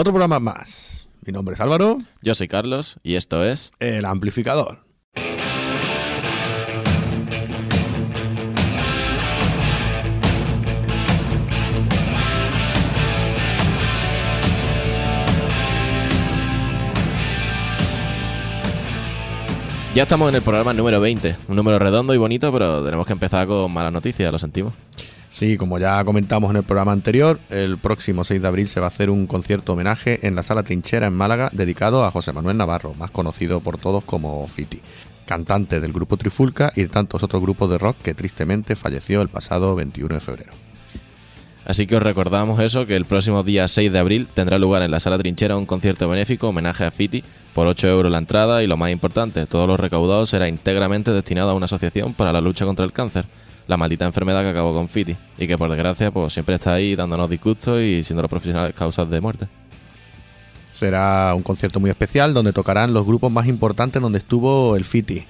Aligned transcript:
Otro 0.00 0.12
programa 0.12 0.38
más. 0.38 1.08
Mi 1.26 1.32
nombre 1.32 1.56
es 1.56 1.60
Álvaro. 1.60 1.98
Yo 2.22 2.32
soy 2.36 2.46
Carlos 2.46 3.00
y 3.02 3.16
esto 3.16 3.44
es 3.44 3.72
El 3.80 4.04
Amplificador. 4.04 4.84
Ya 19.96 20.04
estamos 20.04 20.28
en 20.28 20.36
el 20.36 20.42
programa 20.42 20.72
número 20.74 21.00
20, 21.00 21.34
un 21.48 21.56
número 21.56 21.80
redondo 21.80 22.14
y 22.14 22.18
bonito, 22.18 22.52
pero 22.52 22.84
tenemos 22.84 23.04
que 23.04 23.14
empezar 23.14 23.48
con 23.48 23.72
malas 23.72 23.92
noticias, 23.92 24.30
lo 24.30 24.38
sentimos. 24.38 24.74
Sí, 25.38 25.56
como 25.56 25.78
ya 25.78 26.02
comentamos 26.02 26.50
en 26.50 26.56
el 26.56 26.62
programa 26.64 26.90
anterior, 26.90 27.38
el 27.48 27.78
próximo 27.78 28.24
6 28.24 28.42
de 28.42 28.48
abril 28.48 28.66
se 28.66 28.80
va 28.80 28.86
a 28.86 28.88
hacer 28.88 29.08
un 29.08 29.28
concierto 29.28 29.74
homenaje 29.74 30.26
en 30.26 30.34
la 30.34 30.42
Sala 30.42 30.64
Trinchera 30.64 31.06
en 31.06 31.14
Málaga 31.14 31.48
dedicado 31.52 32.04
a 32.04 32.10
José 32.10 32.32
Manuel 32.32 32.56
Navarro, 32.56 32.92
más 32.94 33.12
conocido 33.12 33.60
por 33.60 33.78
todos 33.78 34.02
como 34.02 34.44
Fiti, 34.48 34.80
cantante 35.26 35.78
del 35.78 35.92
grupo 35.92 36.16
Trifulca 36.16 36.72
y 36.74 36.80
de 36.82 36.88
tantos 36.88 37.22
otros 37.22 37.40
grupos 37.40 37.70
de 37.70 37.78
rock 37.78 37.98
que 38.02 38.14
tristemente 38.14 38.74
falleció 38.74 39.22
el 39.22 39.28
pasado 39.28 39.76
21 39.76 40.12
de 40.12 40.20
febrero. 40.20 40.52
Así 41.64 41.86
que 41.86 41.94
os 41.94 42.02
recordamos 42.02 42.58
eso, 42.58 42.84
que 42.88 42.96
el 42.96 43.04
próximo 43.04 43.44
día 43.44 43.68
6 43.68 43.92
de 43.92 43.98
abril 44.00 44.26
tendrá 44.34 44.58
lugar 44.58 44.82
en 44.82 44.90
la 44.90 44.98
Sala 44.98 45.18
Trinchera 45.18 45.56
un 45.56 45.66
concierto 45.66 46.08
benéfico 46.08 46.48
homenaje 46.48 46.84
a 46.84 46.90
Fiti 46.90 47.22
por 47.54 47.68
8 47.68 47.86
euros 47.86 48.10
la 48.10 48.18
entrada 48.18 48.64
y 48.64 48.66
lo 48.66 48.76
más 48.76 48.90
importante, 48.90 49.46
todo 49.46 49.68
lo 49.68 49.76
recaudado 49.76 50.26
será 50.26 50.48
íntegramente 50.48 51.12
destinado 51.12 51.50
a 51.50 51.54
una 51.54 51.66
asociación 51.66 52.12
para 52.12 52.32
la 52.32 52.40
lucha 52.40 52.64
contra 52.64 52.84
el 52.84 52.92
cáncer, 52.92 53.26
la 53.68 53.76
maldita 53.76 54.06
enfermedad 54.06 54.42
que 54.42 54.48
acabó 54.48 54.72
con 54.72 54.88
Fiti 54.88 55.16
y 55.36 55.46
que 55.46 55.56
por 55.56 55.70
desgracia 55.70 56.10
pues 56.10 56.32
siempre 56.32 56.56
está 56.56 56.72
ahí 56.72 56.96
dándonos 56.96 57.30
disgustos 57.30 57.80
y 57.80 58.02
siendo 58.02 58.22
los 58.22 58.30
profesionales 58.30 58.74
causas 58.74 59.08
de 59.08 59.20
muerte. 59.20 59.46
Será 60.72 61.34
un 61.36 61.42
concierto 61.42 61.78
muy 61.78 61.90
especial 61.90 62.34
donde 62.34 62.52
tocarán 62.52 62.94
los 62.94 63.04
grupos 63.04 63.30
más 63.30 63.46
importantes 63.46 64.00
donde 64.00 64.18
estuvo 64.18 64.74
el 64.74 64.84
Fiti. 64.84 65.24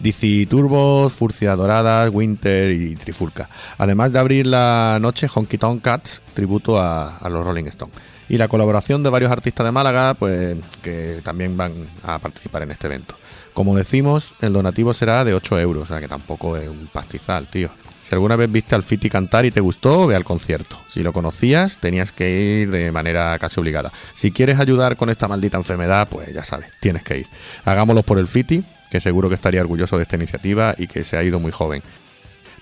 DC 0.00 0.46
Turbos, 0.48 1.12
Furcia 1.12 1.56
Doradas, 1.56 2.10
Winter 2.12 2.70
y 2.70 2.94
Trifulca. 2.94 3.48
Además 3.78 4.12
de 4.12 4.18
abrir 4.20 4.46
la 4.46 4.98
noche 5.00 5.28
Honky 5.32 5.58
Tonk 5.58 5.82
Cats, 5.82 6.22
tributo 6.34 6.80
a, 6.80 7.16
a 7.16 7.28
los 7.28 7.44
Rolling 7.44 7.64
Stones. 7.64 7.96
Y 8.28 8.38
la 8.38 8.46
colaboración 8.46 9.02
de 9.02 9.10
varios 9.10 9.32
artistas 9.32 9.66
de 9.66 9.72
Málaga, 9.72 10.14
pues 10.14 10.56
que 10.82 11.20
también 11.24 11.56
van 11.56 11.72
a 12.04 12.18
participar 12.18 12.62
en 12.62 12.70
este 12.70 12.86
evento. 12.86 13.16
Como 13.58 13.74
decimos, 13.74 14.36
el 14.40 14.52
donativo 14.52 14.94
será 14.94 15.24
de 15.24 15.34
8 15.34 15.58
euros, 15.58 15.82
o 15.82 15.86
sea 15.86 15.98
que 15.98 16.06
tampoco 16.06 16.56
es 16.56 16.68
un 16.68 16.86
pastizal, 16.86 17.48
tío. 17.48 17.70
Si 18.04 18.14
alguna 18.14 18.36
vez 18.36 18.48
viste 18.52 18.76
al 18.76 18.84
Fiti 18.84 19.10
cantar 19.10 19.46
y 19.46 19.50
te 19.50 19.58
gustó, 19.58 20.06
ve 20.06 20.14
al 20.14 20.22
concierto. 20.22 20.80
Si 20.86 21.02
lo 21.02 21.12
conocías, 21.12 21.78
tenías 21.78 22.12
que 22.12 22.30
ir 22.30 22.70
de 22.70 22.92
manera 22.92 23.36
casi 23.40 23.58
obligada. 23.58 23.90
Si 24.14 24.30
quieres 24.30 24.60
ayudar 24.60 24.96
con 24.96 25.10
esta 25.10 25.26
maldita 25.26 25.56
enfermedad, 25.56 26.06
pues 26.08 26.32
ya 26.32 26.44
sabes, 26.44 26.68
tienes 26.78 27.02
que 27.02 27.18
ir. 27.18 27.26
Hagámoslo 27.64 28.04
por 28.04 28.20
el 28.20 28.28
Fiti, 28.28 28.62
que 28.92 29.00
seguro 29.00 29.28
que 29.28 29.34
estaría 29.34 29.60
orgulloso 29.60 29.96
de 29.96 30.04
esta 30.04 30.14
iniciativa 30.14 30.76
y 30.78 30.86
que 30.86 31.02
se 31.02 31.16
ha 31.16 31.24
ido 31.24 31.40
muy 31.40 31.50
joven. 31.50 31.82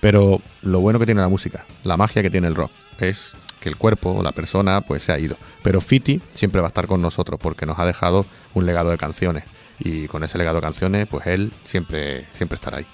Pero 0.01 0.41
lo 0.63 0.79
bueno 0.79 0.97
que 0.97 1.05
tiene 1.05 1.21
la 1.21 1.29
música, 1.29 1.67
la 1.83 1.95
magia 1.95 2.23
que 2.23 2.31
tiene 2.31 2.47
el 2.47 2.55
rock, 2.55 2.71
es 2.97 3.37
que 3.59 3.69
el 3.69 3.77
cuerpo 3.77 4.13
o 4.13 4.23
la 4.23 4.31
persona 4.31 4.81
pues 4.81 5.03
se 5.03 5.11
ha 5.11 5.19
ido. 5.19 5.37
Pero 5.61 5.79
Fiti 5.79 6.19
siempre 6.33 6.59
va 6.59 6.65
a 6.65 6.69
estar 6.69 6.87
con 6.87 7.03
nosotros 7.03 7.39
porque 7.39 7.67
nos 7.67 7.77
ha 7.77 7.85
dejado 7.85 8.25
un 8.55 8.65
legado 8.65 8.89
de 8.89 8.97
canciones. 8.97 9.43
Y 9.79 10.07
con 10.07 10.23
ese 10.23 10.37
legado 10.37 10.57
de 10.57 10.61
canciones, 10.61 11.07
pues 11.07 11.27
él 11.27 11.51
siempre, 11.63 12.27
siempre 12.31 12.55
estará 12.55 12.77
ahí. 12.77 12.85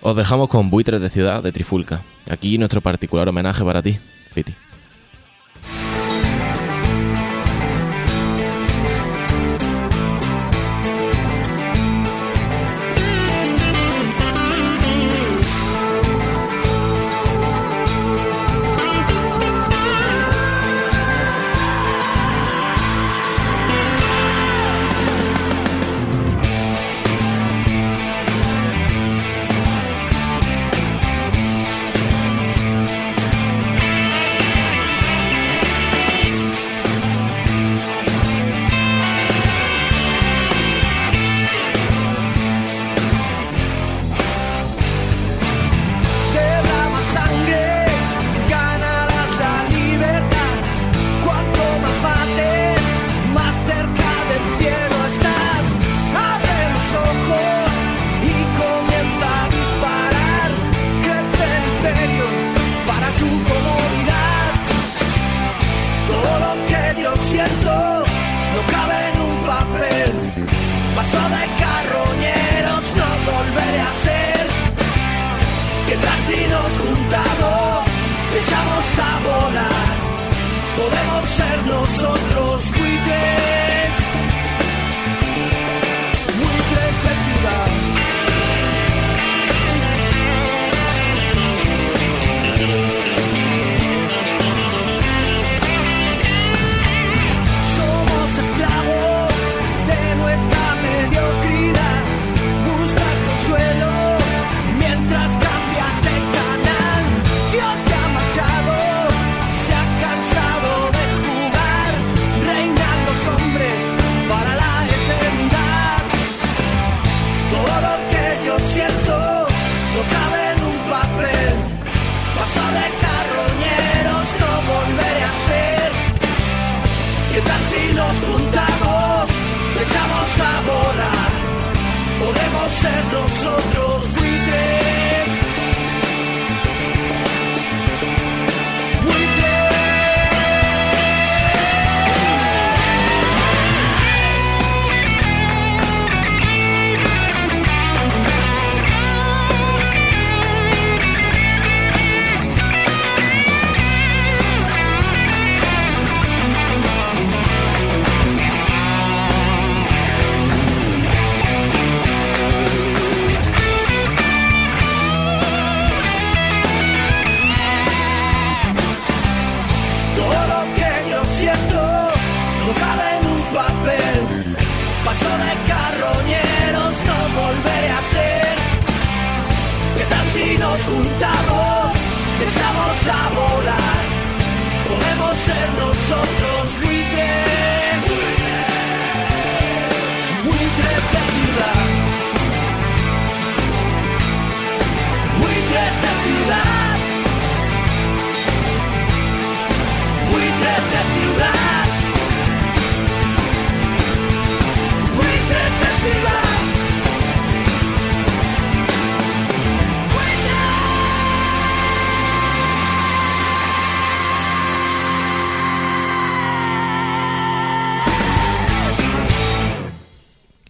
Os 0.00 0.16
dejamos 0.16 0.48
con 0.48 0.70
Buitres 0.70 1.00
de 1.00 1.10
Ciudad 1.10 1.42
de 1.42 1.52
Trifulca. 1.52 2.02
Aquí 2.30 2.56
nuestro 2.58 2.80
particular 2.80 3.28
homenaje 3.28 3.64
para 3.64 3.82
ti, 3.82 3.98
Fiti. 4.30 4.54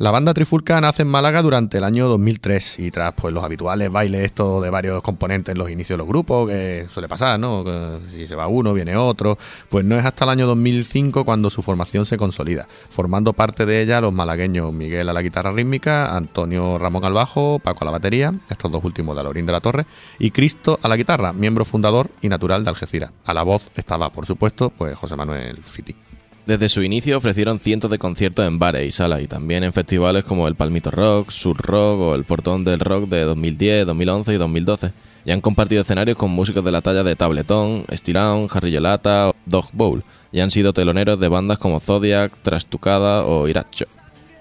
La 0.08 0.12
banda 0.12 0.32
Trifulca 0.32 0.81
nace 0.81 1.02
en 1.02 1.08
Málaga 1.08 1.43
durante 1.43 1.76
el 1.76 1.84
año 1.84 2.08
2003 2.08 2.78
y 2.78 2.90
tras 2.90 3.12
pues 3.12 3.34
los 3.34 3.44
habituales 3.44 3.93
bailes 3.93 4.22
estos 4.22 4.62
de 4.62 4.70
varios 4.70 5.02
componentes 5.02 5.52
en 5.52 5.58
los 5.58 5.69
inicios 5.69 5.96
de 5.96 5.99
los 5.99 6.08
grupos, 6.08 6.49
que 6.49 6.87
suele 6.88 7.08
pasar, 7.08 7.38
¿no? 7.38 7.62
Si 8.08 8.26
se 8.26 8.34
va 8.34 8.49
uno, 8.49 8.72
viene 8.72 8.96
otro, 8.96 9.37
pues 9.69 9.84
no 9.84 9.99
es 9.99 10.06
hasta 10.06 10.25
el 10.25 10.31
año 10.31 10.46
2005 10.46 11.26
cuando 11.26 11.50
su 11.50 11.60
formación 11.60 12.06
se 12.06 12.16
consolida, 12.16 12.66
formando 12.88 13.34
parte 13.34 13.66
de 13.66 13.82
ella 13.82 14.00
los 14.00 14.14
malagueños 14.14 14.72
Miguel 14.72 15.10
a 15.10 15.12
la 15.12 15.20
guitarra 15.20 15.50
rítmica, 15.50 16.16
Antonio 16.16 16.78
Ramón 16.78 17.04
al 17.04 17.12
bajo, 17.12 17.58
Paco 17.58 17.81
a 17.82 17.84
la 17.84 17.90
batería, 17.90 18.32
estos 18.49 18.72
dos 18.72 18.82
últimos 18.84 19.14
de 19.14 19.20
Alorín 19.20 19.44
de 19.44 19.52
la 19.52 19.61
Torre, 19.61 19.84
y 20.19 20.31
Cristo 20.31 20.81
a 20.82 20.88
la 20.88 20.96
guitarra, 20.96 21.34
miembro 21.34 21.66
fundador 21.66 22.08
y 22.22 22.31
natural 22.31 22.64
de 22.64 22.70
Algeciras. 22.70 23.11
A 23.26 23.34
la 23.34 23.43
voz 23.43 23.69
estaba, 23.75 24.11
por 24.11 24.25
supuesto, 24.25 24.70
pues 24.70 24.96
José 24.96 25.16
Manuel 25.16 25.58
Fiti. 25.62 26.07
Desde 26.48 26.70
su 26.70 26.82
inicio 26.82 27.18
ofrecieron 27.18 27.60
cientos 27.60 27.90
de 27.90 27.98
conciertos 27.98 28.46
en 28.46 28.58
bares 28.58 28.88
y 28.88 28.90
salas 28.90 29.20
y 29.20 29.26
también 29.26 29.64
en 29.64 29.74
festivales 29.74 30.24
como 30.24 30.48
el 30.48 30.54
Palmito 30.54 30.90
Rock, 30.90 31.28
Sur 31.30 31.58
Rock 31.58 32.00
o 32.00 32.14
el 32.14 32.24
Portón 32.24 32.64
del 32.64 32.80
Rock 32.80 33.06
de 33.10 33.20
2010, 33.24 33.84
2011 33.84 34.32
y 34.32 34.38
2012. 34.38 34.92
Y 35.26 35.30
han 35.30 35.42
compartido 35.42 35.82
escenarios 35.82 36.16
con 36.16 36.30
músicos 36.30 36.64
de 36.64 36.72
la 36.72 36.80
talla 36.80 37.04
de 37.04 37.16
Tabletón, 37.16 37.84
Estirón, 37.90 38.48
Jarrillo 38.48 38.80
Lata 38.80 39.28
o 39.28 39.34
Dog 39.44 39.68
Bowl. 39.74 40.02
Y 40.32 40.40
han 40.40 40.50
sido 40.50 40.72
teloneros 40.72 41.20
de 41.20 41.28
bandas 41.28 41.58
como 41.58 41.80
Zodiac, 41.80 42.32
Trastucada 42.40 43.26
o 43.26 43.46
Iracho. 43.46 43.84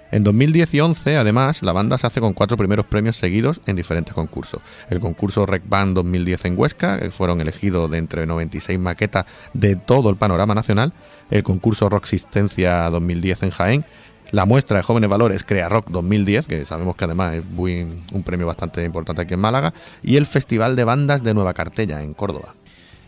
En 0.10 0.24
2010 0.24 0.74
y 0.74 0.80
11, 0.80 1.18
además, 1.18 1.64
la 1.64 1.74
banda 1.74 1.98
se 1.98 2.08
hace 2.08 2.22
con 2.22 2.34
cuatro 2.34 2.56
primeros 2.56 2.86
premios 2.86 3.18
seguidos 3.18 3.60
en 3.66 3.76
diferentes 3.76 4.14
concursos. 4.14 4.62
El 4.90 5.02
concurso 5.02 5.46
Rec 5.46 5.64
Band 5.68 5.96
2010 5.96 6.46
en 6.46 6.58
Huesca, 6.58 7.00
que 7.00 7.12
fueron 7.12 7.42
elegidos 7.42 7.92
de 7.92 7.98
entre 7.98 8.26
96 8.26 8.80
maquetas 8.80 9.26
de 9.54 9.76
todo 9.76 10.10
el 10.10 10.16
panorama 10.16 10.56
nacional. 10.56 10.94
El 11.30 11.44
concurso 11.44 11.90
Rock 11.90 12.04
Existencia 12.04 12.90
2010 12.90 13.44
en 13.44 13.52
Jaén. 13.52 13.86
La 14.32 14.46
muestra 14.46 14.78
de 14.78 14.84
jóvenes 14.84 15.10
valores 15.10 15.44
Crea 15.44 15.70
Rock 15.70 15.90
2010, 15.90 16.48
que 16.48 16.66
sabemos 16.66 16.96
que 16.96 17.06
además 17.06 17.36
es 17.36 17.44
un 17.54 18.24
premio 18.24 18.48
bastante 18.48 18.84
importante 18.84 19.22
aquí 19.22 19.34
en 19.34 19.42
Málaga. 19.42 19.74
Y 20.04 20.16
el 20.16 20.26
Festival 20.26 20.78
de 20.78 20.86
Bandas 20.86 21.24
de 21.24 21.34
Nueva 21.34 21.54
Cartella 21.54 22.02
en 22.02 22.14
Córdoba. 22.14 22.56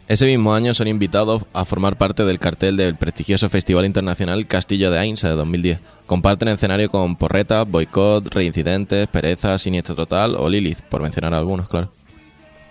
Ese 0.10 0.26
mismo 0.26 0.56
año 0.56 0.74
son 0.74 0.88
invitados 0.88 1.44
a 1.54 1.66
formar 1.66 1.96
parte 1.96 2.26
del 2.26 2.40
cartel 2.40 2.78
del 2.78 2.96
prestigioso 2.96 3.48
Festival 3.48 3.86
Internacional 3.86 4.48
Castillo 4.48 4.90
de 4.90 4.98
Ainsa 4.98 5.30
de 5.30 5.36
2010. 5.36 5.82
Comparten 6.08 6.48
escenario 6.48 6.90
con 6.90 7.16
Porreta, 7.16 7.62
Boicot, 7.64 8.34
Reincidentes, 8.34 9.08
Pereza, 9.08 9.56
Siniestro 9.60 9.94
Total 9.94 10.34
o 10.34 10.50
Lilith, 10.50 10.82
por 10.82 11.04
mencionar 11.04 11.36
algunos, 11.36 11.70
claro. 11.70 11.92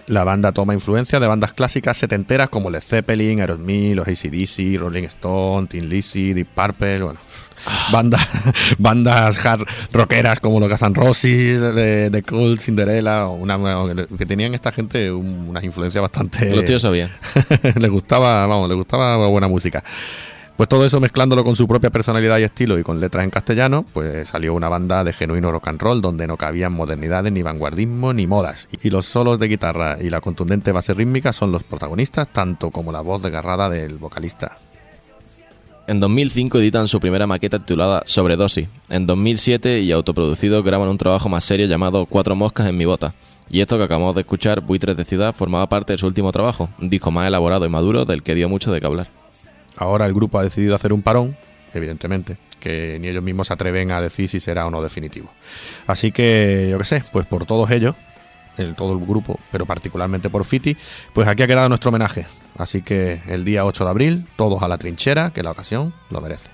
La 0.09 0.25
banda 0.25 0.51
toma 0.51 0.75
influencia 0.75 1.21
de 1.21 1.29
bandas 1.29 1.53
clásicas 1.53 1.97
setenteras 1.97 2.49
como 2.49 2.71
Led 2.71 2.81
Zeppelin, 2.81 3.41
Aerosmith, 3.41 3.95
los 3.95 4.09
ACDC, 4.09 4.77
Rolling 4.77 5.05
Stone, 5.05 5.69
Tin 5.69 5.89
Lizzy, 5.89 6.33
Deep 6.33 6.49
Purple, 6.49 7.03
bueno, 7.05 7.21
bandas, 7.93 8.27
bandas 8.79 9.45
hard 9.45 9.67
rockeras 9.93 10.41
como 10.41 10.61
los 10.61 10.69
Guns 10.69 10.97
Roses, 10.97 11.61
de, 11.61 12.11
de 12.11 12.23
Cool, 12.23 12.59
Cinderella, 12.59 13.29
una, 13.29 13.59
que 14.17 14.27
tenían 14.27 14.55
esta 14.55 14.73
gente 14.73 15.11
unas 15.11 15.65
influencias 15.65 16.03
bastante. 16.03 16.55
Los 16.55 16.65
tíos 16.65 16.83
sabían. 16.83 17.11
les 17.77 17.91
gustaba, 17.91 18.47
vamos, 18.47 18.69
les 18.69 18.77
gustaba 18.77 19.17
buena 19.29 19.49
música. 19.49 19.83
Pues 20.59 20.69
todo 20.69 20.85
eso 20.85 20.99
mezclándolo 20.99 21.45
con 21.45 21.55
su 21.55 21.69
propia 21.69 21.89
personalidad 21.89 22.37
y 22.39 22.43
estilo 22.43 22.81
y 22.81 22.83
con 22.83 22.99
letras 22.99 23.23
en 23.23 23.31
castellano, 23.31 23.85
pues 23.93 24.27
salió 24.27 24.55
una 24.55 24.69
banda 24.69 25.05
de 25.05 25.13
genuino 25.13 25.53
rock 25.53 25.69
and 25.69 25.81
roll 25.81 26.03
donde 26.03 26.27
no 26.27 26.37
cabían 26.37 26.73
modernidades, 26.73 27.33
ni 27.33 27.45
vanguardismo, 27.45 28.13
ni 28.13 28.27
modas. 28.27 28.69
Y 28.83 28.91
los 28.91 29.07
solos 29.07 29.39
de 29.39 29.47
guitarra 29.47 29.99
y 30.01 30.11
la 30.11 30.21
contundente 30.21 30.73
base 30.73 30.95
rítmica 30.95 31.33
son 31.33 31.53
los 31.53 31.63
protagonistas, 31.63 32.27
tanto 32.33 32.73
como 32.73 32.91
la 32.91 33.03
voz 33.03 33.23
desgarrada 33.23 33.71
del 33.71 33.99
vocalista. 33.99 34.59
En 35.89 36.01
2005 36.01 36.59
editan 36.59 36.87
su 36.87 37.01
primera 37.01 37.27
maqueta 37.27 37.61
titulada 37.61 38.03
Sobredosis. 38.05 38.69
En 38.91 39.07
2007 39.07 39.81
y 39.81 39.91
autoproducido 39.91 40.63
graban 40.63 40.91
un 40.91 40.99
trabajo 40.99 41.31
más 41.31 41.45
serio 41.45 41.65
llamado 41.65 42.05
Cuatro 42.05 42.37
moscas 42.37 42.67
en 42.67 42.77
mi 42.77 42.85
bota. 42.85 43.15
Y 43.49 43.63
esto 43.63 43.79
que 43.79 43.85
acabamos 43.85 44.15
de 44.15 44.21
escuchar, 44.21 44.61
Buitres 44.61 44.99
de 44.99 45.07
Ciudad, 45.07 45.35
formaba 45.35 45.67
parte 45.71 45.95
de 45.95 45.99
su 45.99 46.07
último 46.07 46.31
trabajo, 46.31 46.69
un 46.79 46.91
disco 46.91 47.11
más 47.11 47.27
elaborado 47.27 47.65
y 47.65 47.71
maduro 47.71 48.05
del 48.05 48.23
que 48.23 48.35
dio 48.35 48.51
mucho 48.51 48.71
de 48.71 48.81
qué 48.81 48.87
hablar. 48.87 49.09
Ahora 49.79 50.05
el 50.05 50.13
grupo 50.13 50.39
ha 50.39 50.43
decidido 50.43 50.75
hacer 50.75 50.93
un 50.93 51.01
parón, 51.01 51.35
evidentemente, 51.73 52.37
que 52.61 52.99
ni 53.01 53.09
ellos 53.09 53.23
mismos 53.23 53.47
se 53.47 53.55
atreven 53.55 53.91
a 53.91 54.03
decir 54.03 54.29
si 54.29 54.41
será 54.41 54.67
o 54.67 54.71
no 54.71 54.83
definitivo. 54.83 55.31
Así 55.87 56.13
que, 56.13 56.69
yo 56.71 56.77
qué 56.77 56.85
sé, 56.85 57.05
pues 57.15 57.25
por 57.25 57.47
todos 57.47 57.71
ellos, 57.71 57.95
el, 58.59 58.75
todo 58.75 58.93
el 58.93 59.05
grupo, 59.05 59.39
pero 59.51 59.67
particularmente 59.67 60.31
por 60.31 60.45
Fiti, 60.45 60.77
pues 61.13 61.27
aquí 61.29 61.43
ha 61.43 61.47
quedado 61.47 61.69
nuestro 61.69 61.91
homenaje. 61.91 62.27
Así 62.57 62.83
que 62.83 63.23
el 63.27 63.45
día 63.45 63.65
8 63.65 63.85
de 63.85 63.91
abril, 63.91 64.27
todos 64.37 64.63
a 64.63 64.69
la 64.69 64.79
trinchera, 64.79 65.31
que 65.31 65.43
la 65.43 65.53
ocasión 65.53 65.95
lo 66.11 66.21
merece. 66.21 66.51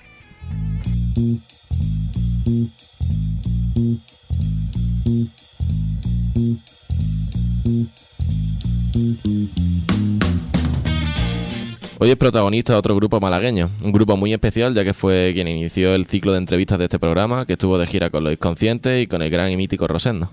Hoy 11.97 12.11
es 12.11 12.17
protagonista 12.17 12.77
otro 12.77 12.95
grupo 12.95 13.19
malagueño, 13.19 13.71
un 13.83 13.91
grupo 13.91 14.15
muy 14.17 14.33
especial 14.33 14.75
ya 14.75 14.83
que 14.83 14.93
fue 14.93 15.31
quien 15.33 15.47
inició 15.47 15.95
el 15.95 16.05
ciclo 16.05 16.33
de 16.33 16.39
entrevistas 16.39 16.77
de 16.77 16.85
este 16.85 16.99
programa, 16.99 17.45
que 17.45 17.53
estuvo 17.53 17.77
de 17.77 17.87
gira 17.87 18.09
con 18.09 18.23
los 18.23 18.33
inconscientes 18.33 19.01
y 19.01 19.07
con 19.07 19.21
el 19.21 19.29
gran 19.29 19.49
y 19.49 19.57
mítico 19.57 19.87
Rosendo. 19.87 20.29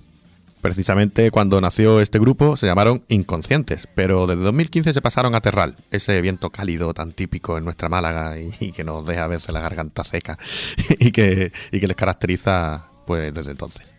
Precisamente 0.63 1.33
cuando 1.33 1.61
nació 1.61 2.01
este 2.01 2.21
grupo 2.21 2.57
se 2.57 2.67
llamaron 2.67 3.03
Inconscientes, 3.09 3.89
pero 3.97 4.29
desde 4.29 4.45
2015 4.45 4.93
se 4.93 5.03
pasaron 5.03 5.35
a 5.35 5.41
Terral, 5.41 5.75
ese 5.91 6.21
viento 6.21 6.51
cálido 6.51 6.95
tan 6.95 7.11
típico 7.11 7.59
en 7.59 7.65
nuestra 7.65 7.89
Málaga 7.89 8.37
y, 8.39 8.71
que 8.71 8.85
nos 8.85 9.05
deja 9.05 9.27
verse 9.27 9.51
la 9.51 9.61
garganta 9.61 10.05
seca 10.05 10.39
y 11.01 11.11
que, 11.11 11.51
y 11.73 11.81
que 11.81 11.89
les 11.89 11.97
caracteriza 11.97 12.87
pues 13.05 13.35
desde 13.35 13.51
entonces. 13.51 13.93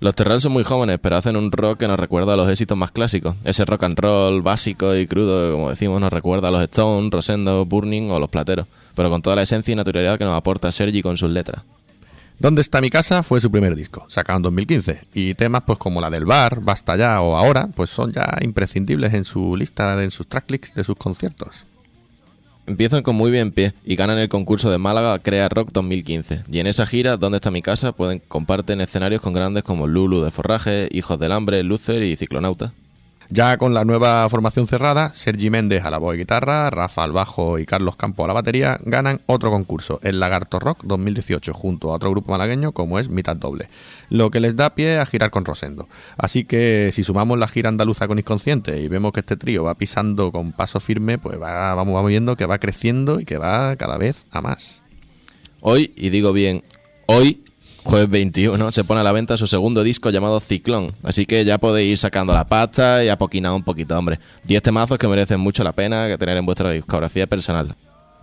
Los 0.00 0.16
Terral 0.16 0.40
son 0.40 0.50
muy 0.50 0.64
jóvenes, 0.64 0.98
pero 1.00 1.14
hacen 1.14 1.36
un 1.36 1.52
rock 1.52 1.78
que 1.78 1.86
nos 1.86 2.00
recuerda 2.00 2.34
a 2.34 2.36
los 2.36 2.50
éxitos 2.50 2.76
más 2.76 2.90
clásicos. 2.90 3.36
Ese 3.44 3.64
rock 3.64 3.84
and 3.84 3.96
roll 3.96 4.42
básico 4.42 4.96
y 4.96 5.06
crudo, 5.06 5.52
como 5.52 5.70
decimos, 5.70 6.00
nos 6.00 6.12
recuerda 6.12 6.48
a 6.48 6.50
los 6.50 6.62
Stones, 6.62 7.12
Rosendo, 7.12 7.64
Burning 7.66 8.10
o 8.10 8.18
los 8.18 8.28
Plateros, 8.28 8.66
pero 8.96 9.10
con 9.10 9.22
toda 9.22 9.36
la 9.36 9.42
esencia 9.42 9.70
y 9.70 9.76
naturalidad 9.76 10.18
que 10.18 10.24
nos 10.24 10.34
aporta 10.34 10.72
Sergi 10.72 11.02
con 11.02 11.16
sus 11.16 11.30
letras. 11.30 11.62
¿Dónde 12.42 12.60
está 12.60 12.80
mi 12.80 12.90
casa? 12.90 13.22
fue 13.22 13.40
su 13.40 13.52
primer 13.52 13.76
disco, 13.76 14.04
sacado 14.08 14.38
en 14.38 14.42
2015. 14.42 15.02
Y 15.14 15.34
temas 15.36 15.62
pues 15.64 15.78
como 15.78 16.00
la 16.00 16.10
del 16.10 16.24
bar, 16.24 16.60
Basta 16.60 16.96
ya 16.96 17.20
o 17.20 17.36
Ahora, 17.36 17.68
pues 17.68 17.88
son 17.88 18.12
ya 18.12 18.36
imprescindibles 18.40 19.14
en 19.14 19.24
su 19.24 19.54
lista, 19.54 20.02
en 20.02 20.10
sus 20.10 20.26
tracklists 20.26 20.74
de 20.74 20.82
sus 20.82 20.96
conciertos. 20.96 21.66
Empiezan 22.66 23.04
con 23.04 23.14
muy 23.14 23.30
bien 23.30 23.52
pie 23.52 23.74
y 23.84 23.94
ganan 23.94 24.18
el 24.18 24.28
concurso 24.28 24.72
de 24.72 24.78
Málaga 24.78 25.20
Crea 25.20 25.48
Rock 25.48 25.70
2015. 25.72 26.40
Y 26.50 26.58
en 26.58 26.66
esa 26.66 26.84
gira, 26.84 27.16
¿Dónde 27.16 27.36
está 27.36 27.52
mi 27.52 27.62
casa? 27.62 27.92
pueden 27.92 28.18
comparten 28.18 28.80
escenarios 28.80 29.22
con 29.22 29.32
grandes 29.32 29.62
como 29.62 29.86
Lulu 29.86 30.22
de 30.22 30.32
Forraje, 30.32 30.88
Hijos 30.90 31.20
del 31.20 31.30
Hambre, 31.30 31.62
Lucer 31.62 32.02
y 32.02 32.16
Ciclonauta. 32.16 32.72
Ya 33.34 33.56
con 33.56 33.72
la 33.72 33.86
nueva 33.86 34.28
formación 34.28 34.66
cerrada, 34.66 35.08
Sergi 35.14 35.48
Méndez 35.48 35.86
a 35.86 35.90
la 35.90 35.96
voz 35.96 36.14
y 36.14 36.18
guitarra, 36.18 36.68
Rafa 36.68 37.02
al 37.02 37.12
bajo 37.12 37.58
y 37.58 37.64
Carlos 37.64 37.96
Campo 37.96 38.26
a 38.26 38.28
la 38.28 38.34
batería 38.34 38.78
ganan 38.84 39.22
otro 39.24 39.50
concurso, 39.50 40.00
el 40.02 40.20
Lagarto 40.20 40.58
Rock 40.58 40.82
2018, 40.84 41.54
junto 41.54 41.90
a 41.90 41.94
otro 41.94 42.10
grupo 42.10 42.32
malagueño 42.32 42.72
como 42.72 42.98
es 42.98 43.08
Mitad 43.08 43.34
Doble, 43.34 43.70
lo 44.10 44.30
que 44.30 44.38
les 44.38 44.54
da 44.54 44.74
pie 44.74 44.98
a 44.98 45.06
girar 45.06 45.30
con 45.30 45.46
Rosendo. 45.46 45.88
Así 46.18 46.44
que 46.44 46.90
si 46.92 47.04
sumamos 47.04 47.38
la 47.38 47.48
gira 47.48 47.70
andaluza 47.70 48.06
con 48.06 48.18
Inconsciente 48.18 48.78
y 48.82 48.88
vemos 48.88 49.12
que 49.12 49.20
este 49.20 49.38
trío 49.38 49.64
va 49.64 49.76
pisando 49.76 50.30
con 50.30 50.52
paso 50.52 50.78
firme, 50.78 51.16
pues 51.16 51.40
va, 51.40 51.74
vamos 51.74 52.06
viendo 52.06 52.36
que 52.36 52.44
va 52.44 52.58
creciendo 52.58 53.18
y 53.18 53.24
que 53.24 53.38
va 53.38 53.76
cada 53.76 53.96
vez 53.96 54.26
a 54.30 54.42
más. 54.42 54.82
Hoy, 55.62 55.94
y 55.96 56.10
digo 56.10 56.34
bien, 56.34 56.62
hoy 57.06 57.41
jueves 57.84 58.10
21, 58.10 58.70
se 58.70 58.84
pone 58.84 59.00
a 59.00 59.04
la 59.04 59.12
venta 59.12 59.36
su 59.36 59.46
segundo 59.46 59.82
disco 59.82 60.10
llamado 60.10 60.40
Ciclón. 60.40 60.92
Así 61.02 61.26
que 61.26 61.44
ya 61.44 61.58
podéis 61.58 61.92
ir 61.92 61.98
sacando 61.98 62.32
la 62.32 62.46
pasta 62.46 63.04
y 63.04 63.08
apoquinar 63.08 63.52
un 63.52 63.62
poquito, 63.62 63.98
hombre. 63.98 64.18
10 64.44 64.62
temazos 64.62 64.98
que 64.98 65.08
merecen 65.08 65.40
mucho 65.40 65.64
la 65.64 65.72
pena 65.72 66.08
que 66.08 66.18
tener 66.18 66.36
en 66.36 66.46
vuestra 66.46 66.70
discografía 66.70 67.26
personal. 67.26 67.74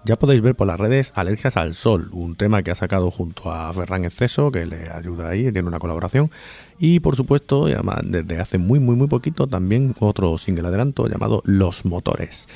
Ya 0.06 0.18
podéis 0.18 0.42
ver 0.42 0.56
por 0.56 0.66
las 0.66 0.80
redes 0.80 1.12
Alergias 1.16 1.58
al 1.58 1.76
Sol, 1.76 2.10
un 2.14 2.36
tema 2.36 2.64
que 2.64 2.72
ha 2.72 2.76
sacado 2.76 3.12
junto 3.12 3.52
a 3.52 3.72
Ferran 3.74 4.06
Exceso, 4.06 4.50
que 4.50 4.66
le 4.66 4.90
ayuda 4.90 5.30
ahí, 5.30 5.52
tiene 5.52 5.68
una 5.68 5.80
colaboración. 5.80 6.32
Y 6.80 7.02
por 7.02 7.16
supuesto, 7.16 7.68
desde 8.04 8.40
hace 8.40 8.58
muy, 8.58 8.80
muy, 8.80 8.96
muy 8.96 9.08
poquito, 9.08 9.48
también 9.48 9.94
otro 10.00 10.38
single 10.38 10.68
adelanto 10.68 11.08
llamado 11.08 11.42
Los 11.46 11.86
Motores. 11.86 12.48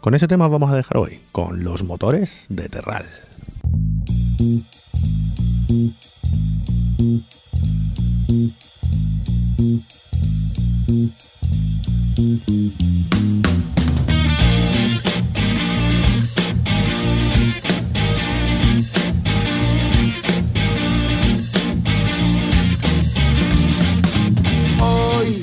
Con 0.00 0.14
ese 0.14 0.28
tema 0.28 0.48
vamos 0.48 0.70
a 0.70 0.76
dejar 0.76 0.96
hoy, 0.96 1.20
con 1.32 1.64
Los 1.64 1.82
Motores 1.82 2.46
de 2.48 2.68
Terral. 2.68 3.06
Hoy 24.80 25.42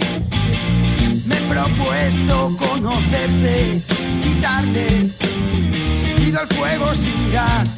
me 1.25 1.35
propuesto 1.47 2.55
conocerte, 2.57 3.81
quitarle, 4.23 4.87
seguido 6.01 6.39
al 6.39 6.47
fuego 6.47 6.95
sigas 6.95 7.77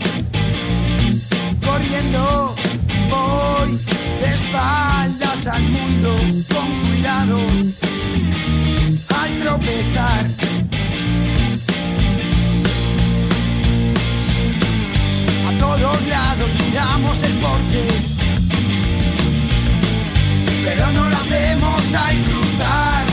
corriendo 1.64 2.56
voy 3.12 3.78
de 4.22 4.28
espaldas 4.28 5.48
al 5.48 5.64
mundo 5.64 6.16
con 6.54 6.68
cuidado 6.82 7.40
al 9.22 9.40
tropezar. 9.40 10.26
A 15.48 15.58
todos 15.58 16.08
lados 16.08 16.50
miramos 16.66 17.24
el 17.24 17.34
porche, 17.34 17.84
pero 20.64 20.92
no 20.92 21.10
lo 21.10 21.18
hacemos 21.18 21.94
al 21.94 22.18
cruzar. 22.24 23.06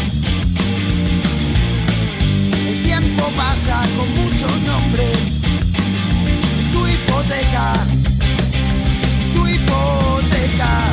El 2.69 2.83
tiempo 2.83 3.31
pasa 3.37 3.83
con 3.97 4.09
muchos 4.15 4.53
nombres. 4.63 5.19
Tu 6.73 6.87
hipoteca, 6.87 7.73
hipoteca, 10.59 10.88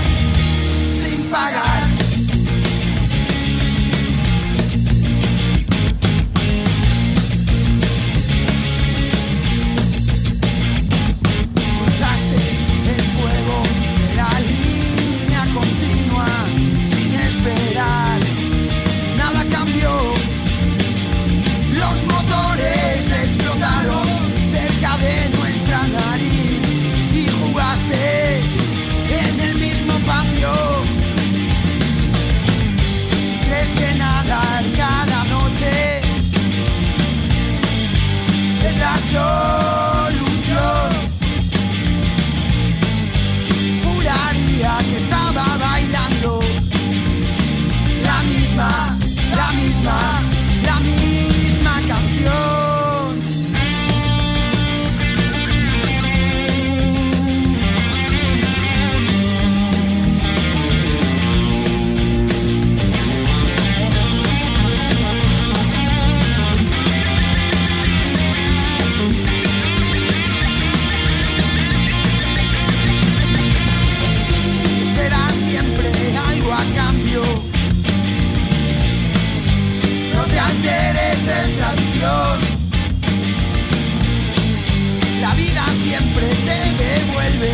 siempre 85.76 86.28
te 86.48 86.84
devuelve 86.84 87.52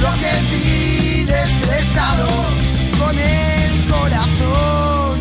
lo 0.00 0.10
que 0.20 0.32
pides 0.52 1.50
prestado 1.62 2.28
con 2.98 3.18
el 3.18 3.72
corazón. 3.90 5.18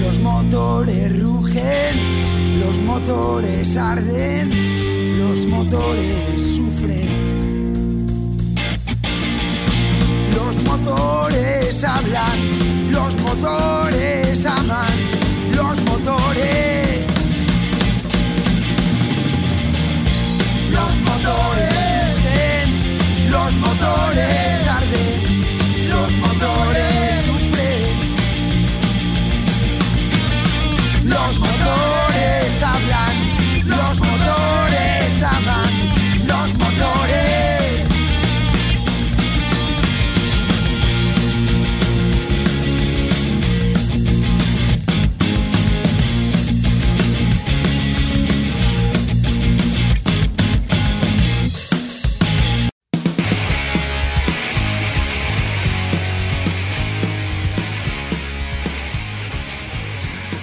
Los 0.00 0.18
motores 0.20 1.20
rugen, 1.20 2.60
los 2.60 2.78
motores 2.80 3.76
arden, 3.76 4.50
los 5.18 5.46
motores 5.46 6.51
hablan, 11.84 12.92
los 12.92 13.16
motores 13.18 13.91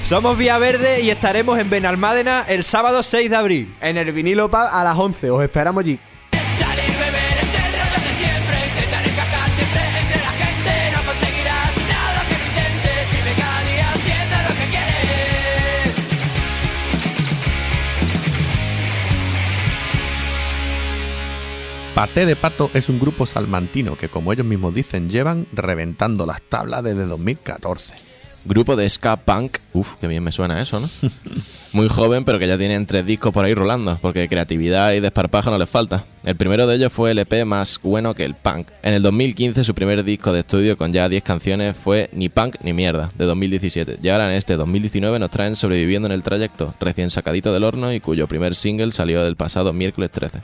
Somos 0.10 0.38
Vía 0.40 0.58
Verde 0.58 1.02
y 1.02 1.12
estaremos 1.12 1.60
en 1.60 1.70
Benalmádena 1.70 2.44
el 2.48 2.64
sábado 2.64 3.04
6 3.04 3.30
de 3.30 3.36
abril. 3.36 3.76
En 3.80 3.96
el 3.96 4.12
vinilo 4.12 4.50
pub 4.50 4.58
a 4.72 4.84
las 4.84 4.98
11. 4.98 5.30
Os 5.30 5.44
esperamos 5.44 5.82
allí. 5.82 6.00
Salir, 6.58 6.90
beber 6.98 7.38
es 7.38 7.54
el 7.54 7.72
rollo 7.78 7.94
de 7.94 8.18
siempre 8.18 8.58
Intentar 8.70 9.08
encajar 9.08 9.50
siempre 9.56 9.82
entre 10.02 10.18
la 10.18 10.32
gente 10.32 10.72
No 10.96 11.02
conseguirás 11.06 11.78
nada 11.88 12.26
que 12.28 12.38
lo 12.40 12.46
intentes 12.50 13.06
Vive 13.12 13.34
cada 13.38 13.62
día 13.62 13.88
haciendo 13.92 14.36
lo 14.50 14.54
que 14.58 14.66
quieres 14.72 15.94
Paté 21.94 22.26
de 22.26 22.36
Pato 22.36 22.72
es 22.74 22.90
un 22.90 23.00
grupo 23.00 23.28
salmantino 23.28 23.96
que, 23.96 24.10
como 24.10 24.34
ellos 24.34 24.48
mismos 24.48 24.74
dicen, 24.74 25.08
llevan 25.08 25.46
reventando 25.52 26.26
las 26.26 26.42
tablas 26.42 26.84
desde 26.84 27.06
2014. 27.06 28.09
Grupo 28.46 28.76
de 28.76 28.90
ska 28.90 29.18
punk. 29.18 29.58
Uf, 29.74 29.96
que 29.96 30.08
bien 30.08 30.24
me 30.24 30.32
suena 30.32 30.62
eso, 30.62 30.80
¿no? 30.80 30.90
Muy 31.74 31.88
joven, 31.90 32.24
pero 32.26 32.40
que 32.40 32.48
ya 32.48 32.58
tienen 32.58 32.86
tres 32.86 33.06
discos 33.06 33.32
por 33.32 33.46
ahí 33.46 33.54
rolando, 33.54 33.98
porque 34.02 34.28
creatividad 34.28 34.94
y 34.94 35.02
desparpajo 35.02 35.52
no 35.52 35.58
les 35.58 35.70
falta. 35.70 36.06
El 36.24 36.36
primero 36.36 36.66
de 36.66 36.76
ellos 36.76 36.92
fue 36.92 37.12
el 37.12 37.20
EP 37.20 37.46
más 37.46 37.80
bueno 37.84 38.16
que 38.16 38.24
el 38.24 38.36
punk. 38.36 38.70
En 38.82 38.94
el 38.94 39.02
2015 39.04 39.64
su 39.64 39.76
primer 39.76 40.04
disco 40.04 40.32
de 40.32 40.40
estudio 40.40 40.78
con 40.78 40.94
ya 40.94 41.10
10 41.10 41.24
canciones 41.24 41.76
fue 41.76 42.10
Ni 42.14 42.30
Punk 42.30 42.56
ni 42.62 42.74
Mierda, 42.74 43.12
de 43.16 43.26
2017. 43.26 44.00
Y 44.02 44.10
ahora 44.10 44.30
en 44.32 44.38
este 44.38 44.56
2019 44.56 45.20
nos 45.20 45.30
traen 45.30 45.56
Sobreviviendo 45.56 46.08
en 46.08 46.14
el 46.14 46.24
Trayecto, 46.24 46.74
recién 46.80 47.12
sacadito 47.12 47.54
del 47.54 47.64
horno 47.64 47.94
y 47.94 48.00
cuyo 48.00 48.28
primer 48.28 48.56
single 48.56 48.92
salió 48.92 49.26
el 49.26 49.36
pasado 49.36 49.74
miércoles 49.74 50.12
13. 50.12 50.42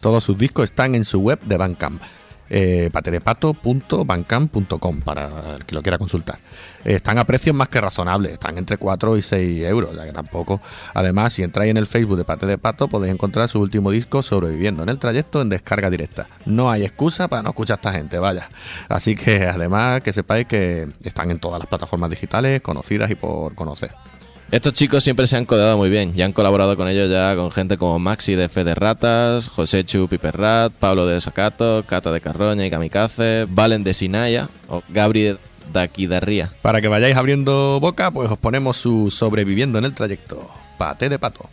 Todos 0.00 0.24
sus 0.24 0.38
discos 0.38 0.66
están 0.66 0.94
en 0.94 1.04
su 1.04 1.20
web 1.20 1.40
de 1.42 1.56
Bandcamp. 1.56 2.00
Eh, 2.48 2.90
patedepato.bandcamp.com 2.92 5.00
para 5.00 5.56
el 5.56 5.64
que 5.64 5.74
lo 5.74 5.82
quiera 5.82 5.98
consultar. 5.98 6.38
Están 6.84 7.18
a 7.18 7.24
precios 7.24 7.56
más 7.56 7.68
que 7.68 7.80
razonables, 7.80 8.34
están 8.34 8.56
entre 8.58 8.76
4 8.76 9.16
y 9.16 9.22
6 9.22 9.64
euros, 9.64 9.96
ya 9.96 10.04
que 10.04 10.12
tampoco. 10.12 10.60
Además, 10.94 11.32
si 11.32 11.42
entráis 11.42 11.72
en 11.72 11.76
el 11.76 11.86
Facebook 11.86 12.16
de 12.16 12.24
Pate 12.24 12.46
de 12.46 12.58
Pato, 12.58 12.86
podéis 12.86 13.12
encontrar 13.12 13.48
su 13.48 13.60
último 13.60 13.90
disco 13.90 14.22
sobreviviendo 14.22 14.84
en 14.84 14.88
el 14.88 15.00
trayecto 15.00 15.42
en 15.42 15.48
descarga 15.48 15.90
directa. 15.90 16.28
No 16.44 16.70
hay 16.70 16.84
excusa 16.84 17.26
para 17.26 17.42
no 17.42 17.48
escuchar 17.50 17.78
a 17.78 17.80
esta 17.80 17.92
gente, 17.92 18.18
vaya. 18.18 18.48
Así 18.88 19.16
que 19.16 19.46
además 19.46 20.02
que 20.02 20.12
sepáis 20.12 20.46
que 20.46 20.86
están 21.02 21.32
en 21.32 21.40
todas 21.40 21.58
las 21.58 21.66
plataformas 21.66 22.10
digitales 22.10 22.60
conocidas 22.60 23.10
y 23.10 23.16
por 23.16 23.56
conocer. 23.56 23.90
Estos 24.50 24.74
chicos 24.74 25.02
siempre 25.02 25.26
se 25.26 25.36
han 25.36 25.44
codado 25.44 25.76
muy 25.76 25.90
bien 25.90 26.12
y 26.14 26.22
han 26.22 26.32
colaborado 26.32 26.76
con 26.76 26.88
ellos 26.88 27.10
ya 27.10 27.34
con 27.34 27.50
gente 27.50 27.76
como 27.76 27.98
Maxi 27.98 28.36
de 28.36 28.48
Fe 28.48 28.62
de 28.62 28.76
Ratas, 28.76 29.48
José 29.48 29.84
Chu 29.84 30.06
Piperrat, 30.06 30.72
Pablo 30.72 31.04
de 31.04 31.20
Sacato, 31.20 31.84
Cata 31.84 32.12
de 32.12 32.20
Carroña 32.20 32.64
y 32.64 32.70
Kamikaze, 32.70 33.46
Valen 33.48 33.82
de 33.82 33.92
Sinaya 33.92 34.48
o 34.68 34.82
Gabriel 34.88 35.40
de 35.72 35.80
Aquidarría. 35.80 36.52
Para 36.62 36.80
que 36.80 36.86
vayáis 36.86 37.16
abriendo 37.16 37.80
boca, 37.80 38.12
pues 38.12 38.30
os 38.30 38.38
ponemos 38.38 38.76
su 38.76 39.10
sobreviviendo 39.10 39.78
en 39.78 39.84
el 39.84 39.94
trayecto. 39.94 40.48
Pate 40.78 41.08
de 41.08 41.18
pato. 41.18 41.50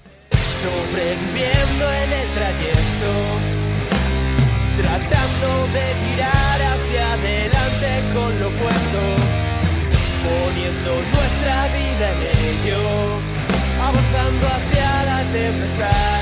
sobreviviendo 0.62 1.85
en 2.03 2.13
el 2.13 2.27
trayecto, 2.35 3.12
tratando 4.77 5.67
de 5.73 5.85
tirar 6.05 6.62
hacia 6.62 7.13
adelante 7.13 7.89
con 8.13 8.39
lo 8.39 8.50
puesto. 8.50 9.43
poniendo 10.23 10.91
nuestra 11.12 11.67
vida 11.75 12.12
en 12.12 12.21
ello, 12.21 12.32
avanzando 14.13 14.48
hacia 14.48 15.05
la 15.05 15.24
tempestad 15.32 16.12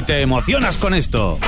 Si 0.00 0.06
te 0.06 0.22
emocionas 0.22 0.78
con 0.78 0.94
esto, 0.94 1.38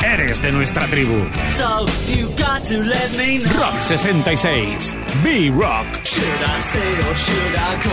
eres 0.00 0.40
de 0.40 0.52
nuestra 0.52 0.86
tribu. 0.86 1.28
So 1.48 1.86
you 2.06 2.28
got 2.36 2.62
to 2.68 2.84
let 2.84 3.10
me 3.18 3.40
know. 3.40 3.52
Rock 3.60 3.80
66. 3.80 4.96
B-Rock. 5.24 5.86
Should 6.04 6.24
I 6.24 6.60
stay 6.60 7.10
or 7.10 7.16
should 7.16 7.56
I 7.56 7.74
go? 7.82 7.90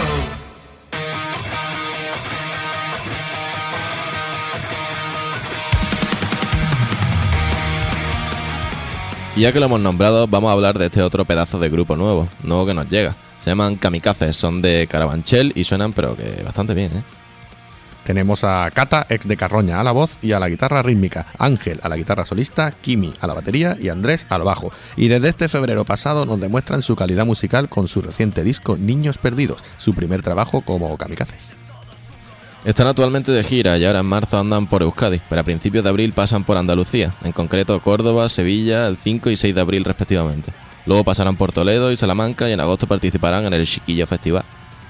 Y 9.36 9.42
ya 9.42 9.52
que 9.52 9.60
lo 9.60 9.66
hemos 9.66 9.80
nombrado, 9.80 10.28
vamos 10.28 10.50
a 10.50 10.54
hablar 10.54 10.78
de 10.78 10.86
este 10.86 11.02
otro 11.02 11.26
pedazo 11.26 11.58
de 11.58 11.70
grupo 11.70 11.96
nuevo, 11.96 12.30
nuevo 12.44 12.68
que 12.68 12.76
nos 12.76 12.88
llega. 12.88 13.16
Se 13.40 13.50
llaman 13.50 13.78
Kamikazes, 13.78 14.36
son 14.38 14.62
de 14.62 14.86
Carabanchel 14.88 15.54
y 15.56 15.64
suenan 15.64 15.92
pero 15.92 16.16
que 16.16 16.44
bastante 16.44 16.76
bien, 16.76 16.98
¿eh? 16.98 17.04
Tenemos 18.04 18.44
a 18.44 18.70
Cata, 18.74 19.06
ex 19.10 19.28
de 19.28 19.38
Carroña, 19.38 19.80
a 19.80 19.84
la 19.84 19.92
voz 19.92 20.18
y 20.22 20.34
a 20.34 20.40
la 20.40 20.50
guitarra 20.50 20.82
rítmica, 20.82 21.28
Ángel 21.38 21.80
a 21.84 21.90
la 21.90 21.96
guitarra 21.96 22.26
solista, 22.26 22.72
Kimi 22.72 23.14
a 23.20 23.28
la 23.28 23.34
batería 23.34 23.78
y 23.80 23.90
Andrés 23.90 24.26
al 24.30 24.44
bajo. 24.44 24.72
Y 24.98 25.08
desde 25.08 25.30
este 25.30 25.48
febrero 25.48 25.86
pasado 25.86 26.26
nos 26.26 26.42
demuestran 26.42 26.82
su 26.82 26.96
calidad 26.96 27.26
musical 27.26 27.70
con 27.70 27.88
su 27.88 28.02
reciente 28.02 28.44
disco 28.44 28.78
Niños 28.78 29.18
Perdidos, 29.18 29.64
su 29.78 29.94
primer 29.94 30.22
trabajo 30.22 30.62
como 30.62 30.98
kamikazes. 30.98 31.54
Están 32.66 32.88
actualmente 32.88 33.34
de 33.34 33.44
gira 33.44 33.78
y 33.78 33.84
ahora 33.84 34.00
en 34.00 34.06
marzo 34.06 34.40
andan 34.40 34.68
por 34.68 34.84
Euskadi, 34.84 35.22
pero 35.28 35.42
a 35.42 35.44
principios 35.44 35.84
de 35.84 35.90
abril 35.90 36.14
pasan 36.14 36.46
por 36.46 36.56
Andalucía, 36.56 37.14
en 37.24 37.34
concreto 37.34 37.82
Córdoba, 37.82 38.30
Sevilla, 38.30 38.88
el 38.88 38.96
5 38.96 39.30
y 39.32 39.36
6 39.36 39.54
de 39.54 39.62
abril 39.62 39.84
respectivamente. 39.84 40.54
Luego 40.86 41.04
pasarán 41.04 41.36
por 41.36 41.52
Toledo 41.52 41.92
y 41.92 41.98
Salamanca 41.98 42.50
y 42.50 42.54
en 42.54 42.62
agosto 42.62 42.88
participarán 42.88 43.46
en 43.46 43.54
el 43.54 43.66
Chiquillo 43.66 44.08
Festival. 44.08 44.46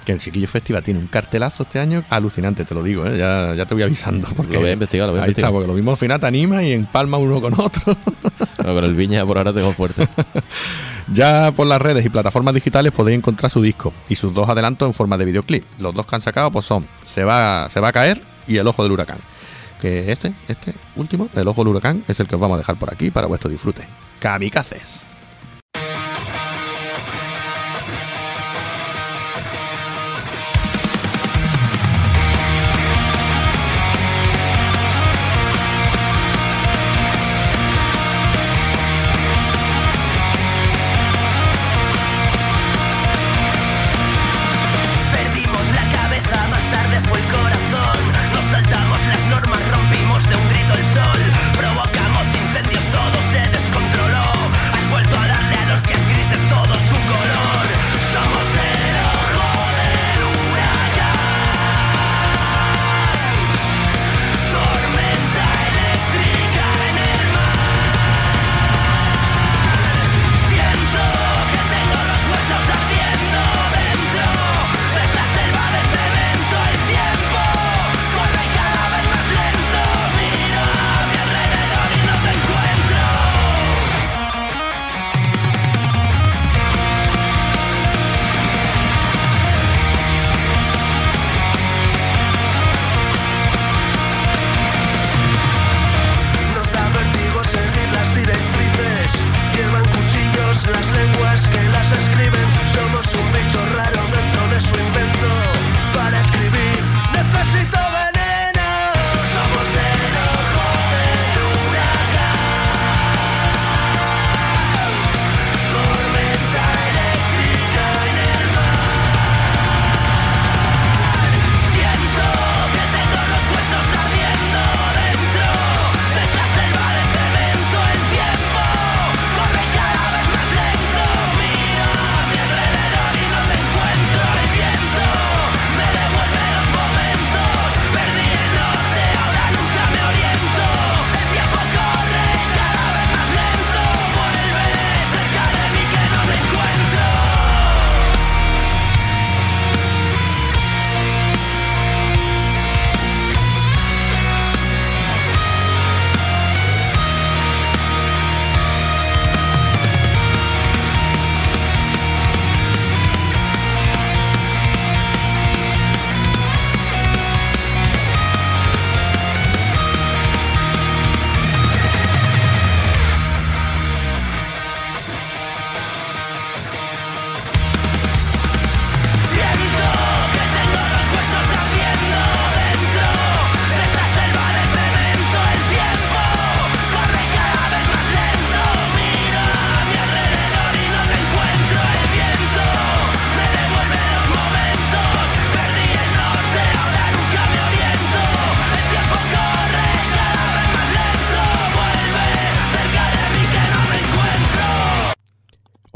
Que 0.06 0.12
el 0.12 0.20
Chiquillo 0.20 0.48
Festival 0.48 0.84
tiene 0.84 1.00
un 1.00 1.08
cartelazo 1.08 1.63
este 1.63 1.80
año 1.80 2.04
alucinante, 2.10 2.66
te 2.66 2.74
lo 2.76 2.84
digo, 2.84 3.06
¿eh? 3.06 3.18
ya, 3.18 3.54
ya 3.56 3.66
te 3.66 3.74
voy 3.74 3.84
avisando. 3.84 4.28
Porque 4.36 4.54
Lo 4.56 4.60
voy 4.62 4.70
a 4.70 4.74
investigar, 4.74 5.08
lo 5.08 5.13
voy 5.13 5.20
a 5.20 5.24
Ahí 5.24 5.30
investigar. 5.30 5.50
está, 5.50 5.54
porque 5.54 5.68
lo 5.68 5.74
mismo 5.74 5.92
al 5.92 5.98
final 5.98 6.20
te 6.20 6.26
anima 6.28 6.62
y 6.63 6.74
empalma 6.74 7.18
uno 7.18 7.39
con 7.39 7.54
otro. 7.54 7.96
Pero 8.58 8.74
con 8.76 8.84
el 8.84 8.96
Viña 8.96 9.26
por 9.26 9.38
ahora 9.38 9.54
tengo 9.54 9.72
fuerte. 9.74 10.08
Ya 11.12 11.52
por 11.52 11.68
las 11.68 11.82
redes 11.82 12.06
y 12.06 12.10
plataformas 12.10 12.54
digitales 12.54 12.94
podéis 12.94 13.18
encontrar 13.18 13.52
su 13.52 13.62
disco 13.62 13.94
y 14.08 14.16
sus 14.16 14.34
dos 14.34 14.48
adelantos 14.48 14.88
en 14.88 14.94
forma 14.94 15.18
de 15.18 15.26
videoclip. 15.26 15.63
Los 15.82 15.94
dos 15.94 16.06
que 16.06 16.16
han 16.16 16.22
sacado 16.22 16.50
pues 16.50 16.66
son 16.66 16.88
Se 17.06 17.26
va, 17.26 17.70
se 17.70 17.82
va 17.82 17.89
a 17.89 17.92
caer 17.92 18.24
y 18.48 18.56
El 18.58 18.66
ojo 18.68 18.84
del 18.84 18.94
huracán. 18.94 19.18
Que 19.82 20.10
este, 20.12 20.34
este 20.48 20.74
último, 20.96 21.28
El 21.36 21.46
ojo 21.50 21.62
del 21.62 21.72
huracán, 21.74 22.06
es 22.08 22.20
el 22.22 22.28
que 22.28 22.36
os 22.36 22.42
vamos 22.42 22.56
a 22.56 22.60
dejar 22.60 22.78
por 22.78 22.92
aquí 22.92 23.12
para 23.12 23.28
vuestro 23.28 23.50
disfrute. 23.50 23.86
Kamikazes. 24.20 25.08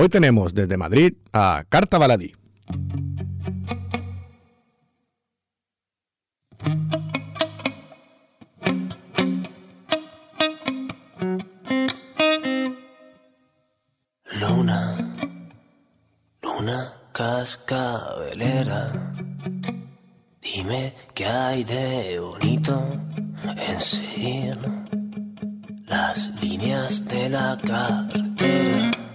Tenemos 0.09 0.53
desde 0.53 0.77
Madrid 0.77 1.13
a 1.33 1.65
Carta 1.67 1.97
Baladí. 1.97 2.33
Luna, 14.39 15.15
luna 16.41 16.93
cascabelera, 17.11 19.15
dime 20.41 20.93
qué 21.13 21.25
hay 21.25 21.63
de 21.63 22.19
bonito 22.19 22.79
en 23.43 23.79
seguir 23.79 24.57
las 25.87 26.29
líneas 26.41 27.07
de 27.07 27.29
la 27.29 27.57
carretera. 27.65 29.06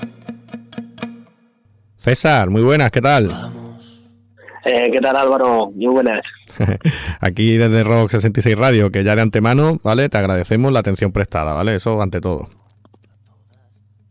César, 2.03 2.51
muy 2.51 2.63
buenas, 2.63 2.91
¿qué 2.91 3.01
tal? 3.01 3.31
Eh, 4.65 4.91
¿Qué 4.91 4.99
tal 4.99 5.15
Álvaro? 5.15 5.71
Muy 5.71 5.87
buenas. 5.87 6.21
Aquí 7.21 7.57
desde 7.57 7.85
Rock 7.85 8.11
66 8.11 8.59
Radio, 8.59 8.91
que 8.91 9.05
ya 9.05 9.15
de 9.15 9.23
antemano, 9.23 9.79
¿vale? 9.85 10.09
Te 10.09 10.19
agradecemos 10.19 10.73
la 10.73 10.81
atención 10.81 11.13
prestada, 11.13 11.53
¿vale? 11.53 11.77
Eso 11.77 12.03
ante 12.03 12.21
todo. 12.21 12.49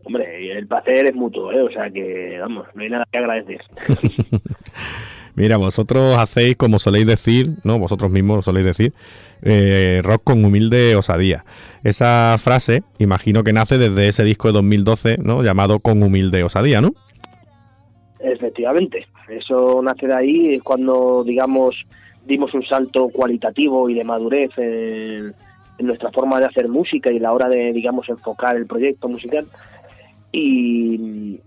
Hombre, 0.06 0.58
el 0.58 0.68
placer 0.68 1.08
es 1.08 1.16
mutuo, 1.16 1.52
¿eh? 1.52 1.64
O 1.64 1.70
sea 1.70 1.90
que, 1.90 2.38
vamos, 2.40 2.66
no 2.76 2.82
hay 2.82 2.90
nada 2.90 3.06
que 3.12 3.18
agradecer. 3.18 3.60
Mira, 5.36 5.58
vosotros 5.58 6.18
hacéis, 6.18 6.56
como 6.56 6.80
soléis 6.80 7.06
decir, 7.06 7.56
¿no? 7.66 7.78
Vosotros 7.78 8.10
mismos 8.10 8.46
soléis 8.46 8.68
decir, 8.68 8.94
eh, 9.42 10.00
rock 10.02 10.24
con 10.24 10.46
humilde 10.46 10.96
osadía. 10.96 11.44
Esa 11.84 12.38
frase, 12.42 12.84
imagino 13.00 13.44
que 13.44 13.52
nace 13.52 13.78
desde 13.78 14.08
ese 14.08 14.24
disco 14.24 14.48
de 14.48 14.54
2012, 14.54 15.18
¿no? 15.22 15.44
Llamado 15.44 15.80
Con 15.80 16.02
humilde 16.04 16.42
osadía, 16.46 16.80
¿no? 16.80 16.94
Efectivamente, 18.24 19.08
eso 19.30 19.82
nace 19.82 20.08
de 20.08 20.16
ahí, 20.16 20.54
es 20.56 20.64
cuando, 20.64 21.24
digamos, 21.24 21.76
dimos 22.26 22.54
un 22.54 22.64
salto 22.64 23.10
cualitativo 23.10 23.90
y 23.90 23.96
de 23.96 24.04
madurez 24.04 24.52
en, 24.58 25.34
nuestra 25.80 26.12
forma 26.12 26.40
de 26.40 26.46
hacer 26.46 26.68
música 26.70 27.12
y 27.12 27.18
la 27.18 27.34
hora 27.34 27.50
de, 27.50 27.74
digamos, 27.74 28.08
enfocar 28.08 28.56
el 28.56 28.68
proyecto 28.68 29.08
musical. 29.10 29.48
Y, 30.32 31.40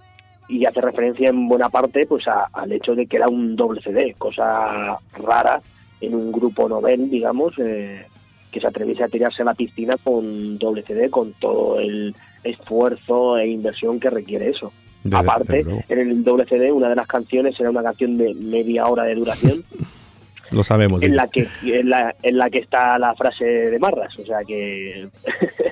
y 0.49 0.65
hace 0.67 0.81
referencia 0.81 1.29
en 1.29 1.47
buena 1.49 1.69
parte 1.69 2.05
pues 2.07 2.27
a- 2.27 2.49
al 2.53 2.73
hecho 2.73 2.95
de 2.97 3.07
que 3.07 3.17
era 3.19 3.29
un 3.29 3.55
doble 3.55 3.81
CD, 3.81 4.15
cosa 4.19 4.99
rara 5.23 5.61
en 6.01 6.15
un 6.15 6.33
grupo 6.33 6.69
novel, 6.69 7.09
digamos, 7.09 7.55
eh, 7.59 8.05
que 8.51 8.61
se 8.61 8.67
atreviese 8.67 9.05
a 9.05 9.09
tirarse 9.09 9.43
a 9.43 9.47
la 9.47 9.55
piscina 9.55 9.97
con 10.03 10.59
doble 10.59 10.83
CD, 10.83 11.09
con 11.11 11.33
todo 11.35 11.79
el 11.79 12.15
esfuerzo 12.43 13.39
e 13.39 13.47
inversión 13.49 14.01
que 14.01 14.11
requiere 14.11 14.51
eso. 14.51 14.73
Desde- 15.05 15.17
Aparte, 15.19 15.65
desde 15.65 15.85
en 15.89 15.99
el 16.01 16.25
doble 16.25 16.45
CD, 16.47 16.73
una 16.73 16.89
de 16.89 16.97
las 16.97 17.07
canciones 17.07 17.59
era 17.61 17.71
una 17.71 17.83
canción 17.83 18.17
de 18.17 18.35
media 18.35 18.87
hora 18.87 19.05
de 19.05 19.15
duración, 19.15 19.63
Lo 20.51 20.63
sabemos. 20.63 21.03
en 21.03 21.15
la 21.17 21.29
que 21.29 21.47
en 21.65 21.89
la, 21.91 22.15
en 22.23 22.39
la 22.39 22.49
que 22.51 22.59
está 22.59 22.99
la 22.99 23.15
frase 23.15 23.45
de 23.45 23.79
Marras, 23.79 24.19
o 24.19 24.25
sea 24.25 24.39
que 24.47 25.09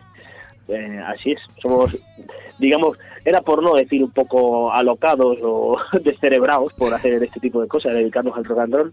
eh, 0.68 1.00
así 1.06 1.32
es, 1.32 1.40
somos, 1.60 1.96
digamos, 2.58 2.96
era 3.24 3.40
por 3.42 3.62
no 3.62 3.74
decir 3.74 4.02
un 4.02 4.10
poco 4.10 4.72
alocados 4.72 5.38
o 5.42 5.78
descerebrados 6.04 6.72
por 6.74 6.92
hacer 6.94 7.22
este 7.22 7.40
tipo 7.40 7.60
de 7.62 7.68
cosas, 7.68 7.94
dedicarnos 7.94 8.36
al 8.36 8.44
rock 8.44 8.58
and 8.60 8.74
roll, 8.74 8.92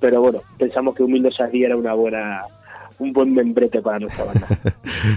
pero 0.00 0.20
bueno, 0.20 0.40
pensamos 0.58 0.94
que 0.94 1.02
Humilde 1.02 1.30
Sadie 1.32 1.66
era 1.66 1.76
una 1.76 1.94
buena, 1.94 2.40
un 2.98 3.12
buen 3.12 3.32
membrete 3.32 3.80
para 3.80 3.98
nuestra 3.98 4.24
banda. 4.24 4.46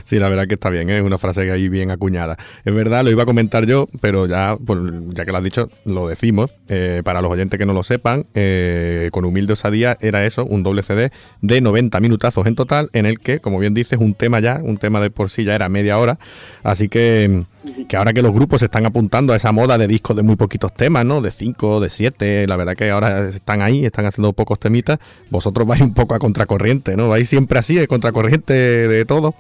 Sí, 0.04 0.20
la 0.20 0.30
verdad 0.30 0.48
que 0.48 0.56
está 0.56 0.70
bien, 0.70 0.90
¿eh? 0.90 0.98
es 0.98 1.04
una 1.04 1.18
frase 1.18 1.44
que 1.46 1.52
ahí 1.52 1.70
bien 1.70 1.92
acuñada. 1.92 2.38
Es 2.66 2.74
verdad, 2.74 3.04
lo 3.04 3.12
iba 3.12 3.24
a 3.24 3.26
comentar 3.26 3.66
yo, 3.66 3.88
pero 4.00 4.26
ya, 4.26 4.58
pues, 4.64 4.80
ya 5.10 5.26
que 5.26 5.32
lo 5.32 5.38
has 5.38 5.44
dicho, 5.44 5.70
lo 5.86 6.08
decimos. 6.08 6.52
Eh, 6.68 7.02
para 7.04 7.22
los 7.22 7.32
oyentes 7.32 7.58
que 7.58 7.66
no 7.66 7.74
lo 7.74 7.84
sepan, 7.84 8.26
eh, 8.34 9.10
con 9.12 9.26
Humilde 9.26 9.54
Osadía 9.54 9.98
era 10.02 10.26
eso, 10.26 10.46
un 10.46 10.64
doble 10.64 10.84
CD 10.84 11.12
de 11.42 11.62
90 11.62 12.00
minutazos 12.00 12.46
en 12.48 12.56
total, 12.56 12.90
en 12.94 13.06
el 13.06 13.20
que, 13.20 13.40
como 13.40 13.60
bien 13.60 13.74
dices, 13.74 14.00
un 14.00 14.14
tema 14.14 14.40
ya, 14.40 14.60
un 14.64 14.78
tema 14.78 15.00
de 15.02 15.10
por 15.10 15.30
sí 15.30 15.44
ya 15.44 15.56
era 15.56 15.70
media 15.70 15.98
hora. 15.98 16.20
Así 16.64 16.90
que, 16.90 17.46
que 17.88 17.96
ahora 17.98 18.14
que 18.14 18.22
los 18.22 18.34
grupos 18.34 18.60
se 18.60 18.66
están 18.66 18.86
apuntando 18.86 19.34
a 19.34 19.36
esa 19.36 19.52
moda 19.52 19.78
de 19.78 19.88
discos 19.88 20.16
de 20.16 20.24
muy 20.24 20.36
poquitos 20.36 20.74
temas, 20.74 21.06
¿no? 21.06 21.22
De 21.22 21.30
5, 21.32 21.80
de 21.80 21.90
7, 21.90 22.48
la 22.48 22.56
verdad 22.56 22.76
que 22.76 22.90
ahora 22.90 23.30
están 23.30 23.62
ahí, 23.62 23.86
están 23.86 24.06
haciendo 24.06 24.34
pocos 24.34 24.60
temitas. 24.60 25.00
Vosotros 25.30 25.68
vais 25.68 25.82
un 25.82 25.94
poco 25.94 26.16
a 26.16 26.20
contracorriente, 26.20 26.96
¿no? 26.98 27.10
Vais 27.10 27.28
siempre 27.30 27.60
así, 27.60 27.78
a 27.80 27.88
contracorriente 27.88 28.54
de 28.54 29.06
todo. 29.06 29.36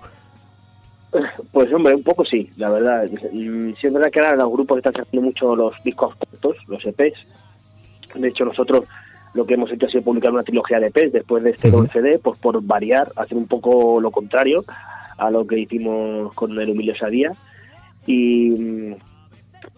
Pues 1.51 1.71
hombre, 1.73 1.93
un 1.95 2.03
poco 2.03 2.23
sí, 2.23 2.49
la 2.57 2.69
verdad. 2.69 3.05
Mm, 3.33 3.73
Sí 3.79 3.87
es 3.87 3.93
verdad 3.93 4.09
que 4.11 4.19
ahora 4.19 4.35
los 4.37 4.51
grupos 4.51 4.77
están 4.77 4.93
haciendo 5.01 5.25
mucho 5.25 5.55
los 5.55 5.73
discos 5.83 6.15
cortos, 6.15 6.55
los 6.67 6.85
EPs. 6.85 7.19
De 8.15 8.27
hecho, 8.29 8.45
nosotros 8.45 8.85
lo 9.33 9.45
que 9.45 9.55
hemos 9.55 9.71
hecho 9.71 9.85
ha 9.85 9.89
sido 9.89 10.03
publicar 10.03 10.31
una 10.31 10.43
trilogía 10.43 10.79
de 10.79 10.87
EPs 10.87 11.11
después 11.11 11.43
de 11.43 11.51
este 11.51 11.67
Ujú. 11.69 11.77
doble 11.77 11.89
CD, 11.91 12.19
pues 12.19 12.37
por 12.39 12.61
variar, 12.61 13.11
hacer 13.15 13.37
un 13.37 13.47
poco 13.47 13.99
lo 13.99 14.11
contrario 14.11 14.63
a 15.17 15.29
lo 15.29 15.45
que 15.45 15.59
hicimos 15.59 16.33
con 16.33 16.57
el 16.57 16.69
Humilio 16.69 16.95
Sadía. 16.95 17.31
Y, 18.07 18.93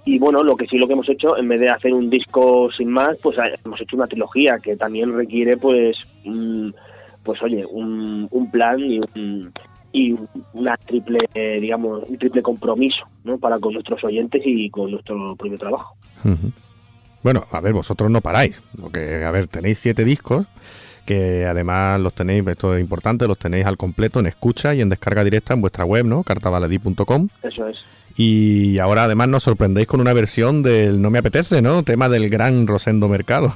y 0.05 0.19
bueno, 0.19 0.43
lo 0.43 0.55
que 0.55 0.65
sí 0.67 0.77
lo 0.77 0.87
que 0.87 0.93
hemos 0.93 1.09
hecho, 1.09 1.37
en 1.37 1.47
vez 1.47 1.59
de 1.59 1.69
hacer 1.69 1.93
un 1.93 2.09
disco 2.09 2.69
sin 2.77 2.89
más, 2.89 3.17
pues 3.21 3.37
hemos 3.65 3.79
hecho 3.81 3.95
una 3.95 4.07
trilogía 4.07 4.59
que 4.59 4.75
también 4.75 5.15
requiere 5.15 5.57
pues 5.57 5.97
un- 6.25 6.73
pues 7.23 7.41
oye, 7.41 7.65
un, 7.65 8.27
un 8.31 8.51
plan 8.51 8.79
y 8.81 8.99
un, 8.99 9.53
y 9.93 10.13
una 10.53 10.75
triple, 10.75 11.19
digamos, 11.61 12.03
un 12.09 12.17
triple 12.17 12.41
compromiso, 12.41 13.05
¿no? 13.23 13.37
Para 13.37 13.59
con 13.59 13.73
nuestros 13.73 14.03
oyentes 14.03 14.41
y 14.45 14.69
con 14.69 14.91
nuestro 14.91 15.35
propio 15.37 15.57
trabajo. 15.57 15.95
Bueno, 17.21 17.43
a 17.51 17.61
ver, 17.61 17.71
vosotros 17.71 18.09
no 18.11 18.19
paráis, 18.19 18.61
porque, 18.81 19.23
a 19.23 19.31
ver, 19.31 19.47
tenéis 19.47 19.77
siete 19.79 20.03
discos, 20.03 20.45
que 21.05 21.45
además 21.45 21.99
los 22.01 22.13
tenéis, 22.13 22.45
esto 22.47 22.75
es 22.75 22.81
importante, 22.81 23.25
los 23.27 23.37
tenéis 23.37 23.65
al 23.65 23.77
completo 23.77 24.19
en 24.19 24.27
escucha 24.27 24.73
y 24.75 24.81
en 24.81 24.89
descarga 24.89 25.23
directa 25.23 25.53
en 25.53 25.61
vuestra 25.61 25.85
web, 25.85 26.05
¿no? 26.05 26.23
cartabaladí.com. 26.23 27.29
Eso 27.43 27.67
es. 27.67 27.77
Y 28.15 28.79
ahora 28.79 29.05
además 29.05 29.27
nos 29.27 29.43
sorprendéis 29.43 29.87
con 29.87 29.99
una 29.99 30.13
versión 30.13 30.61
del 30.61 31.01
No 31.01 31.09
me 31.09 31.19
apetece, 31.19 31.61
¿no? 31.61 31.83
Tema 31.83 32.09
del 32.09 32.29
gran 32.29 32.67
Rosendo 32.67 33.07
Mercado. 33.07 33.55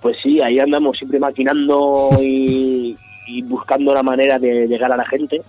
Pues 0.00 0.16
sí, 0.22 0.40
ahí 0.40 0.58
andamos 0.58 0.98
siempre 0.98 1.18
maquinando 1.18 2.10
y, 2.20 2.96
y 3.26 3.42
buscando 3.42 3.94
la 3.94 4.02
manera 4.02 4.38
de 4.38 4.66
llegar 4.66 4.92
a 4.92 4.96
la 4.96 5.04
gente. 5.04 5.40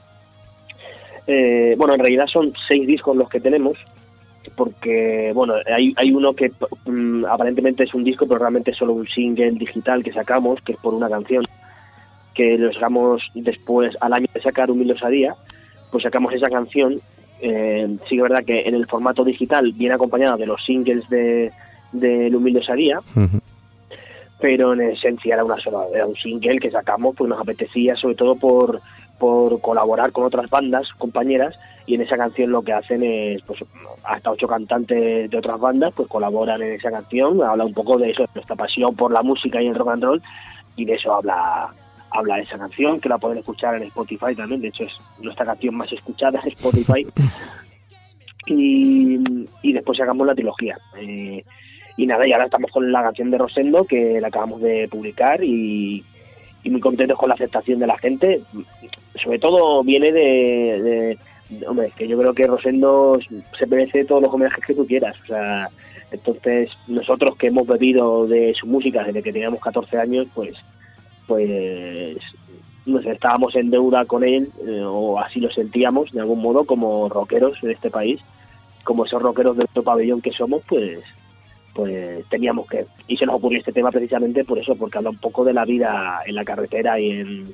Eh, 1.27 1.75
bueno, 1.77 1.93
en 1.93 1.99
realidad 1.99 2.27
son 2.27 2.53
seis 2.67 2.85
discos 2.85 3.15
los 3.15 3.29
que 3.29 3.39
tenemos, 3.39 3.77
porque, 4.55 5.31
bueno, 5.33 5.55
hay, 5.73 5.93
hay 5.95 6.11
uno 6.11 6.33
que 6.33 6.51
mm, 6.85 7.25
aparentemente 7.25 7.83
es 7.83 7.93
un 7.93 8.03
disco, 8.03 8.27
pero 8.27 8.39
realmente 8.39 8.71
es 8.71 8.77
solo 8.77 8.93
un 8.93 9.07
single 9.07 9.51
digital 9.51 10.03
que 10.03 10.11
sacamos, 10.11 10.61
que 10.61 10.73
es 10.73 10.77
por 10.79 10.93
una 10.93 11.09
canción, 11.09 11.45
que 12.33 12.57
lo 12.57 12.73
sacamos 12.73 13.23
después, 13.33 13.95
al 14.01 14.13
año 14.13 14.27
de 14.33 14.41
sacar 14.41 14.69
Un 14.69 14.95
a 15.01 15.09
Día, 15.09 15.35
pues 15.91 16.03
sacamos 16.03 16.33
esa 16.33 16.49
canción. 16.49 16.99
Eh, 17.45 17.97
sí 18.07 18.15
que 18.15 18.15
es 18.15 18.21
verdad 18.21 18.45
que 18.45 18.61
en 18.61 18.73
el 18.73 18.87
formato 18.87 19.25
digital 19.25 19.73
viene 19.73 19.95
acompañado 19.95 20.37
de 20.37 20.45
los 20.45 20.63
singles 20.63 21.09
de, 21.09 21.51
de 21.91 22.33
Humilde 22.33 22.63
Sadía, 22.63 22.99
Ujú. 22.99 23.41
pero 24.39 24.71
en 24.71 24.79
esencia 24.79 25.33
era 25.33 25.43
una 25.43 25.59
sola, 25.59 25.79
era 25.93 26.07
un 26.07 26.15
single 26.15 26.59
que 26.59 26.71
sacamos, 26.71 27.13
pues 27.17 27.29
nos 27.29 27.41
apetecía 27.41 27.97
sobre 27.97 28.15
todo 28.15 28.35
por, 28.35 28.79
por 29.19 29.59
colaborar 29.59 30.13
con 30.13 30.23
otras 30.23 30.49
bandas, 30.49 30.87
compañeras, 30.97 31.59
y 31.85 31.95
en 31.95 32.01
esa 32.03 32.15
canción 32.15 32.49
lo 32.49 32.61
que 32.61 32.71
hacen 32.71 33.03
es, 33.03 33.41
pues 33.41 33.59
hasta 34.05 34.31
ocho 34.31 34.47
cantantes 34.47 35.29
de 35.29 35.37
otras 35.37 35.59
bandas, 35.59 35.93
pues 35.93 36.07
colaboran 36.07 36.61
en 36.61 36.71
esa 36.71 36.91
canción, 36.91 37.43
habla 37.43 37.65
un 37.65 37.73
poco 37.73 37.97
de 37.97 38.11
eso, 38.11 38.23
de 38.23 38.29
nuestra 38.35 38.55
pasión 38.55 38.95
por 38.95 39.11
la 39.11 39.21
música 39.21 39.61
y 39.61 39.67
el 39.67 39.75
rock 39.75 39.89
and 39.89 40.03
roll, 40.03 40.21
y 40.77 40.85
de 40.85 40.93
eso 40.93 41.13
habla 41.13 41.73
habla 42.13 42.39
esa 42.39 42.57
canción, 42.57 42.99
que 42.99 43.09
la 43.09 43.17
pueden 43.17 43.39
escuchar 43.39 43.75
en 43.75 43.83
Spotify 43.83 44.35
también, 44.35 44.61
de 44.61 44.67
hecho 44.69 44.83
es 44.83 44.93
nuestra 45.19 45.45
canción 45.45 45.75
más 45.75 45.91
escuchada 45.91 46.39
en 46.43 46.49
Spotify. 46.51 47.05
y, 48.47 49.19
y 49.61 49.73
después 49.73 49.97
sacamos 49.97 50.27
la 50.27 50.35
trilogía. 50.35 50.77
Eh, 50.99 51.43
y 51.97 52.07
nada, 52.07 52.27
y 52.27 52.31
ahora 52.33 52.45
estamos 52.45 52.71
con 52.71 52.91
la 52.91 53.03
canción 53.03 53.29
de 53.31 53.37
Rosendo, 53.37 53.85
que 53.85 54.19
la 54.19 54.27
acabamos 54.29 54.61
de 54.61 54.87
publicar 54.89 55.43
y, 55.43 56.03
y 56.63 56.69
muy 56.69 56.81
contentos 56.81 57.17
con 57.17 57.29
la 57.29 57.35
aceptación 57.35 57.79
de 57.79 57.87
la 57.87 57.97
gente. 57.97 58.41
Sobre 59.21 59.39
todo 59.39 59.83
viene 59.83 60.11
de, 60.11 60.81
de- 60.81 61.17
de- 61.49 61.67
hombre, 61.67 61.91
que 61.95 62.07
yo 62.07 62.17
creo 62.17 62.33
que 62.33 62.47
Rosendo 62.47 63.19
se 63.57 63.65
merece 63.67 64.05
todos 64.05 64.23
los 64.23 64.33
homenajes 64.33 64.65
que 64.65 64.73
tú 64.73 64.87
quieras. 64.87 65.15
O 65.23 65.27
sea, 65.27 65.69
entonces 66.11 66.71
nosotros 66.87 67.35
que 67.37 67.47
hemos 67.47 67.67
bebido 67.67 68.25
de 68.27 68.53
su 68.55 68.65
música 68.67 69.03
desde 69.03 69.21
que 69.21 69.31
teníamos 69.33 69.59
14 69.61 69.97
años, 69.97 70.27
pues, 70.33 70.53
pues, 71.27 72.17
no 72.85 73.01
sé, 73.01 73.11
estábamos 73.11 73.55
en 73.55 73.69
deuda 73.69 74.05
con 74.05 74.23
él, 74.23 74.49
eh, 74.65 74.83
o 74.85 75.19
así 75.19 75.39
lo 75.39 75.51
sentíamos 75.51 76.11
de 76.11 76.21
algún 76.21 76.41
modo 76.41 76.65
como 76.65 77.09
rockeros 77.09 77.59
de 77.61 77.73
este 77.73 77.89
país, 77.89 78.19
como 78.83 79.05
esos 79.05 79.21
rockeros 79.21 79.57
de 79.57 79.63
otro 79.63 79.83
pabellón 79.83 80.21
que 80.21 80.31
somos, 80.31 80.61
pues 80.67 80.99
pues 81.73 82.23
teníamos 82.29 82.67
que 82.67 82.85
y 83.07 83.17
se 83.17 83.25
nos 83.25 83.37
ocurrió 83.37 83.57
este 83.57 83.71
tema 83.71 83.89
precisamente 83.89 84.43
por 84.43 84.59
eso 84.59 84.75
porque 84.75 84.99
habla 84.99 85.09
un 85.09 85.17
poco 85.17 85.43
de 85.43 85.53
la 85.53 85.65
vida 85.65 86.19
en 86.23 86.35
la 86.35 86.45
carretera 86.45 86.99
y 86.99 87.09
en 87.09 87.53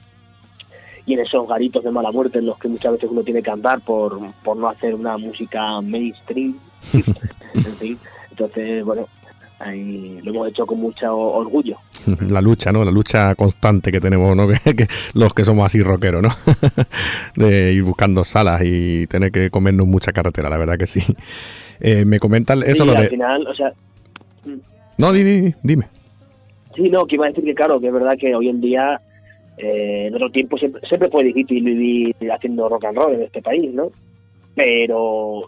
y 1.05 1.13
en 1.13 1.21
esos 1.21 1.47
garitos 1.47 1.85
de 1.85 1.91
mala 1.91 2.11
muerte 2.11 2.39
en 2.39 2.45
los 2.45 2.59
que 2.59 2.67
muchas 2.67 2.91
veces 2.91 3.09
uno 3.09 3.23
tiene 3.23 3.41
que 3.41 3.49
andar 3.49 3.79
por, 3.79 4.19
por 4.43 4.57
no 4.57 4.67
hacer 4.67 4.93
una 4.93 5.17
música 5.17 5.79
mainstream 5.81 6.59
en 7.53 7.75
fin. 7.75 7.99
Entonces, 8.29 8.83
bueno, 8.85 9.07
ahí 9.59 10.19
lo 10.23 10.31
hemos 10.31 10.47
hecho 10.49 10.65
con 10.65 10.79
mucho 10.79 11.15
orgullo. 11.17 11.77
La 12.29 12.41
lucha, 12.41 12.71
¿no? 12.71 12.83
La 12.85 12.91
lucha 12.91 13.35
constante 13.35 13.91
que 13.91 13.99
tenemos, 13.99 14.35
¿no? 14.35 14.47
Que, 14.63 14.75
que 14.75 14.87
los 15.13 15.33
que 15.33 15.43
somos 15.45 15.65
así 15.65 15.81
rockeros, 15.81 16.21
¿no? 16.23 16.29
de 17.35 17.73
ir 17.73 17.83
buscando 17.83 18.23
salas 18.23 18.61
y 18.63 19.07
tener 19.07 19.31
que 19.31 19.49
comernos 19.49 19.87
mucha 19.87 20.11
carretera, 20.11 20.49
la 20.49 20.57
verdad 20.57 20.77
que 20.77 20.87
sí. 20.87 21.01
Eh, 21.81 22.05
me 22.05 22.19
comentan 22.19 22.61
eso 22.63 22.83
Sí, 22.83 22.89
lo 22.89 22.95
al 22.95 23.03
de... 23.03 23.09
final, 23.09 23.47
o 23.47 23.53
sea, 23.55 23.71
No, 24.97 25.11
di- 25.13 25.23
di- 25.23 25.53
dime. 25.63 25.87
Sí, 26.75 26.89
no, 26.89 27.05
que 27.05 27.15
iba 27.15 27.25
a 27.25 27.29
decir 27.29 27.43
que 27.43 27.55
claro, 27.55 27.79
que 27.79 27.87
es 27.87 27.93
verdad 27.93 28.17
que 28.19 28.33
hoy 28.35 28.47
en 28.49 28.61
día, 28.61 28.99
eh, 29.57 30.05
en 30.07 30.15
otro 30.15 30.29
tiempo 30.29 30.57
siempre, 30.57 30.81
siempre 30.87 31.09
fue 31.09 31.23
difícil 31.23 31.63
vivir 31.63 32.15
haciendo 32.31 32.67
rock 32.69 32.85
and 32.85 32.97
roll 32.97 33.13
en 33.15 33.23
este 33.23 33.41
país, 33.41 33.73
¿no? 33.73 33.89
Pero 34.55 35.41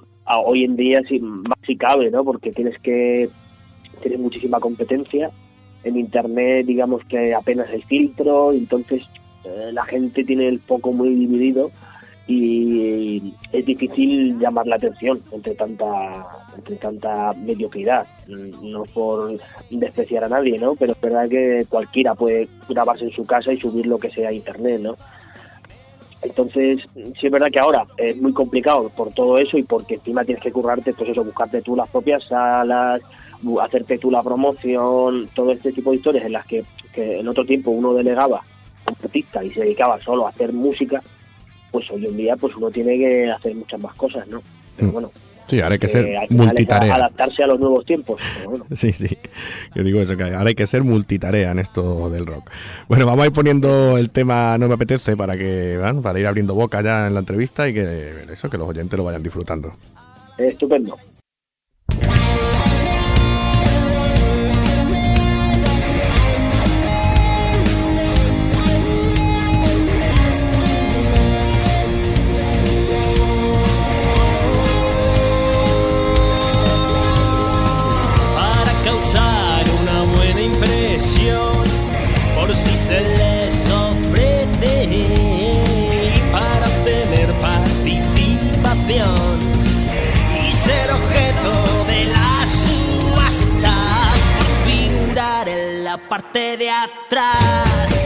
hoy 0.46 0.64
en 0.64 0.76
día 0.76 1.02
sí, 1.08 1.20
más 1.20 1.58
si 1.66 1.76
cabe, 1.76 2.10
¿no? 2.12 2.24
Porque 2.24 2.52
tienes 2.52 2.78
que 2.80 3.30
tienes 4.02 4.20
muchísima 4.20 4.60
competencia. 4.60 5.32
En 5.84 5.98
internet, 5.98 6.66
digamos 6.66 7.04
que 7.06 7.34
apenas 7.34 7.70
hay 7.70 7.82
filtro, 7.82 8.52
entonces 8.52 9.04
eh, 9.44 9.72
la 9.72 9.84
gente 9.86 10.24
tiene 10.24 10.48
el 10.48 10.60
foco 10.60 10.92
muy 10.92 11.10
dividido 11.16 11.72
y 12.28 13.34
es 13.52 13.66
difícil 13.66 14.40
llamar 14.40 14.68
la 14.68 14.76
atención 14.76 15.22
entre 15.32 15.56
tanta 15.56 16.26
entre 16.56 16.76
tanta 16.76 17.34
mediocridad. 17.34 18.06
No 18.28 18.84
por 18.84 19.40
despreciar 19.70 20.24
a 20.26 20.30
nadie 20.30 20.58
no 20.60 20.76
pero 20.76 20.94
es 20.94 21.02
verdad 21.02 21.28
que 21.28 21.66
cualquiera 21.68 22.14
puede 22.14 22.48
grabarse 22.70 23.06
en 23.06 23.12
su 23.12 23.26
casa 23.26 23.52
y 23.52 23.60
subir 23.60 23.88
lo 23.88 23.98
que 23.98 24.12
sea 24.12 24.30
a 24.30 24.34
internet 24.34 24.80
no 24.82 24.96
entonces 26.22 26.80
sí 26.94 27.28
es 27.28 27.32
verdad 27.32 27.52
que 27.52 27.60
ahora 27.60 27.86
es 27.98 28.16
muy 28.22 28.34
complicado 28.34 28.90
por 28.90 29.12
todo 29.14 29.38
eso 29.38 29.58
y 29.58 29.64
porque 29.64 29.96
encima 29.96 30.24
tienes 30.24 30.44
que 30.44 30.52
currarte 30.52 30.94
pues 30.94 31.10
eso 31.10 31.24
buscarte 31.24 31.62
tú 31.62 31.76
las 31.76 31.90
propias 31.90 32.24
salas 32.26 33.02
hacerte 33.62 33.98
tú 33.98 34.12
la 34.12 34.24
promoción 34.24 35.28
todo 35.34 35.52
este 35.52 35.72
tipo 35.72 35.92
de 35.92 35.98
historias 35.98 36.26
en 36.26 36.34
las 36.34 36.46
que, 36.46 36.64
que 36.94 37.20
en 37.20 37.28
otro 37.28 37.46
tiempo 37.46 37.72
uno 37.72 37.94
delegaba 37.94 38.38
a 38.86 38.90
un 38.92 38.98
artista 39.04 39.44
y 39.44 39.52
se 39.52 39.62
dedicaba 39.62 40.00
solo 40.02 40.26
a 40.26 40.30
hacer 40.30 40.52
música 40.54 41.02
pues 41.72 41.90
hoy 41.92 42.06
en 42.06 42.18
día 42.18 42.36
pues 42.36 42.56
uno 42.56 42.70
tiene 42.70 42.98
que 42.98 43.32
hacer 43.32 43.56
muchas 43.56 43.80
más 43.80 43.94
cosas, 43.96 44.28
¿no? 44.28 44.42
Pero 44.76 44.90
Mm. 44.90 44.92
bueno, 44.94 45.10
Sí, 45.48 45.60
ahora 45.60 45.74
hay 45.74 45.80
que 45.80 45.88
eh, 45.88 45.90
ser 45.90 46.08
multitarea. 46.30 46.96
adaptarse 46.96 47.44
a 47.44 47.48
los 47.48 47.60
nuevos 47.60 47.84
tiempos. 47.84 48.22
Pero 48.38 48.50
bueno. 48.52 48.66
Sí, 48.76 48.94
sí. 48.94 49.18
Yo 49.76 49.84
digo 49.84 50.00
eso, 50.00 50.16
que 50.16 50.24
ahora 50.24 50.48
hay 50.48 50.56
que 50.56 50.66
ser 50.66 50.82
multitarea 50.84 51.52
en 51.52 51.60
esto 51.60 52.10
del 52.10 52.26
rock. 52.26 52.50
Bueno, 52.88 53.06
vamos 53.06 53.24
a 53.24 53.28
ir 53.28 53.34
poniendo 53.34 53.98
el 53.98 54.12
tema 54.12 54.58
No 54.58 54.70
me 54.70 54.76
apetece 54.76 55.18
para 55.18 55.36
que, 55.36 55.78
bueno, 55.78 56.02
para 56.02 56.20
ir 56.22 56.28
abriendo 56.28 56.56
boca 56.56 56.82
ya 56.82 57.08
en 57.08 57.16
la 57.16 57.20
entrevista 57.20 57.68
y 57.68 57.74
que 57.74 58.24
eso, 58.32 58.50
que 58.50 58.58
los 58.58 58.70
oyentes 58.70 58.96
lo 58.98 59.04
vayan 59.04 59.24
disfrutando. 59.24 59.74
Estupendo. 60.38 60.98
Parte 96.12 96.58
de 96.58 96.70
atrás 96.70 98.01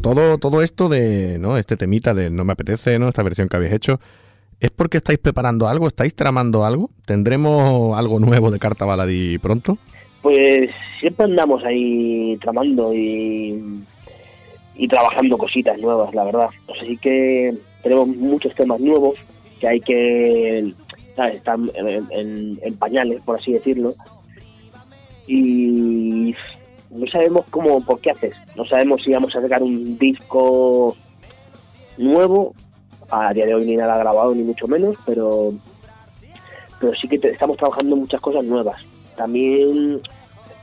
Todo, 0.00 0.38
todo 0.38 0.62
esto 0.62 0.88
de, 0.88 1.38
¿no? 1.38 1.56
Este 1.56 1.76
temita 1.76 2.14
de 2.14 2.30
no 2.30 2.44
me 2.44 2.52
apetece, 2.52 2.98
¿no? 2.98 3.08
Esta 3.08 3.22
versión 3.22 3.48
que 3.48 3.56
habéis 3.56 3.72
hecho, 3.72 4.00
¿es 4.60 4.70
porque 4.70 4.98
estáis 4.98 5.18
preparando 5.18 5.66
algo? 5.68 5.86
¿Estáis 5.88 6.14
tramando 6.14 6.64
algo? 6.64 6.90
¿Tendremos 7.04 7.98
algo 7.98 8.18
nuevo 8.20 8.50
de 8.50 8.58
Carta 8.58 8.84
Baladí 8.84 9.38
pronto? 9.38 9.76
Pues 10.22 10.70
siempre 11.00 11.24
andamos 11.26 11.64
ahí 11.64 12.36
tramando 12.40 12.92
y, 12.94 13.82
y 14.76 14.88
trabajando 14.88 15.36
cositas 15.38 15.78
nuevas, 15.78 16.14
la 16.14 16.24
verdad. 16.24 16.48
Así 16.80 16.96
que 16.96 17.54
tenemos 17.82 18.08
muchos 18.08 18.54
temas 18.54 18.80
nuevos 18.80 19.14
que 19.60 19.68
hay 19.68 19.80
que 19.80 20.72
¿sabes? 21.16 21.36
están 21.36 21.70
en, 21.74 21.88
en- 22.12 22.58
en 22.62 22.74
pañales, 22.76 23.20
por 23.24 23.36
así 23.36 23.52
decirlo. 23.52 23.92
Y 25.26 26.34
no 26.90 27.06
sabemos 27.06 27.46
cómo, 27.50 27.84
por 27.84 28.00
qué 28.00 28.10
haces. 28.10 28.34
No 28.56 28.64
sabemos 28.64 29.02
si 29.02 29.12
vamos 29.12 29.34
a 29.34 29.42
sacar 29.42 29.62
un 29.62 29.98
disco 29.98 30.96
nuevo. 31.96 32.54
A 33.10 33.32
día 33.32 33.46
de 33.46 33.54
hoy 33.54 33.64
ni 33.64 33.76
nada 33.76 33.96
grabado, 33.96 34.34
ni 34.34 34.42
mucho 34.42 34.68
menos, 34.68 34.96
pero 35.06 35.54
pero 36.78 36.94
sí 36.94 37.08
que 37.08 37.16
estamos 37.28 37.56
trabajando 37.56 37.96
muchas 37.96 38.20
cosas 38.20 38.44
nuevas. 38.44 38.84
También 39.16 40.00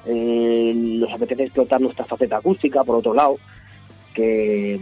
eh, 0.06 0.74
nos 0.76 1.12
apetece 1.12 1.44
explotar 1.44 1.82
nuestra 1.82 2.06
faceta 2.06 2.38
acústica, 2.38 2.84
por 2.84 2.98
otro 2.98 3.14
lado, 3.14 3.38
que, 4.14 4.80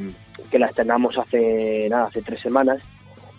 que 0.52 0.60
la 0.60 0.68
estrenamos 0.68 1.18
hace 1.18 1.88
nada, 1.89 2.06
hace 2.06 2.22
tres 2.22 2.41
semanas, 2.41 2.82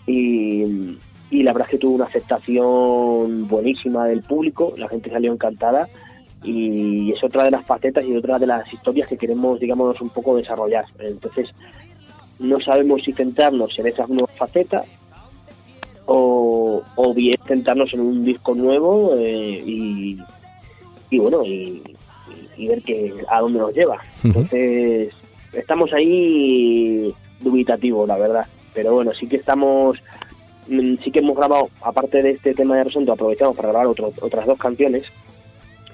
y, 0.05 0.97
y 1.29 1.43
la 1.43 1.53
verdad 1.53 1.67
es 1.67 1.71
que 1.71 1.77
tuvo 1.77 1.95
una 1.95 2.05
aceptación 2.05 3.47
buenísima 3.47 4.07
del 4.07 4.23
público, 4.23 4.73
la 4.77 4.89
gente 4.89 5.09
salió 5.09 5.31
encantada, 5.31 5.87
y 6.45 7.11
es 7.11 7.23
otra 7.23 7.43
de 7.45 7.51
las 7.51 7.65
facetas 7.65 8.05
y 8.05 8.15
otra 8.15 8.37
de 8.39 8.47
las 8.47 8.71
historias 8.71 9.07
que 9.07 9.17
queremos, 9.17 9.59
digamos, 9.59 9.99
un 10.01 10.09
poco 10.09 10.35
desarrollar. 10.37 10.85
Entonces, 10.99 11.53
no 12.39 12.59
sabemos 12.59 13.01
si 13.03 13.11
centrarnos 13.11 13.77
en 13.79 13.87
esas 13.87 14.07
nuevas 14.09 14.31
facetas 14.37 14.85
o, 16.05 16.81
o 16.95 17.13
bien 17.13 17.37
centrarnos 17.47 17.93
en 17.93 18.01
un 18.01 18.23
disco 18.23 18.53
nuevo 18.53 19.15
eh, 19.17 19.63
y, 19.65 20.17
y 21.09 21.19
bueno, 21.19 21.43
y, 21.45 21.81
ver 22.57 22.81
que 22.83 23.13
a 23.27 23.41
dónde 23.41 23.59
nos 23.59 23.73
lleva. 23.73 23.97
Entonces, 24.23 25.13
estamos 25.53 25.91
ahí 25.93 27.13
dubitativos, 27.41 28.07
la 28.07 28.17
verdad. 28.17 28.45
Pero 28.73 28.93
bueno, 28.93 29.13
sí 29.13 29.27
que 29.27 29.37
estamos, 29.37 29.97
mm, 30.67 30.95
sí 31.03 31.11
que 31.11 31.19
hemos 31.19 31.35
grabado, 31.37 31.69
aparte 31.81 32.21
de 32.21 32.31
este 32.31 32.53
tema 32.53 32.77
de 32.77 32.83
Rosendo, 32.85 33.13
aprovechamos 33.13 33.55
para 33.55 33.69
grabar 33.69 33.87
otro- 33.87 34.13
otras 34.21 34.45
dos 34.45 34.57
canciones 34.57 35.03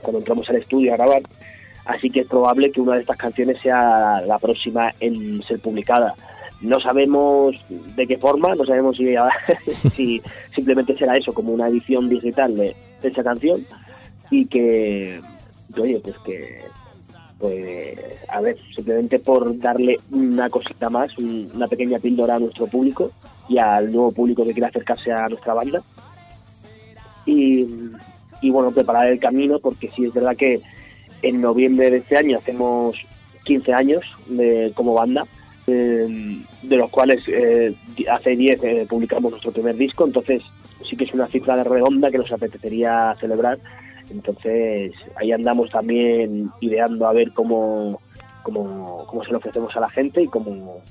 cuando 0.01 0.19
entramos 0.19 0.49
al 0.49 0.57
estudio 0.57 0.93
a 0.93 0.97
grabar. 0.97 1.21
Así 1.85 2.09
que 2.09 2.21
es 2.21 2.27
probable 2.27 2.71
que 2.71 2.81
una 2.81 2.95
de 2.95 3.01
estas 3.01 3.17
canciones 3.17 3.59
sea 3.61 4.21
la 4.21 4.37
próxima 4.39 4.93
en 4.99 5.41
ser 5.43 5.59
publicada. 5.59 6.13
No 6.61 6.79
sabemos 6.79 7.55
de 7.69 8.05
qué 8.05 8.17
forma, 8.17 8.53
no 8.53 8.65
sabemos 8.65 8.95
si, 8.97 9.15
si 9.89 10.21
simplemente 10.53 10.95
será 10.95 11.15
eso, 11.15 11.33
como 11.33 11.51
una 11.53 11.67
edición 11.67 12.07
digital 12.07 12.55
de, 12.55 12.75
esa 13.01 13.23
canción. 13.23 13.65
Y 14.29 14.45
que, 14.47 15.19
oye, 15.75 15.99
pues 16.03 16.15
que, 16.23 16.61
pues, 17.39 17.97
a 18.29 18.39
ver, 18.41 18.57
simplemente 18.75 19.17
por 19.17 19.57
darle 19.57 19.99
una 20.11 20.49
cosita 20.51 20.89
más, 20.91 21.17
un- 21.17 21.49
una 21.55 21.67
pequeña 21.67 21.97
píldora 21.97 22.35
a 22.35 22.39
nuestro 22.39 22.67
público 22.67 23.11
y 23.49 23.57
al 23.57 23.91
nuevo 23.91 24.11
público 24.11 24.45
que 24.45 24.53
quiera 24.53 24.67
acercarse 24.67 25.11
a 25.11 25.27
nuestra 25.27 25.55
banda. 25.55 25.81
Y, 27.25 27.65
y 28.41 28.49
bueno, 28.49 28.71
preparar 28.71 29.07
el 29.07 29.19
camino, 29.19 29.59
porque 29.59 29.89
sí 29.95 30.05
es 30.05 30.13
verdad 30.13 30.35
que 30.35 30.61
en 31.21 31.41
noviembre 31.41 31.91
de 31.91 31.97
este 31.97 32.17
año 32.17 32.37
hacemos 32.37 32.97
15 33.43 33.73
años 33.73 34.03
de, 34.27 34.71
como 34.75 34.93
banda, 34.93 35.25
eh, 35.67 36.41
de 36.63 36.77
los 36.77 36.89
cuales 36.89 37.23
eh, 37.27 37.73
hace 38.09 38.35
10 38.35 38.63
eh, 38.63 38.85
publicamos 38.89 39.31
nuestro 39.31 39.51
primer 39.51 39.75
disco, 39.75 40.05
entonces 40.05 40.41
sí 40.89 40.95
que 40.95 41.05
es 41.05 41.13
una 41.13 41.27
cifra 41.27 41.55
de 41.55 41.63
redonda 41.63 42.11
que 42.11 42.17
nos 42.17 42.31
apetecería 42.31 43.15
celebrar. 43.19 43.59
Entonces 44.09 44.91
ahí 45.15 45.31
andamos 45.31 45.69
también 45.69 46.51
ideando 46.59 47.07
a 47.07 47.13
ver 47.13 47.31
cómo, 47.31 48.01
cómo, 48.43 49.05
cómo 49.07 49.23
se 49.23 49.31
lo 49.31 49.37
ofrecemos 49.37 49.75
a 49.75 49.79
la 49.79 49.89
gente 49.89 50.21
y 50.21 50.27
cómo, 50.27 50.81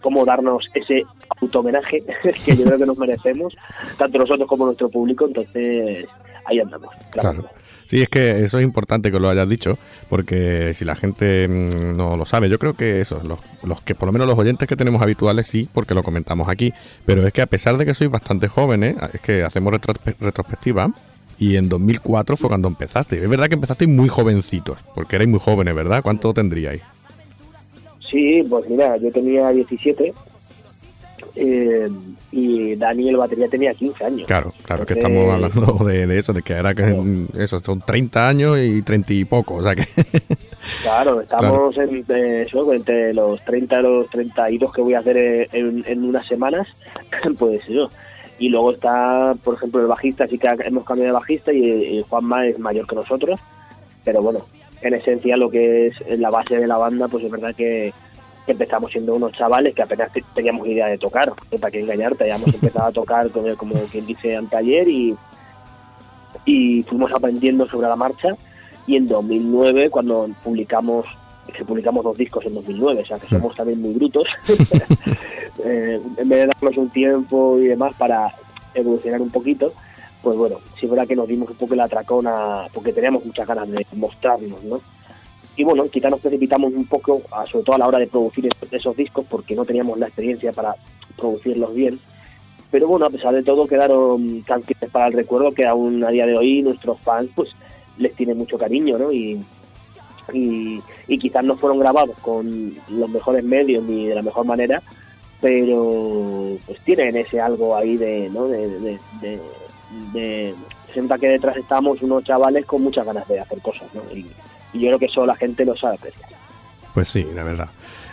cómo 0.00 0.24
darnos 0.24 0.64
ese 0.74 1.04
auto-homenaje 1.40 2.02
que 2.44 2.56
yo 2.56 2.64
creo 2.64 2.78
que 2.78 2.86
nos 2.86 2.98
merecemos, 2.98 3.54
tanto 3.98 4.18
nosotros 4.18 4.48
como 4.48 4.66
nuestro 4.66 4.88
público. 4.88 5.26
Entonces 5.26 6.06
ahí 6.44 6.60
andamos. 6.60 6.90
Claro. 7.10 7.48
Sí, 7.84 8.00
es 8.02 8.08
que 8.08 8.42
eso 8.44 8.58
es 8.58 8.64
importante 8.64 9.10
que 9.10 9.18
lo 9.18 9.28
hayas 9.28 9.48
dicho, 9.48 9.76
porque 10.08 10.72
si 10.74 10.84
la 10.84 10.94
gente 10.94 11.48
mm, 11.48 11.96
no 11.96 12.16
lo 12.16 12.24
sabe, 12.24 12.48
yo 12.48 12.58
creo 12.58 12.74
que 12.74 13.00
eso, 13.00 13.20
los, 13.24 13.40
los 13.64 13.80
que 13.80 13.96
por 13.96 14.06
lo 14.06 14.12
menos 14.12 14.28
los 14.28 14.38
oyentes 14.38 14.68
que 14.68 14.76
tenemos 14.76 15.02
habituales 15.02 15.46
sí, 15.48 15.68
porque 15.72 15.94
lo 15.94 16.04
comentamos 16.04 16.48
aquí, 16.48 16.72
pero 17.04 17.26
es 17.26 17.32
que 17.32 17.42
a 17.42 17.46
pesar 17.46 17.76
de 17.78 17.84
que 17.86 17.94
sois 17.94 18.08
bastante 18.10 18.46
jóvenes, 18.46 18.94
es 19.12 19.20
que 19.20 19.42
hacemos 19.42 19.72
retrospe- 19.72 20.14
retrospectiva 20.20 20.92
y 21.36 21.56
en 21.56 21.68
2004 21.68 22.36
fue 22.36 22.48
cuando 22.48 22.68
empezaste. 22.68 23.20
Es 23.20 23.28
verdad 23.28 23.48
que 23.48 23.54
empezasteis 23.54 23.90
muy 23.90 24.08
jovencitos, 24.08 24.78
porque 24.94 25.16
erais 25.16 25.28
muy 25.28 25.40
jóvenes, 25.40 25.74
¿verdad? 25.74 26.00
¿Cuánto 26.02 26.32
tendríais? 26.32 26.82
Sí, 28.08 28.44
pues 28.48 28.68
mira, 28.68 28.96
yo 28.98 29.10
tenía 29.10 29.48
17 29.50 30.12
eh, 31.34 31.88
y 32.32 32.76
Daniel 32.76 33.16
Batería 33.16 33.48
tenía 33.48 33.74
15 33.74 34.04
años. 34.04 34.26
Claro, 34.26 34.52
claro, 34.62 34.86
que 34.86 34.94
Entonces, 34.94 35.18
estamos 35.18 35.34
hablando 35.34 35.84
de, 35.86 36.06
de 36.06 36.18
eso, 36.18 36.32
de 36.32 36.42
que 36.42 36.54
ahora 36.54 36.74
que 36.74 37.26
eso, 37.38 37.58
son 37.58 37.80
30 37.80 38.28
años 38.28 38.58
y 38.58 38.82
30 38.82 39.12
y 39.12 39.24
poco, 39.24 39.56
o 39.56 39.62
sea 39.62 39.74
que... 39.74 39.84
Claro, 40.82 41.22
estamos 41.22 41.74
En, 41.78 42.04
eh, 42.08 42.42
eso, 42.46 42.70
entre 42.72 43.14
los 43.14 43.42
30 43.44 43.80
y 43.80 43.82
los 43.82 44.10
32 44.10 44.72
que 44.72 44.82
voy 44.82 44.92
a 44.92 44.98
hacer 44.98 45.16
eh, 45.16 45.48
en, 45.52 45.82
en 45.86 46.04
unas 46.04 46.26
semanas, 46.26 46.68
pues 47.38 47.62
eso. 47.66 47.90
Y 48.38 48.48
luego 48.50 48.72
está, 48.72 49.34
por 49.42 49.54
ejemplo, 49.54 49.80
el 49.80 49.86
bajista, 49.86 50.26
sí 50.26 50.38
que 50.38 50.48
hemos 50.64 50.84
cambiado 50.84 51.08
de 51.08 51.18
bajista 51.18 51.52
y, 51.52 51.64
y 51.64 52.02
Juanma 52.02 52.46
es 52.46 52.58
mayor 52.58 52.86
que 52.86 52.94
nosotros, 52.94 53.40
pero 54.04 54.22
bueno, 54.22 54.40
en 54.82 54.94
esencia 54.94 55.36
lo 55.36 55.50
que 55.50 55.86
es 55.86 55.94
la 56.18 56.30
base 56.30 56.56
de 56.56 56.66
la 56.66 56.76
banda, 56.76 57.08
pues 57.08 57.24
es 57.24 57.30
verdad 57.30 57.54
que 57.54 57.92
empezamos 58.46 58.90
siendo 58.90 59.14
unos 59.14 59.32
chavales 59.32 59.74
que 59.74 59.82
apenas 59.82 60.12
te- 60.12 60.24
teníamos 60.34 60.66
idea 60.66 60.86
de 60.86 60.98
tocar, 60.98 61.32
para 61.60 61.70
qué 61.70 61.80
engañarte, 61.80 62.26
ya 62.26 62.36
hemos 62.36 62.48
empezado 62.54 62.86
a 62.86 62.92
tocar 62.92 63.30
como, 63.30 63.54
como 63.56 63.74
quien 63.84 64.06
dice 64.06 64.36
al 64.36 64.48
taller 64.48 64.88
y, 64.88 65.16
y 66.44 66.82
fuimos 66.84 67.12
aprendiendo 67.12 67.66
sobre 67.68 67.88
la 67.88 67.96
marcha. 67.96 68.34
Y 68.86 68.96
en 68.96 69.06
2009 69.08 69.90
cuando 69.90 70.28
publicamos 70.42 71.04
que 71.56 71.64
publicamos 71.64 72.04
dos 72.04 72.16
discos 72.16 72.44
en 72.46 72.54
2009 72.54 73.02
o 73.02 73.06
sea 73.06 73.18
que 73.18 73.26
somos 73.26 73.56
también 73.56 73.80
muy 73.80 73.92
brutos 73.94 74.24
eh, 75.64 76.00
en 76.16 76.28
vez 76.28 76.38
de 76.40 76.46
darnos 76.46 76.76
un 76.76 76.90
tiempo 76.90 77.58
y 77.58 77.66
demás 77.66 77.92
para 77.98 78.32
evolucionar 78.74 79.20
un 79.20 79.30
poquito 79.30 79.72
pues 80.22 80.36
bueno 80.36 80.58
sí 80.78 80.86
es 80.86 80.90
verdad 80.90 81.08
que 81.08 81.16
nos 81.16 81.26
dimos 81.26 81.50
un 81.50 81.56
poco 81.56 81.74
el 81.74 81.80
atracón 81.80 82.26
a- 82.28 82.66
porque 82.72 82.92
teníamos 82.92 83.24
muchas 83.24 83.48
ganas 83.48 83.68
de 83.68 83.84
mostrarnos 83.94 84.62
no 84.62 84.80
y 85.56 85.64
bueno 85.64 85.88
quizá 85.88 86.08
nos 86.10 86.20
precipitamos 86.20 86.72
un 86.72 86.86
poco 86.86 87.22
a- 87.32 87.46
sobre 87.46 87.64
todo 87.64 87.76
a 87.76 87.78
la 87.78 87.88
hora 87.88 87.98
de 87.98 88.06
producir 88.06 88.48
esos, 88.70 88.96
discos 88.96 89.26
porque 89.28 89.54
no 89.54 89.64
teníamos 89.64 89.98
la 89.98 90.06
experiencia 90.06 90.52
para 90.52 90.74
producirlos 91.16 91.74
bien 91.74 91.98
pero 92.70 92.86
bueno, 92.86 93.06
a 93.06 93.10
pesar 93.10 93.34
de 93.34 93.42
todo 93.42 93.66
quedaron 93.66 94.42
canciones 94.42 94.90
para 94.92 95.08
el 95.08 95.12
recuerdo 95.14 95.52
que 95.52 95.66
aún 95.66 96.04
a 96.04 96.10
día 96.10 96.24
de 96.24 96.36
hoy 96.36 96.62
nuestros 96.62 97.00
fans 97.00 97.28
pues 97.34 97.50
les 97.98 98.14
tiene 98.14 98.32
mucho 98.32 98.56
cariño, 98.58 98.96
¿no? 98.96 99.10
Y, 99.10 99.40
y, 100.32 100.80
y 101.08 101.18
quizás 101.18 101.42
no 101.42 101.56
fueron 101.56 101.80
grabados 101.80 102.16
con 102.22 102.72
los 102.88 103.10
mejores 103.10 103.42
medios 103.42 103.82
ni 103.82 104.06
de 104.06 104.14
la 104.14 104.22
mejor 104.22 104.46
manera, 104.46 104.80
pero 105.40 106.56
pues 106.64 106.80
tienen 106.82 107.16
ese 107.16 107.40
algo 107.40 107.74
ahí 107.76 107.96
de, 107.96 108.30
¿no? 108.30 108.46
De, 108.46 108.68
de, 108.68 108.98
de, 109.20 109.40
de- 110.12 110.54
sienta 110.92 111.18
que 111.18 111.28
detrás 111.28 111.56
estamos 111.56 112.00
unos 112.02 112.22
chavales 112.22 112.66
con 112.66 112.82
muchas 112.82 113.04
ganas 113.04 113.26
de 113.26 113.40
hacer 113.40 113.60
cosas, 113.60 113.88
¿no? 113.94 114.02
Y, 114.16 114.26
y 114.72 114.80
yo 114.80 114.86
creo 114.88 114.98
que 114.98 115.06
eso 115.06 115.26
la 115.26 115.36
gente 115.36 115.64
lo 115.64 115.76
sabe 115.76 115.96
apreciar. 115.96 116.30
Pues 116.94 117.08
sí, 117.08 117.26
la 117.34 117.44
verdad. 117.44 117.68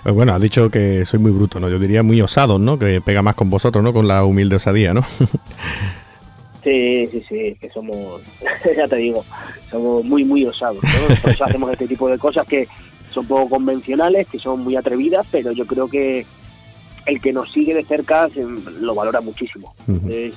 Eh, 0.05 0.11
Bueno, 0.11 0.33
has 0.33 0.41
dicho 0.41 0.69
que 0.69 1.05
soy 1.05 1.19
muy 1.19 1.31
bruto, 1.31 1.59
¿no? 1.59 1.69
Yo 1.69 1.79
diría 1.79 2.03
muy 2.03 2.21
osado, 2.21 2.59
¿no? 2.59 2.77
Que 2.77 3.01
pega 3.01 3.21
más 3.21 3.35
con 3.35 3.49
vosotros, 3.49 3.83
¿no? 3.83 3.93
Con 3.93 4.07
la 4.07 4.23
humilde 4.23 4.55
osadía, 4.55 4.93
¿no? 4.93 5.03
Sí, 6.63 7.07
sí, 7.09 7.23
sí, 7.29 7.57
que 7.61 7.69
somos, 7.69 8.21
ya 8.75 8.87
te 8.89 8.97
digo, 8.97 9.23
somos 9.71 10.03
muy, 10.03 10.25
muy 10.25 10.45
osados. 10.45 10.83
¿no? 10.83 11.15
Por 11.21 11.29
eso 11.31 11.45
hacemos 11.45 11.71
este 11.71 11.87
tipo 11.87 12.09
de 12.09 12.17
cosas 12.17 12.45
que 12.45 12.67
son 13.13 13.25
poco 13.25 13.47
convencionales, 13.51 14.27
que 14.27 14.37
son 14.37 14.65
muy 14.65 14.75
atrevidas, 14.75 15.25
pero 15.31 15.53
yo 15.53 15.65
creo 15.65 15.87
que 15.87 16.25
el 17.05 17.21
que 17.21 17.31
nos 17.31 17.53
sigue 17.53 17.73
de 17.73 17.85
cerca 17.85 18.27
lo 18.81 18.93
valora 18.93 19.21
muchísimo. 19.21 19.73
De 19.87 20.33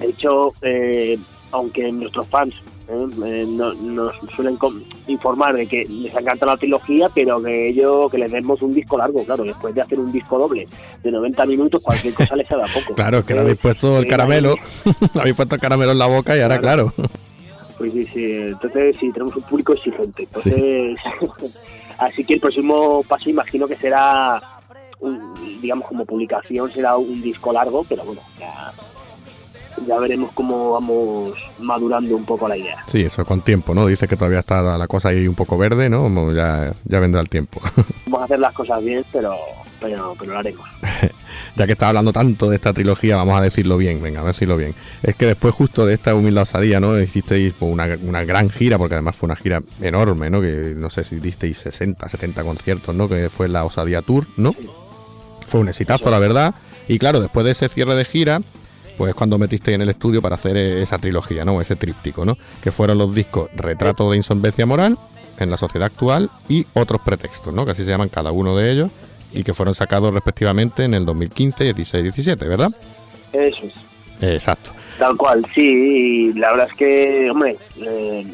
hecho, 0.00 0.52
eh, 0.62 1.18
aunque 1.50 1.90
nuestros 1.90 2.28
fans 2.28 2.54
¿eh? 2.90 3.06
Eh, 3.24 3.44
no- 3.48 3.72
nos 3.74 4.14
suelen 4.34 4.58
informar 5.06 5.54
de 5.54 5.66
que 5.66 5.84
les 5.86 6.14
encanta 6.14 6.46
la 6.46 6.56
trilogía, 6.56 7.08
pero 7.14 7.42
que 7.42 7.68
ellos 7.68 8.10
que 8.10 8.18
les 8.18 8.30
demos 8.32 8.60
un 8.62 8.74
disco 8.74 8.98
largo, 8.98 9.24
claro, 9.24 9.44
después 9.44 9.74
de 9.74 9.80
hacer 9.82 9.98
un 9.98 10.10
disco 10.12 10.38
doble 10.38 10.66
de 11.02 11.10
90 11.10 11.46
minutos, 11.46 11.82
cualquier 11.82 12.14
cosa 12.14 12.36
les 12.36 12.48
da 12.48 12.58
poco. 12.72 12.94
Claro, 12.94 13.24
que 13.24 13.34
le 13.34 13.40
Eh, 13.40 13.42
habéis 13.42 13.58
puesto 13.58 13.98
el 13.98 14.04
eh, 14.04 14.08
caramelo, 14.08 14.54
le 15.14 15.20
habéis 15.20 15.36
puesto 15.36 15.54
el 15.54 15.60
caramelo 15.60 15.92
en 15.92 15.98
la 15.98 16.06
boca 16.06 16.36
y 16.36 16.40
ahora, 16.40 16.58
claro. 16.60 16.92
Pues 17.78 17.92
sí, 17.92 18.06
sí, 18.12 18.24
entonces 18.48 18.96
sí, 19.00 19.10
tenemos 19.12 19.34
un 19.36 19.42
público 19.44 19.72
exigente. 19.72 20.24
Entonces, 20.24 20.98
Así 21.98 22.24
que 22.24 22.34
el 22.34 22.40
próximo 22.40 23.02
paso 23.06 23.28
imagino 23.28 23.66
que 23.68 23.76
será, 23.76 24.40
un- 25.00 25.60
digamos, 25.60 25.86
como 25.86 26.04
publicación, 26.06 26.70
será 26.70 26.96
un 26.96 27.20
disco 27.20 27.52
largo, 27.52 27.84
pero 27.88 28.04
bueno, 28.04 28.22
ya, 28.38 28.72
ya 29.86 29.98
veremos 29.98 30.30
cómo 30.32 30.72
vamos 30.72 31.32
madurando 31.58 32.16
un 32.16 32.24
poco 32.24 32.48
la 32.48 32.56
idea. 32.56 32.84
Sí, 32.86 33.02
eso 33.02 33.24
con 33.24 33.42
tiempo, 33.42 33.74
¿no? 33.74 33.86
Dice 33.86 34.08
que 34.08 34.16
todavía 34.16 34.40
está 34.40 34.76
la 34.76 34.86
cosa 34.86 35.10
ahí 35.10 35.26
un 35.26 35.34
poco 35.34 35.56
verde, 35.56 35.88
¿no? 35.88 36.32
Ya, 36.32 36.72
ya 36.84 37.00
vendrá 37.00 37.20
el 37.20 37.28
tiempo. 37.28 37.60
Vamos 38.06 38.22
a 38.22 38.24
hacer 38.24 38.40
las 38.40 38.52
cosas 38.52 38.82
bien, 38.84 39.04
pero, 39.12 39.34
pero, 39.80 40.14
pero 40.18 40.32
lo 40.32 40.38
haremos. 40.38 40.66
ya 41.56 41.66
que 41.66 41.72
estaba 41.72 41.90
hablando 41.90 42.12
tanto 42.12 42.50
de 42.50 42.56
esta 42.56 42.72
trilogía, 42.72 43.16
vamos 43.16 43.36
a 43.36 43.40
decirlo 43.40 43.76
bien, 43.76 44.02
venga, 44.02 44.20
a 44.20 44.24
decirlo 44.24 44.56
bien. 44.56 44.74
Es 45.02 45.14
que 45.14 45.26
después 45.26 45.54
justo 45.54 45.86
de 45.86 45.94
esta 45.94 46.14
humilde 46.14 46.40
osadía, 46.40 46.80
¿no? 46.80 46.98
Hicisteis 46.98 47.52
pues, 47.58 47.72
una, 47.72 47.96
una 48.02 48.24
gran 48.24 48.50
gira, 48.50 48.78
porque 48.78 48.94
además 48.94 49.16
fue 49.16 49.28
una 49.28 49.36
gira 49.36 49.62
enorme, 49.80 50.30
¿no? 50.30 50.40
Que 50.40 50.74
no 50.76 50.90
sé 50.90 51.04
si 51.04 51.16
disteis 51.16 51.58
60, 51.58 52.08
70 52.08 52.42
conciertos, 52.42 52.94
¿no? 52.94 53.08
Que 53.08 53.28
fue 53.28 53.48
la 53.48 53.64
Osadía 53.64 54.02
Tour, 54.02 54.26
¿no? 54.36 54.54
Fue 55.46 55.60
un 55.60 55.68
exitazo, 55.68 56.10
la 56.10 56.18
verdad. 56.18 56.54
Y 56.88 56.98
claro, 56.98 57.20
después 57.20 57.44
de 57.44 57.52
ese 57.52 57.68
cierre 57.68 57.94
de 57.94 58.04
gira, 58.04 58.42
pues 59.00 59.08
es 59.12 59.14
cuando 59.14 59.38
metiste 59.38 59.72
en 59.72 59.80
el 59.80 59.88
estudio 59.88 60.20
para 60.20 60.34
hacer 60.34 60.58
eh, 60.58 60.82
esa 60.82 60.98
trilogía, 60.98 61.42
¿no? 61.42 61.58
Ese 61.58 61.74
tríptico, 61.74 62.26
¿no? 62.26 62.36
Que 62.62 62.70
fueron 62.70 62.98
los 62.98 63.14
discos 63.14 63.48
Retrato 63.56 64.10
de 64.10 64.18
Insolvencia 64.18 64.66
Moral 64.66 64.98
en 65.38 65.48
la 65.48 65.56
sociedad 65.56 65.86
actual 65.86 66.28
y 66.50 66.66
otros 66.74 67.00
pretextos, 67.00 67.54
¿no? 67.54 67.64
Que 67.64 67.70
así 67.70 67.82
se 67.82 67.90
llaman 67.90 68.10
cada 68.10 68.30
uno 68.30 68.54
de 68.58 68.70
ellos 68.70 68.90
y 69.32 69.42
que 69.42 69.54
fueron 69.54 69.74
sacados 69.74 70.12
respectivamente 70.12 70.84
en 70.84 70.92
el 70.92 71.06
2015, 71.06 71.64
16, 71.72 72.02
17, 72.02 72.46
¿verdad? 72.46 72.68
Eso 73.32 73.56
es. 73.64 73.72
Exacto. 74.20 74.72
Tal 74.98 75.16
cual, 75.16 75.46
sí, 75.54 75.62
y 75.62 76.32
la 76.34 76.50
verdad 76.50 76.68
es 76.70 76.76
que, 76.76 77.30
hombre, 77.30 77.56
eh, 77.80 78.26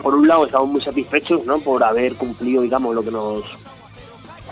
por 0.00 0.14
un 0.14 0.28
lado 0.28 0.46
estamos 0.46 0.68
muy 0.68 0.82
satisfechos, 0.82 1.44
¿no? 1.46 1.58
Por 1.58 1.82
haber 1.82 2.14
cumplido, 2.14 2.62
digamos, 2.62 2.94
lo 2.94 3.02
que 3.02 3.10
nos 3.10 3.42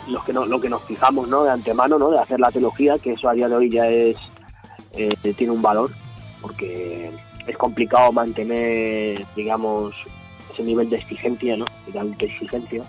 lo 0.08 0.24
que, 0.24 0.32
no- 0.32 0.46
lo 0.46 0.60
que 0.60 0.68
nos 0.68 0.82
fijamos, 0.82 1.28
¿no? 1.28 1.44
De 1.44 1.50
antemano, 1.52 1.96
¿no? 1.96 2.10
De 2.10 2.18
hacer 2.18 2.40
la 2.40 2.50
trilogía, 2.50 2.98
que 2.98 3.12
eso 3.12 3.28
a 3.28 3.34
día 3.34 3.48
de 3.48 3.54
hoy 3.54 3.70
ya 3.70 3.86
es 3.86 4.16
eh, 4.96 5.14
tiene 5.36 5.52
un 5.52 5.62
valor, 5.62 5.90
porque 6.40 7.10
es 7.46 7.56
complicado 7.56 8.12
mantener, 8.12 9.24
digamos, 9.36 9.94
ese 10.52 10.62
nivel 10.64 10.90
de 10.90 10.96
exigencia, 10.96 11.56
¿no? 11.56 11.64
De 11.92 11.98
alta 11.98 12.24
exigencia. 12.24 12.84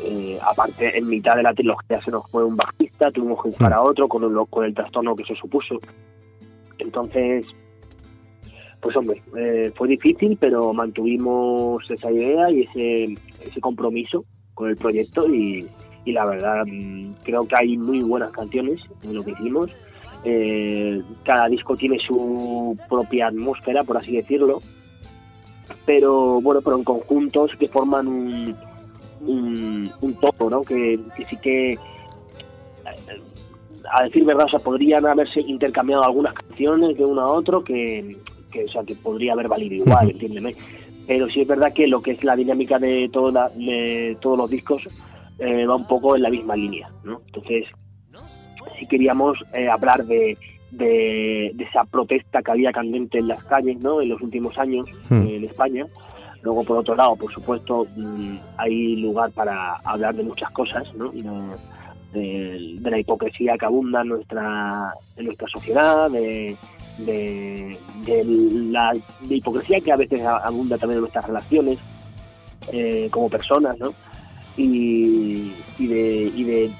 Eh, 0.00 0.38
aparte, 0.42 0.96
en 0.96 1.08
mitad 1.08 1.34
de 1.36 1.42
la 1.42 1.54
trilogía 1.54 2.00
se 2.02 2.10
nos 2.10 2.28
fue 2.30 2.44
un 2.44 2.56
bajista, 2.56 3.10
tuvimos 3.10 3.42
que 3.42 3.48
buscar 3.48 3.72
a 3.72 3.82
otro 3.82 4.06
con, 4.08 4.22
el- 4.24 4.46
con 4.48 4.64
el 4.64 4.74
trastorno 4.74 5.16
que 5.16 5.24
eso 5.24 5.34
supuso. 5.34 5.78
Entonces, 6.78 7.46
pues 8.80 8.94
hombre, 8.96 9.20
eh, 9.36 9.72
fue 9.74 9.88
difícil, 9.88 10.36
pero 10.40 10.72
mantuvimos 10.72 11.82
esa 11.90 12.10
idea 12.12 12.50
y 12.50 12.60
ese, 12.62 13.04
ese 13.44 13.60
compromiso 13.60 14.24
con 14.54 14.70
el 14.70 14.76
proyecto 14.76 15.32
y, 15.32 15.66
y 16.04 16.12
la 16.12 16.24
verdad 16.26 16.64
mm, 16.66 17.14
creo 17.24 17.46
que 17.46 17.56
hay 17.58 17.76
muy 17.76 18.00
buenas 18.02 18.30
canciones 18.32 18.80
en 19.02 19.14
lo 19.14 19.24
que 19.24 19.32
hicimos. 19.32 19.70
Eh, 20.24 21.02
cada 21.24 21.48
disco 21.48 21.76
tiene 21.76 21.98
su 21.98 22.76
propia 22.88 23.28
atmósfera, 23.28 23.84
por 23.84 23.96
así 23.96 24.16
decirlo, 24.16 24.60
pero 25.86 26.40
bueno, 26.40 26.60
pero 26.60 26.76
en 26.76 26.84
conjuntos 26.84 27.52
que 27.58 27.68
forman 27.68 28.08
un, 28.08 28.56
un, 29.20 29.92
un 30.00 30.14
todo, 30.14 30.50
¿no? 30.50 30.62
Que, 30.62 30.98
que 31.16 31.24
sí 31.24 31.36
que 31.36 31.72
eh, 31.72 31.78
a 33.92 34.04
decir 34.04 34.24
verdad, 34.24 34.46
o 34.46 34.50
sea, 34.50 34.58
podrían 34.58 35.06
haberse 35.06 35.40
intercambiado 35.40 36.02
algunas 36.02 36.34
canciones 36.34 36.96
de 36.96 37.04
uno 37.04 37.22
a 37.22 37.32
otro 37.32 37.64
que, 37.64 38.16
que, 38.52 38.64
o 38.64 38.68
sea, 38.68 38.82
que 38.82 38.94
podría 38.96 39.32
haber 39.32 39.48
valido 39.48 39.76
igual, 39.76 40.10
entiéndeme. 40.10 40.54
Pero 41.06 41.26
sí 41.28 41.40
es 41.40 41.48
verdad 41.48 41.72
que 41.72 41.86
lo 41.86 42.02
que 42.02 42.10
es 42.12 42.22
la 42.22 42.36
dinámica 42.36 42.78
de, 42.78 43.08
toda, 43.10 43.48
de 43.50 44.16
todos 44.20 44.36
los 44.36 44.50
discos 44.50 44.82
eh, 45.38 45.64
va 45.64 45.76
un 45.76 45.86
poco 45.86 46.16
en 46.16 46.22
la 46.22 46.30
misma 46.30 46.54
línea, 46.54 46.90
¿no? 47.02 47.22
Entonces, 47.26 47.64
sí 48.78 48.86
queríamos 48.86 49.38
eh, 49.52 49.68
hablar 49.68 50.04
de, 50.06 50.36
de, 50.70 51.52
de 51.54 51.64
esa 51.64 51.84
protesta 51.84 52.42
que 52.42 52.50
había 52.50 52.72
candente 52.72 53.18
en 53.18 53.28
las 53.28 53.44
calles, 53.44 53.78
¿no? 53.80 54.00
En 54.00 54.08
los 54.10 54.20
últimos 54.20 54.56
años 54.58 54.86
Hmm. 55.08 55.22
eh, 55.26 55.36
en 55.36 55.44
España. 55.44 55.86
Luego, 56.42 56.62
por 56.64 56.78
otro 56.78 56.94
lado, 56.94 57.16
por 57.16 57.32
supuesto, 57.32 57.86
mm, 57.96 58.36
hay 58.58 58.96
lugar 58.96 59.30
para 59.32 59.74
hablar 59.84 60.14
de 60.14 60.22
muchas 60.22 60.50
cosas, 60.50 60.84
¿no? 60.94 61.12
Y 61.12 61.22
de, 62.12 62.78
la 62.80 62.98
hipocresía 62.98 63.58
que 63.58 63.66
abunda 63.66 64.02
en 64.02 64.08
nuestra, 64.08 64.94
en 65.16 65.26
nuestra 65.26 65.48
sociedad, 65.48 66.08
de, 66.10 66.56
de, 66.98 67.76
de 68.06 68.24
la 68.70 68.92
de 69.22 69.36
hipocresía 69.36 69.80
que 69.80 69.92
a 69.92 69.96
veces 69.96 70.20
abunda 70.22 70.78
también 70.78 70.98
en 70.98 71.02
nuestras 71.02 71.26
relaciones 71.26 71.78
eh, 72.72 73.08
como 73.10 73.28
personas, 73.28 73.78
¿no? 73.78 73.92
Y, 74.56 75.52
y, 75.78 75.86
de, 75.86 76.32
y 76.34 76.44
de 76.44 76.70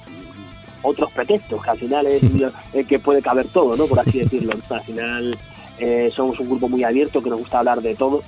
otros 0.83 1.11
pretextos, 1.13 1.63
que 1.63 1.71
al 1.71 1.79
final 1.79 2.07
es 2.07 2.23
el 2.73 2.87
que 2.87 2.99
puede 2.99 3.23
caber 3.23 3.49
todo, 3.49 3.77
¿no? 3.77 3.87
Por 3.87 4.01
así 4.01 4.19
decirlo. 4.19 4.55
Al 4.71 4.83
final 4.83 5.39
eh, 5.79 6.11
somos 6.15 6.39
un 6.41 6.49
grupo 6.49 6.69
muy 6.69 6.85
abierto 6.85 7.23
que 7.23 7.31
nos 7.31 7.41
gusta 7.41 7.61
hablar 7.61 7.81
de 7.83 7.95
todo 7.95 8.23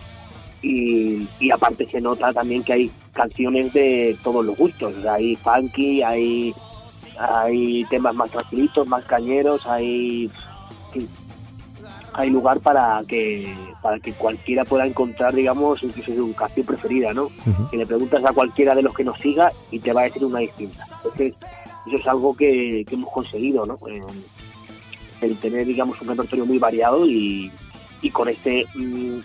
y, 0.62 1.26
y 1.38 1.51
aparte 1.51 1.88
se 1.90 2.01
nota 2.01 2.32
también 2.32 2.62
que 2.62 2.72
hay 2.72 2.90
canciones 3.12 3.72
de 3.72 4.16
todos 4.22 4.44
los 4.44 4.57
gustos. 4.57 5.05
Hay 5.07 5.36
funky, 5.36 6.03
hay, 6.03 6.55
hay 7.18 7.84
temas 7.84 8.14
más 8.14 8.30
tranquilitos, 8.30 8.86
más 8.86 9.05
cañeros, 9.05 9.66
hay 9.66 10.30
hay 12.12 12.30
lugar 12.30 12.61
para 12.61 13.01
que 13.09 13.55
para 13.82 13.98
que 13.98 14.12
cualquiera 14.12 14.64
pueda 14.64 14.86
encontrar, 14.86 15.32
digamos, 15.32 15.82
incluso 15.82 16.12
su 16.12 16.34
canción 16.34 16.66
preferida, 16.66 17.14
¿no? 17.14 17.28
Que 17.70 17.78
le 17.78 17.86
preguntas 17.86 18.22
a 18.24 18.32
cualquiera 18.32 18.74
de 18.74 18.82
los 18.82 18.94
que 18.94 19.05
nos 19.05 19.18
siga 19.18 19.51
y 19.70 19.78
te 19.78 19.92
va 19.92 20.03
a 20.03 20.05
decir 20.05 20.24
una 20.24 20.40
distinta. 20.40 20.84
Entonces, 20.96 21.34
eso 21.91 22.01
es 22.01 22.07
algo 22.07 22.34
que, 22.34 22.84
que 22.86 22.95
hemos 22.95 23.12
conseguido, 23.12 23.64
¿no? 23.66 23.78
Eh, 23.88 24.01
el 25.20 25.36
tener, 25.36 25.66
digamos, 25.66 26.01
un 26.01 26.09
repertorio 26.09 26.47
muy 26.47 26.59
variado 26.59 27.05
y, 27.07 27.51
y 28.03 28.11
con 28.11 28.28
este 28.28 28.64
mm, 28.74 29.18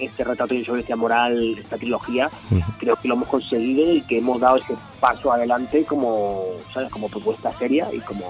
este 0.00 0.24
retrato 0.24 0.54
de 0.54 0.60
insolencia 0.60 0.96
moral, 0.96 1.56
esta 1.58 1.76
trilogía, 1.76 2.30
creo 2.78 2.96
que 2.96 3.08
lo 3.08 3.14
hemos 3.14 3.28
conseguido 3.28 3.92
y 3.92 4.02
que 4.02 4.18
hemos 4.18 4.40
dado 4.40 4.56
ese 4.56 4.74
paso 5.00 5.32
adelante 5.32 5.84
como, 5.84 6.44
¿sabes? 6.72 6.90
como 6.90 7.08
propuesta 7.08 7.52
seria 7.52 7.92
y 7.92 7.98
como 8.00 8.24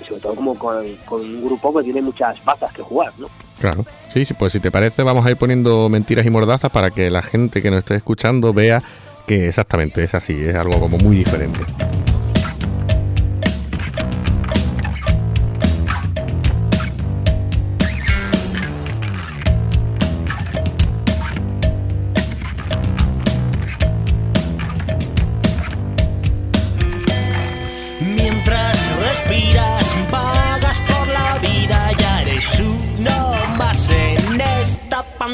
y 0.00 0.04
sobre 0.04 0.20
todo 0.20 0.34
como 0.34 0.54
con, 0.56 0.84
con 1.04 1.20
un 1.20 1.44
grupo 1.44 1.76
que 1.76 1.84
tiene 1.84 2.02
muchas 2.02 2.42
bazas 2.44 2.72
que 2.72 2.82
jugar, 2.82 3.12
¿no? 3.18 3.28
Claro. 3.60 3.84
Sí, 4.12 4.24
sí, 4.24 4.34
pues 4.34 4.52
si 4.52 4.58
te 4.58 4.72
parece, 4.72 5.04
vamos 5.04 5.24
a 5.24 5.30
ir 5.30 5.36
poniendo 5.36 5.88
mentiras 5.88 6.26
y 6.26 6.30
mordazas 6.30 6.72
para 6.72 6.90
que 6.90 7.10
la 7.10 7.22
gente 7.22 7.62
que 7.62 7.70
nos 7.70 7.78
esté 7.78 7.94
escuchando 7.94 8.52
vea 8.52 8.82
que 9.26 9.48
exactamente 9.48 10.02
es 10.02 10.14
así, 10.14 10.34
es 10.42 10.56
algo 10.56 10.80
como 10.80 10.98
muy 10.98 11.16
diferente. 11.16 11.60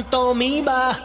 Esta 0.08 0.18
pantomima. 0.18 0.98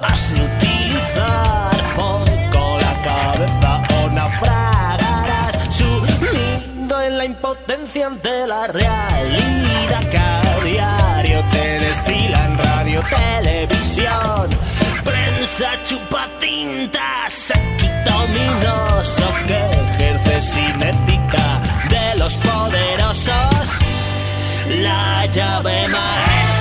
Has 0.00 0.34
de 0.34 0.40
utilizar 0.40 1.70
poco 1.94 2.78
la 2.78 3.02
cabeza 3.02 3.82
o 4.02 4.10
naufragarás 4.10 5.56
sumido 5.74 7.02
en 7.02 7.18
la 7.18 7.24
impotencia 7.24 8.06
ante 8.06 8.46
la 8.46 8.66
realidad 8.66 10.08
que 10.10 10.18
a 10.18 10.64
diario 10.64 11.44
te 11.52 11.80
destila 11.80 12.46
en 12.46 12.58
radio, 12.58 13.02
televisión, 13.10 14.48
prensa, 15.04 15.70
chupa 15.84 16.28
tintas, 16.38 17.32
séquito 17.32 18.16
ominoso 18.24 19.26
que 19.46 19.60
ejerce 19.92 20.42
sin 20.42 20.82
ética 20.82 21.60
de 21.90 22.18
los 22.18 22.34
poderosos 22.36 23.80
la 24.82 25.26
llave 25.26 25.88
maestra. 25.88 26.59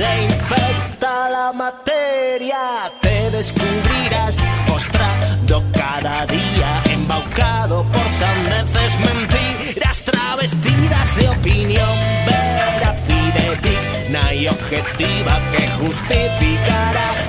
se 0.00 0.22
infecta 0.22 1.28
la 1.28 1.52
materia, 1.52 2.90
te 3.02 3.30
descubrirás 3.32 4.34
postrado 4.66 5.62
cada 5.72 6.24
día, 6.24 6.70
embaucado 6.86 7.84
por 7.92 8.08
sandeces, 8.08 8.98
mentiras 9.00 10.00
travestidas 10.00 11.16
de 11.16 11.28
opinión 11.28 11.94
veraz 12.26 12.98
y 13.10 13.20
digna 13.66 14.32
y 14.32 14.48
objetiva 14.48 15.38
que 15.52 15.68
justificará 15.80 17.19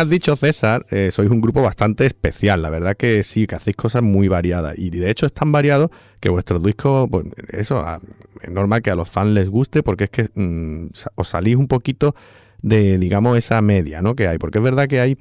has 0.00 0.10
dicho, 0.10 0.34
César, 0.36 0.86
eh, 0.90 1.10
sois 1.12 1.30
un 1.30 1.40
grupo 1.40 1.62
bastante 1.62 2.06
especial. 2.06 2.62
La 2.62 2.70
verdad 2.70 2.96
que 2.96 3.22
sí, 3.22 3.46
que 3.46 3.54
hacéis 3.54 3.76
cosas 3.76 4.02
muy 4.02 4.28
variadas. 4.28 4.78
Y 4.78 4.90
de 4.90 5.10
hecho 5.10 5.26
es 5.26 5.32
tan 5.32 5.52
variado 5.52 5.90
que 6.20 6.28
vuestros 6.28 6.62
discos, 6.62 7.08
pues, 7.10 7.26
eso, 7.48 7.78
a- 7.80 8.00
es 8.42 8.50
normal 8.50 8.82
que 8.82 8.90
a 8.90 8.94
los 8.94 9.08
fans 9.08 9.30
les 9.32 9.48
guste 9.48 9.82
porque 9.82 10.04
es 10.04 10.10
que 10.10 10.28
mm, 10.34 10.88
os 11.14 11.28
salís 11.28 11.56
un 11.56 11.68
poquito 11.68 12.14
de, 12.62 12.98
digamos, 12.98 13.38
esa 13.38 13.60
media, 13.62 14.02
¿no? 14.02 14.14
Que 14.14 14.28
hay. 14.28 14.38
Porque 14.38 14.58
es 14.58 14.64
verdad 14.64 14.86
que 14.88 15.00
hay, 15.00 15.16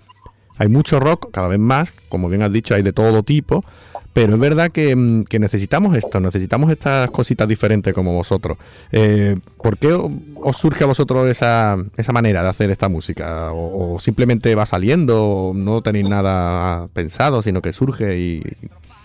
hay 0.60 0.68
mucho 0.68 1.00
rock, 1.00 1.32
cada 1.32 1.48
vez 1.48 1.58
más. 1.60 1.94
Como 2.10 2.30
bien 2.30 2.44
has 2.44 2.54
dicho, 2.54 2.76
hay 2.76 2.84
de 2.84 2.94
todo 2.94 3.24
tipo. 3.24 3.66
Pero 4.14 4.34
es 4.34 4.40
verdad 4.40 4.70
que, 4.72 4.96
mm, 4.96 5.26
necesitamos 5.40 5.96
esto, 5.96 6.20
necesitamos 6.20 6.72
estas 6.72 7.10
cositas 7.12 7.48
diferentes 7.48 7.94
como 7.94 8.14
vosotros. 8.14 8.58
Eh, 8.92 9.36
¿Por 9.62 9.78
qué 9.78 9.94
os 9.94 10.58
surge 10.58 10.84
a 10.84 10.88
vosotros 10.88 11.28
esa, 11.30 11.78
esa 11.96 12.12
manera 12.12 12.42
de 12.44 12.50
hacer 12.50 12.70
esta 12.72 12.90
música? 12.90 13.54
¿O, 13.54 13.94
o 13.96 14.00
simplemente 14.00 14.54
va 14.56 14.66
saliendo? 14.66 15.54
¿No 15.56 15.82
tenéis 15.82 16.10
nada 16.10 16.88
pensado, 16.94 17.42
sino 17.42 17.62
que 17.62 17.72
surge 17.72 18.18
y... 18.20 18.44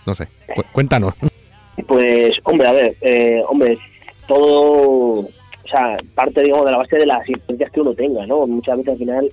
No 0.07 0.13
sé, 0.15 0.27
cu- 0.55 0.63
cuéntanos. 0.71 1.13
Pues, 1.87 2.31
hombre, 2.43 2.67
a 2.67 2.71
ver, 2.71 2.95
eh, 3.01 3.41
hombre, 3.47 3.77
todo, 4.27 5.19
o 5.21 5.29
sea, 5.69 5.97
parte, 6.15 6.41
digamos, 6.43 6.65
de 6.65 6.71
la 6.71 6.77
base 6.77 6.95
de 6.97 7.05
las 7.05 7.27
influencias 7.29 7.71
que 7.71 7.81
uno 7.81 7.93
tenga, 7.93 8.25
¿no? 8.25 8.45
Muchas 8.47 8.77
veces 8.77 8.93
al 8.93 8.97
final, 8.99 9.31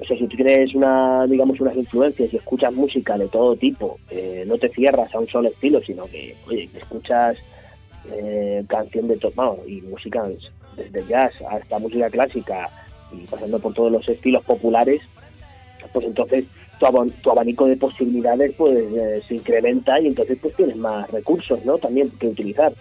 o 0.00 0.04
sea, 0.04 0.16
si 0.18 0.26
tú 0.26 0.36
tienes 0.36 0.74
una, 0.74 1.26
digamos, 1.26 1.60
unas 1.60 1.76
influencias 1.76 2.32
y 2.32 2.36
escuchas 2.36 2.72
música 2.72 3.16
de 3.16 3.28
todo 3.28 3.56
tipo, 3.56 3.98
eh, 4.10 4.44
no 4.46 4.58
te 4.58 4.68
cierras 4.70 5.14
a 5.14 5.20
un 5.20 5.28
solo 5.28 5.48
estilo, 5.48 5.80
sino 5.82 6.06
que, 6.06 6.34
oye, 6.48 6.68
escuchas 6.74 7.36
eh, 8.12 8.64
canción 8.68 9.08
de 9.08 9.16
todo, 9.16 9.56
y 9.66 9.80
música 9.82 10.22
desde 10.76 11.06
jazz 11.06 11.32
hasta 11.48 11.78
música 11.78 12.10
clásica 12.10 12.68
y 13.12 13.24
pasando 13.26 13.58
por 13.60 13.72
todos 13.72 13.92
los 13.92 14.08
estilos 14.08 14.44
populares, 14.44 15.00
pues 15.92 16.04
entonces 16.06 16.44
tu, 16.78 17.10
tu 17.22 17.30
abanico 17.30 17.66
de 17.66 17.76
posibilidades 17.76 18.52
pues 18.56 18.76
eh, 18.76 19.22
se 19.28 19.36
incrementa 19.36 20.00
y 20.00 20.08
entonces 20.08 20.38
pues 20.42 20.56
tienes 20.56 20.76
más 20.76 21.08
recursos 21.10 21.64
no 21.64 21.78
también 21.78 22.10
que 22.18 22.28
utilizar. 22.28 22.72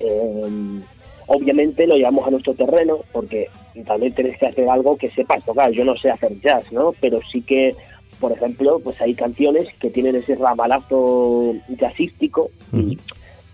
Eh, 0.00 0.80
obviamente 1.28 1.86
lo 1.86 1.96
llevamos 1.96 2.26
a 2.26 2.30
nuestro 2.30 2.54
terreno 2.54 2.98
porque 3.12 3.46
también 3.86 4.12
tienes 4.14 4.36
que 4.38 4.46
hacer 4.46 4.68
algo 4.68 4.96
que 4.96 5.08
sepas 5.10 5.44
tocar. 5.44 5.70
Yo 5.70 5.84
no 5.84 5.96
sé 5.96 6.10
hacer 6.10 6.32
jazz 6.40 6.70
no 6.72 6.92
pero 7.00 7.20
sí 7.30 7.42
que 7.42 7.74
por 8.18 8.32
ejemplo 8.32 8.80
pues 8.82 9.00
hay 9.00 9.14
canciones 9.14 9.68
que 9.78 9.90
tienen 9.90 10.16
ese 10.16 10.34
ramalazo 10.34 11.54
jazzístico 11.78 12.50
y, 12.72 12.98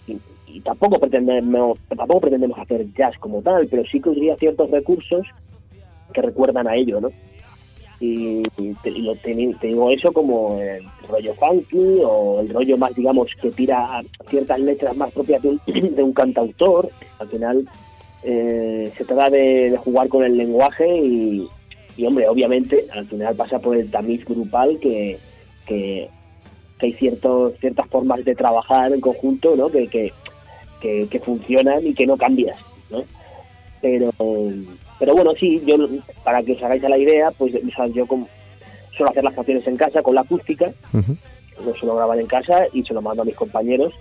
y- 0.07 0.19
y 0.47 0.61
tampoco 0.61 0.99
pretendemos 0.99 1.79
tampoco 1.89 2.21
pretendemos 2.23 2.59
hacer 2.59 2.87
jazz 2.97 3.19
como 3.19 3.43
tal 3.43 3.67
pero 3.69 3.85
sí 3.85 4.01
que 4.01 4.09
usaría 4.09 4.37
ciertos 4.37 4.71
recursos 4.71 5.27
que 6.15 6.23
recuerdan 6.23 6.67
a 6.69 6.77
ello 6.77 7.01
no 7.01 7.11
y, 8.01 8.43
y 8.59 8.75
lo- 9.01 9.15
te- 9.17 9.55
te 9.61 9.67
digo 9.69 9.91
eso 9.91 10.13
como 10.13 10.59
el 10.61 10.85
rollo 11.09 11.35
funky 11.35 12.01
o 12.05 12.41
el 12.41 12.49
rollo 12.49 12.77
más, 12.77 12.95
digamos, 12.95 13.29
que 13.41 13.51
tira 13.51 13.99
a 13.99 14.03
ciertas 14.29 14.59
letras 14.61 14.97
más 14.97 15.13
propias 15.13 15.43
de 15.43 15.49
un, 15.51 15.61
de 15.97 16.03
un 16.03 16.13
cantautor. 16.13 16.91
Al 17.19 17.29
final 17.29 17.69
eh, 18.23 18.93
se 18.97 19.05
trata 19.05 19.31
de, 19.31 19.77
jugar 19.85 20.09
con 20.09 20.25
el 20.25 20.37
lenguaje 20.37 20.87
y, 20.99 21.49
hombre, 22.05 22.29
obviamente, 22.29 22.87
al 22.93 23.07
final 23.07 23.35
pasa 23.37 23.59
por 23.59 23.77
el 23.77 23.91
tamiz 23.91 24.25
grupal 24.25 24.79
que, 24.81 25.19
que, 25.67 26.09
que 26.79 26.87
hay 26.87 26.93
ciertos, 26.95 27.55
ciertas 27.61 27.89
formas 27.89 28.25
de 28.25 28.35
trabajar 28.35 28.93
en 28.93 29.01
conjunto 29.01 29.55
¿no? 29.57 29.69
que, 29.71 29.89
que, 29.89 30.13
que 31.09 31.21
funcionan 31.21 31.87
y 31.87 31.95
que 31.95 32.07
no 32.07 32.17
cambias. 32.17 32.59
¿no? 32.91 33.05
Pero, 33.81 34.11
pero 34.99 35.15
bueno, 35.15 35.33
sí, 35.39 35.63
yo 35.67 35.77
para 36.23 36.43
que 36.43 36.53
os 36.53 36.63
hagáis 36.63 36.85
a 36.85 36.89
la 36.89 36.99
idea, 36.99 37.31
pues 37.33 37.55
o 37.55 37.77
sea, 37.77 37.87
yo 37.89 38.07
como, 38.07 38.29
suelo 38.97 39.11
hacer 39.11 39.25
las 39.25 39.35
canciones 39.35 39.67
en 39.67 39.77
casa 39.77 40.03
con 40.03 40.15
la 40.15 40.23
acústica, 40.23 40.73
lo 41.65 41.75
suelo 41.75 41.97
grabar 41.97 42.19
en 42.19 42.27
casa 42.27 42.67
y 42.73 42.83
se 42.83 42.95
lo 42.95 43.03
mando 43.03 43.23
a 43.23 43.27
mis 43.27 43.35
compañeros. 43.35 43.93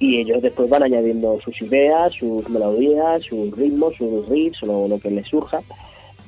Y 0.00 0.18
ellos 0.18 0.42
después 0.42 0.68
van 0.68 0.82
añadiendo 0.82 1.40
sus 1.40 1.60
ideas, 1.62 2.12
sus 2.14 2.48
melodías, 2.48 3.22
sus 3.22 3.56
ritmos, 3.56 3.94
sus 3.94 4.28
riffs, 4.28 4.60
lo, 4.62 4.88
lo 4.88 4.98
que 4.98 5.10
les 5.10 5.26
surja. 5.28 5.60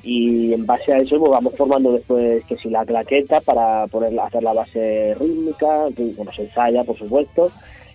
Y 0.03 0.53
en 0.53 0.65
base 0.65 0.93
a 0.93 0.97
eso 0.97 1.19
pues, 1.19 1.31
vamos 1.31 1.53
formando 1.57 1.91
después 1.91 2.43
que 2.45 2.55
si 2.57 2.69
la 2.69 2.85
claqueta 2.85 3.41
para 3.41 3.85
poner 3.87 4.17
hacer 4.19 4.41
la 4.41 4.53
base 4.53 5.15
rítmica, 5.19 5.87
bueno, 6.15 6.31
se 6.33 6.43
ensaya 6.43 6.83
por 6.85 6.97
supuesto. 6.97 7.51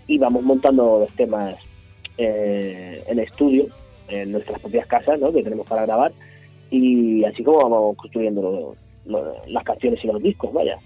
Y 0.07 0.19
vamos 0.19 0.43
montando 0.43 0.99
los 1.01 1.13
temas 1.17 1.57
eh, 2.19 3.03
en 3.07 3.19
estudio, 3.19 3.67
en 4.13 4.33
nuestras 4.33 4.61
propias 4.61 4.87
casas, 4.87 5.19
¿no? 5.21 5.33
Que 5.33 5.43
tenemos 5.43 5.67
para 5.67 5.83
grabar 5.87 6.13
y 6.71 7.25
así 7.25 7.43
como 7.43 7.59
vamos 7.63 7.97
construyendo 7.97 8.75
las 9.49 9.65
canciones 9.65 9.99
y 10.05 10.07
los 10.07 10.23
discos, 10.23 10.53
vaya. 10.53 10.77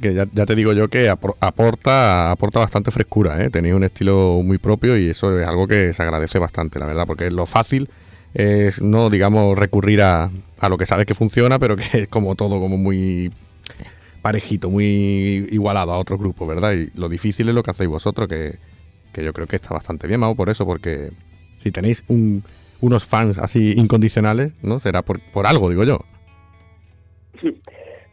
Que 0.00 0.12
ya, 0.14 0.26
te 0.26 0.54
digo 0.54 0.72
yo 0.74 0.88
que 0.88 1.10
apor- 1.10 1.36
aporta, 1.40 2.30
aporta 2.30 2.58
bastante 2.58 2.90
frescura, 2.90 3.42
¿eh? 3.42 3.50
Tenéis 3.50 3.74
un 3.74 3.84
estilo 3.84 4.42
muy 4.44 4.58
propio 4.58 4.96
y 4.98 5.08
eso 5.10 5.38
es 5.40 5.46
algo 5.48 5.66
que 5.66 5.92
se 5.92 6.02
agradece 6.02 6.38
bastante, 6.38 6.78
la 6.78 6.86
verdad, 6.86 7.06
porque 7.06 7.30
lo 7.30 7.46
fácil 7.46 7.88
es 8.34 8.82
no, 8.82 9.08
digamos, 9.10 9.58
recurrir 9.58 10.02
a, 10.02 10.30
a 10.58 10.68
lo 10.68 10.76
que 10.76 10.86
sabes 10.86 11.06
que 11.06 11.14
funciona, 11.14 11.58
pero 11.58 11.76
que 11.76 11.84
es 12.02 12.08
como 12.08 12.34
todo, 12.34 12.60
como 12.60 12.76
muy 12.76 13.30
parejito, 14.20 14.70
muy 14.70 15.48
igualado 15.50 15.92
a 15.92 15.98
otros 15.98 16.18
grupos, 16.20 16.46
¿verdad? 16.48 16.72
Y 16.74 16.90
lo 16.98 17.08
difícil 17.08 17.48
es 17.48 17.54
lo 17.54 17.62
que 17.62 17.70
hacéis 17.72 17.90
vosotros, 17.90 18.28
que, 18.28 18.56
que 19.12 19.24
yo 19.24 19.32
creo 19.32 19.46
que 19.46 19.56
está 19.56 19.70
bastante 19.74 20.06
bien, 20.06 20.20
vamos, 20.20 20.36
por 20.36 20.48
eso, 20.50 20.64
porque 20.66 21.10
si 21.58 21.70
tenéis 21.72 22.04
un- 22.08 22.44
unos 22.82 23.06
fans 23.06 23.38
así 23.38 23.72
incondicionales, 23.78 24.52
¿no? 24.62 24.78
Será 24.78 25.00
por, 25.02 25.20
por 25.32 25.46
algo, 25.46 25.70
digo 25.70 25.84
yo. 25.84 26.00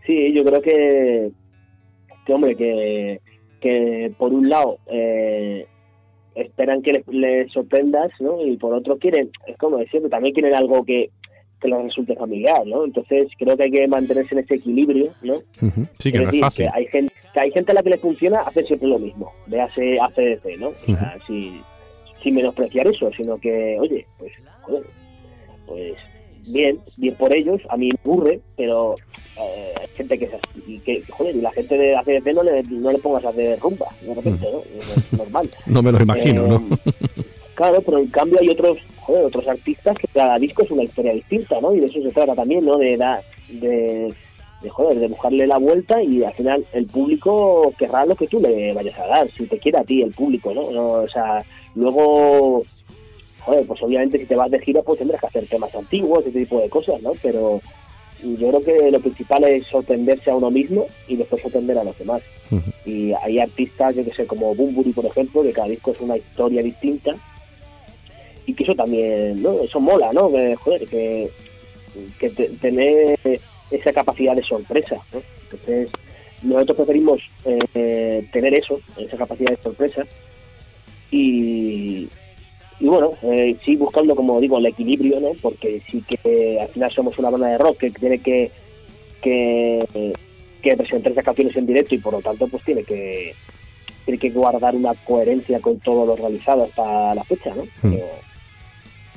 Sí, 0.06 0.34
yo 0.34 0.44
creo 0.44 0.62
que, 0.62 1.30
que 2.26 2.34
hombre, 2.34 2.56
que, 2.56 3.20
que 3.62 4.12
por 4.18 4.34
un 4.34 4.50
lado 4.50 4.78
eh, 4.92 5.68
esperan 6.36 6.82
que 6.82 6.94
les, 6.94 7.08
les 7.08 7.52
sorprendas, 7.52 8.10
¿no? 8.20 8.44
Y 8.46 8.58
por 8.58 8.74
otro 8.74 8.98
quieren, 8.98 9.30
es 9.48 9.58
como 9.58 9.78
decir, 9.78 10.02
también 10.10 10.34
quieren 10.34 10.56
algo 10.56 10.84
que, 10.84 11.10
que 11.62 11.68
les 11.68 11.84
resulte 11.84 12.16
familiar, 12.16 12.66
¿no? 12.66 12.86
Entonces 12.86 13.28
creo 13.38 13.56
que 13.56 13.64
hay 13.64 13.72
que 13.72 13.88
mantenerse 13.88 14.34
en 14.34 14.40
ese 14.40 14.56
equilibrio, 14.56 15.12
¿no? 15.22 15.42
Sí, 16.00 16.12
que 16.12 16.20
no 16.20 16.30
es 16.30 16.40
fácil. 16.40 16.66
que 16.66 16.72
hay 16.74 16.86
gente, 16.88 17.14
que 17.34 17.40
hay 17.42 17.52
gente 17.52 17.72
a 17.72 17.76
la 17.76 17.84
que 17.84 17.90
le 17.92 17.98
funciona 17.98 18.40
hacer 18.42 18.66
siempre 18.66 18.88
lo 18.88 18.98
mismo, 18.98 19.32
véase 19.46 20.00
ACDC, 20.00 20.58
¿no? 20.60 20.70
O 20.70 20.74
sea, 20.76 21.18
si- 21.28 21.62
sin 22.24 22.36
menospreciar 22.36 22.86
eso, 22.88 23.10
sino 23.16 23.38
que, 23.38 23.78
oye, 23.80 24.06
pues, 24.18 24.34
joder, 24.70 24.84
pues 25.68 25.94
bien, 26.48 26.80
bien 26.98 27.16
por 27.16 27.36
ellos, 27.36 27.62
a 27.70 27.78
mí 27.78 27.90
me 27.90 28.00
aburre, 28.04 28.40
pero 28.56 28.96
eh, 29.40 29.74
hay 29.80 29.88
gente 29.96 30.18
que 30.18 30.26
es 30.26 30.34
así, 30.34 30.64
y 30.68 30.80
que, 30.80 31.04
joder, 31.10 31.36
y 31.36 31.42
la 31.42 31.52
gente 31.52 31.78
de 31.78 31.96
ACDC 31.96 32.34
no 32.34 32.44
le, 32.44 32.64
no 32.64 32.92
le 32.92 32.98
pongas 33.00 33.26
a 33.26 33.30
hacer 33.30 33.60
rumba, 33.60 33.88
de 34.02 34.14
repente, 34.14 34.48
¿no? 34.52 34.62
Es 34.80 35.14
normal. 35.14 35.50
No 35.68 35.82
me 35.84 35.92
lo 35.92 36.02
imagino, 36.02 36.48
¿no? 36.48 36.56
Eh, 36.86 36.94
Claro, 37.56 37.82
pero 37.82 37.98
en 37.98 38.08
cambio 38.08 38.40
hay 38.40 38.48
otros, 38.48 38.78
joder, 39.02 39.26
otros 39.26 39.46
artistas 39.50 39.98
que 39.98 40.08
cada 40.08 40.40
disco 40.40 40.64
es 40.64 40.72
una 40.72 40.84
historia 40.84 41.12
distinta, 41.14 41.60
¿no? 41.60 41.76
Y 41.76 41.82
de 41.82 41.88
eso 41.88 42.02
se 42.02 42.10
trata 42.12 42.34
también, 42.34 42.64
¿no? 42.64 42.78
De, 42.78 42.96
dar- 42.96 43.22
de, 43.50 44.14
de, 44.62 44.70
joder, 44.70 44.98
de 44.98 45.08
buscarle 45.10 45.46
la 45.46 45.58
vuelta 45.58 46.02
y 46.02 46.24
al 46.24 46.32
final 46.36 46.66
el 46.72 46.86
público 46.88 47.74
querrá 47.78 48.06
lo 48.06 48.16
que 48.16 48.28
tú 48.28 48.40
le 48.40 48.72
vayas 48.74 48.98
a 48.98 49.08
dar, 49.08 49.30
si 49.34 49.46
te 49.46 49.60
quiere 49.60 49.78
a 49.78 49.84
ti 49.84 50.02
el 50.02 50.12
público, 50.12 50.54
¿no? 50.54 50.72
No, 50.72 50.88
o 51.04 51.10
sea, 51.10 51.44
luego, 51.76 52.64
joder, 53.50 53.66
pues 53.66 53.82
obviamente 53.82 54.20
si 54.20 54.26
te 54.26 54.36
vas 54.36 54.52
de 54.52 54.60
gira 54.60 54.82
pues 54.84 55.00
tendrás 55.00 55.20
que 55.20 55.28
hacer 55.28 55.48
temas 55.48 55.74
antiguos, 55.74 56.20
ese 56.26 56.40
tipo 56.40 56.60
de 56.62 56.70
cosas, 56.70 57.02
¿no? 57.02 57.14
Pero 57.22 57.62
yo 58.22 58.50
creo 58.50 58.62
que 58.62 58.92
lo 58.92 59.00
principal 59.00 59.44
es 59.46 59.66
sorprenderse 59.68 60.30
a 60.30 60.36
uno 60.36 60.52
mismo 60.52 60.86
y 61.08 61.16
después 61.16 61.42
sorprender 61.42 61.78
a 61.78 61.84
los 61.84 61.98
demás. 61.98 62.22
Y 62.86 63.12
hay 63.24 63.40
artistas, 63.40 63.96
yo 63.96 64.04
que 64.06 64.14
sé, 64.14 64.26
como 64.26 64.54
Bumburi, 64.56 64.92
por 64.92 65.06
ejemplo, 65.06 65.42
que 65.42 65.54
cada 65.54 65.68
disco 65.68 65.92
es 65.92 66.00
una 66.02 66.18
historia 66.18 66.62
distinta 66.62 67.16
y 68.46 68.54
que 68.54 68.64
eso 68.64 68.76
también, 68.76 69.42
¿no? 69.42 69.62
Eso 69.64 69.80
mola, 69.80 70.12
¿no? 70.14 70.32
Que, 70.32 70.56
joder, 70.56 70.88
que, 70.88 71.30
que 72.20 72.30
te- 72.32 72.50
tener 72.62 73.18
esa 73.72 73.94
capacidad 73.94 74.36
de 74.36 74.44
sorpresa, 74.44 74.98
¿no? 75.14 75.22
Entonces, 75.44 75.90
nosotros 76.44 76.78
preferimos 76.78 77.22
eh, 77.46 78.24
tener 78.32 78.54
eso, 78.54 78.80
esa 78.98 79.18
capacidad 79.18 79.50
de 79.56 79.64
sorpresa 79.64 80.04
y, 81.12 82.08
y 82.80 82.88
bueno, 82.88 83.14
eh, 83.24 83.58
sí 83.66 83.76
buscando, 83.76 84.16
como 84.16 84.40
digo, 84.40 84.58
el 84.58 84.66
equilibrio, 84.68 85.20
¿no? 85.20 85.30
Porque 85.42 85.82
sí 85.90 86.02
que 86.08 86.60
al 86.62 86.70
final 86.70 86.92
somos 86.92 87.18
una 87.20 87.30
banda 87.30 87.48
de 87.48 87.58
rock 87.58 87.78
que 87.78 87.90
tiene 87.92 88.20
que, 88.20 88.52
que, 89.22 90.14
que 90.62 90.78
presentar 90.78 91.12
esas 91.12 91.26
canciones 91.26 91.56
en 91.58 91.66
directo 91.66 91.96
y 91.96 91.98
por 91.98 92.14
lo 92.14 92.22
tanto 92.22 92.48
pues 92.48 92.64
tiene 92.64 92.84
que 92.84 93.34
tiene 94.06 94.18
que 94.18 94.30
guardar 94.30 94.76
una 94.76 94.94
coherencia 94.94 95.60
con 95.60 95.78
todo 95.80 96.06
lo 96.06 96.16
realizado 96.16 96.64
hasta 96.64 97.14
la 97.14 97.24
fecha, 97.26 97.54
¿no? 97.54 97.64
Pero, 97.82 98.06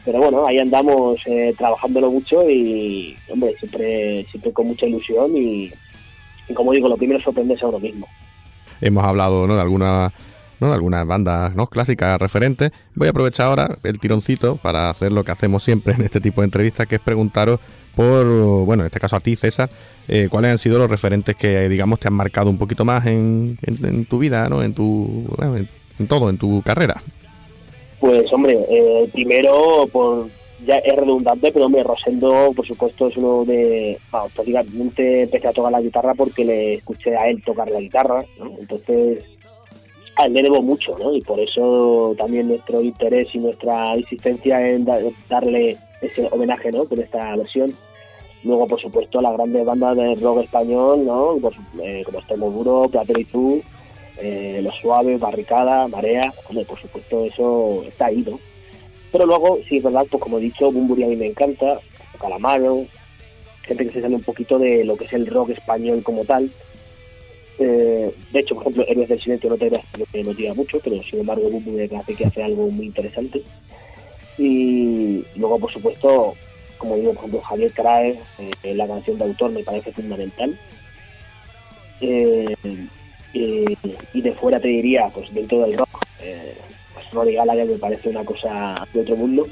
pero 0.05 0.19
bueno, 0.19 0.47
ahí 0.47 0.59
andamos 0.59 1.21
eh, 1.27 1.55
trabajándolo 1.57 2.11
mucho 2.11 2.51
y, 2.51 3.17
hombre, 3.31 3.55
siempre, 3.59 4.25
siempre 4.25 4.53
con 4.53 4.67
mucha 4.67 4.87
ilusión 4.87 5.37
y, 5.37 5.73
y 6.49 6.55
como 6.55 6.73
digo, 6.73 6.89
lo 6.89 6.97
primero 6.97 7.19
es 7.19 7.25
sorprenderse 7.25 7.65
a 7.65 7.69
uno 7.69 7.79
mismo. 7.79 8.07
hemos 8.81 9.05
hablado 9.05 9.47
¿no? 9.47 9.55
de 9.55 9.63
alguna 9.63 10.13
¿no? 10.63 10.73
algunas 10.73 11.07
bandas 11.07 11.55
¿no? 11.55 11.67
clásicas 11.67 12.19
referentes. 12.21 12.73
Voy 12.95 13.09
a 13.09 13.11
aprovechar 13.11 13.49
ahora 13.49 13.77
el 13.83 13.99
tironcito 13.99 14.57
para 14.57 14.89
hacer 14.89 15.13
lo 15.13 15.25
que 15.25 15.33
hacemos 15.33 15.63
siempre 15.63 15.93
en 15.99 16.03
este 16.03 16.21
tipo 16.21 16.41
de 16.41 16.47
entrevistas, 16.47 16.87
que 16.87 16.95
es 16.97 17.01
preguntaros 17.03 17.61
por, 17.95 18.25
bueno, 18.65 18.85
en 18.85 18.87
este 18.87 18.99
caso 19.01 19.17
a 19.17 19.21
ti, 19.21 19.37
César, 19.37 19.69
eh, 20.09 20.29
cuáles 20.31 20.53
han 20.53 20.59
sido 20.59 20.79
los 20.79 20.91
referentes 20.91 21.37
que, 21.37 21.69
digamos, 21.69 22.01
te 22.01 22.09
han 22.09 22.15
marcado 22.15 22.49
un 22.49 22.57
poquito 22.57 22.87
más 22.87 23.05
en, 23.07 23.59
en- 23.63 24.07
tu 24.07 24.19
vida, 24.19 24.49
¿no? 24.49 24.63
En 24.63 24.73
tu, 24.73 25.27
bueno, 25.37 25.59
en, 25.59 25.69
en 25.99 26.07
todo, 26.07 26.31
en 26.31 26.39
tu 26.39 26.63
carrera. 26.63 27.03
Pues 28.01 28.33
hombre, 28.33 28.59
eh, 28.71 29.09
primero 29.13 29.87
por 29.93 30.29
ya 30.67 30.77
es 30.77 30.95
redundante, 30.97 31.51
pero 31.53 31.67
hombre, 31.67 31.83
Rosendo, 31.83 32.53
por 32.55 32.67
supuesto, 32.67 33.09
es 33.09 33.17
uno 33.17 33.45
de, 33.45 33.99
vamos, 34.11 34.33
prácticamente 34.33 35.23
empecé 35.25 35.49
a 35.49 35.53
tocar 35.53 35.73
la 35.73 35.81
guitarra 35.81 36.15
porque 36.15 36.45
le 36.45 36.75
escuché 36.75 37.17
a 37.17 37.29
él 37.29 37.43
tocar 37.45 37.69
la 37.71 37.81
guitarra, 37.81 38.25
¿no? 38.39 38.53
Entonces, 38.61 39.25
a 40.17 40.25
él 40.27 40.33
le 40.35 40.43
debo 40.43 40.61
mucho, 40.63 40.97
¿no? 40.99 41.15
Y 41.15 41.21
por 41.23 41.41
eso 41.41 42.15
también 42.19 42.49
nuestro 42.49 42.81
interés 42.83 43.29
y 43.35 43.39
nuestra 43.39 43.97
insistencia 43.97 44.67
en 44.69 44.85
da- 44.85 44.99
darle 45.29 45.77
ese 46.01 46.29
homenaje, 46.31 46.71
¿no? 46.71 46.85
Con 46.85 47.01
esta 47.01 47.35
versión. 47.37 47.73
Luego, 48.45 48.67
por 48.67 48.81
supuesto, 48.81 49.21
la 49.21 49.33
grande 49.33 49.63
banda 49.65 49.95
de 49.95 50.15
rock 50.17 50.43
español, 50.43 51.05
¿no? 51.07 51.35
Su- 51.37 51.81
eh, 51.83 52.03
como 52.05 52.19
Extremo 52.19 52.51
Duro, 52.51 52.89
Platero 52.91 53.21
y 53.21 53.25
tú, 53.25 53.63
eh, 54.19 54.61
Los 54.63 54.75
Suaves, 54.77 55.19
Barricada, 55.21 55.89
Marea, 55.89 56.33
hombre, 56.49 56.65
por 56.65 56.79
supuesto 56.81 57.25
eso 57.25 57.85
está 57.87 58.07
ahí, 58.07 58.25
¿no? 58.29 58.39
Pero 59.13 59.27
luego, 59.27 59.59
sí 59.69 59.77
es 59.79 59.83
verdad, 59.85 60.07
pues 60.11 60.23
como 60.23 60.39
he 60.39 60.43
dicho, 60.43 60.71
Bumburi 60.73 61.05
a 61.05 61.09
mí 61.09 61.17
me 61.17 61.27
encanta, 61.27 61.79
Calamaro, 62.21 62.85
gente 63.63 63.87
que 63.87 63.93
se 63.93 64.01
sale 64.03 64.17
un 64.17 64.23
poquito 64.23 64.59
de 64.59 64.85
lo 64.85 64.97
que 64.97 65.05
es 65.05 65.13
el 65.13 65.27
rock 65.27 65.51
español 65.51 66.03
como 66.03 66.25
tal. 66.25 66.51
Eh, 67.59 68.15
de 68.33 68.41
hecho, 68.41 68.55
por 68.55 68.65
ejemplo, 68.65 68.85
Héroes 68.89 69.09
del 69.09 69.21
Silencio 69.21 69.51
no 69.51 69.57
te 69.57 69.69
creas 69.69 69.85
que 70.11 70.25
motiva 70.25 70.55
mucho, 70.55 70.81
pero 70.83 71.03
sin 71.03 71.21
embargo 71.21 71.49
Bumburi 71.51 71.77
me 71.77 71.89
parece 71.89 72.15
que 72.15 72.27
hace 72.27 72.43
algo 72.43 72.69
muy 72.69 72.87
interesante. 72.87 73.43
Y 74.39 75.25
luego, 75.37 75.59
por 75.59 75.73
supuesto, 75.73 76.35
como 76.79 76.97
digo, 76.97 77.13
por 77.13 77.19
ejemplo, 77.19 77.41
Javier 77.43 77.73
Crae, 77.73 78.21
eh, 78.63 78.75
la 78.75 78.87
canción 78.87 79.19
de 79.19 79.25
autor 79.25 79.51
me 79.51 79.63
parece 79.63 79.93
fundamental. 79.93 80.59
Eh, 82.01 82.55
y, 83.33 84.21
de 84.21 84.33
fuera 84.33 84.61
te 84.61 84.69
diría, 84.69 85.09
pues 85.09 85.33
dentro 85.33 85.61
del 85.61 85.77
rock, 85.77 86.05
pues 86.95 87.11
Rory 87.13 87.35
Gallagher 87.35 87.67
me 87.67 87.79
parece 87.79 88.09
una 88.09 88.25
cosa 88.25 88.87
de 88.93 89.01
otro 89.01 89.17
mundo. 89.17 89.47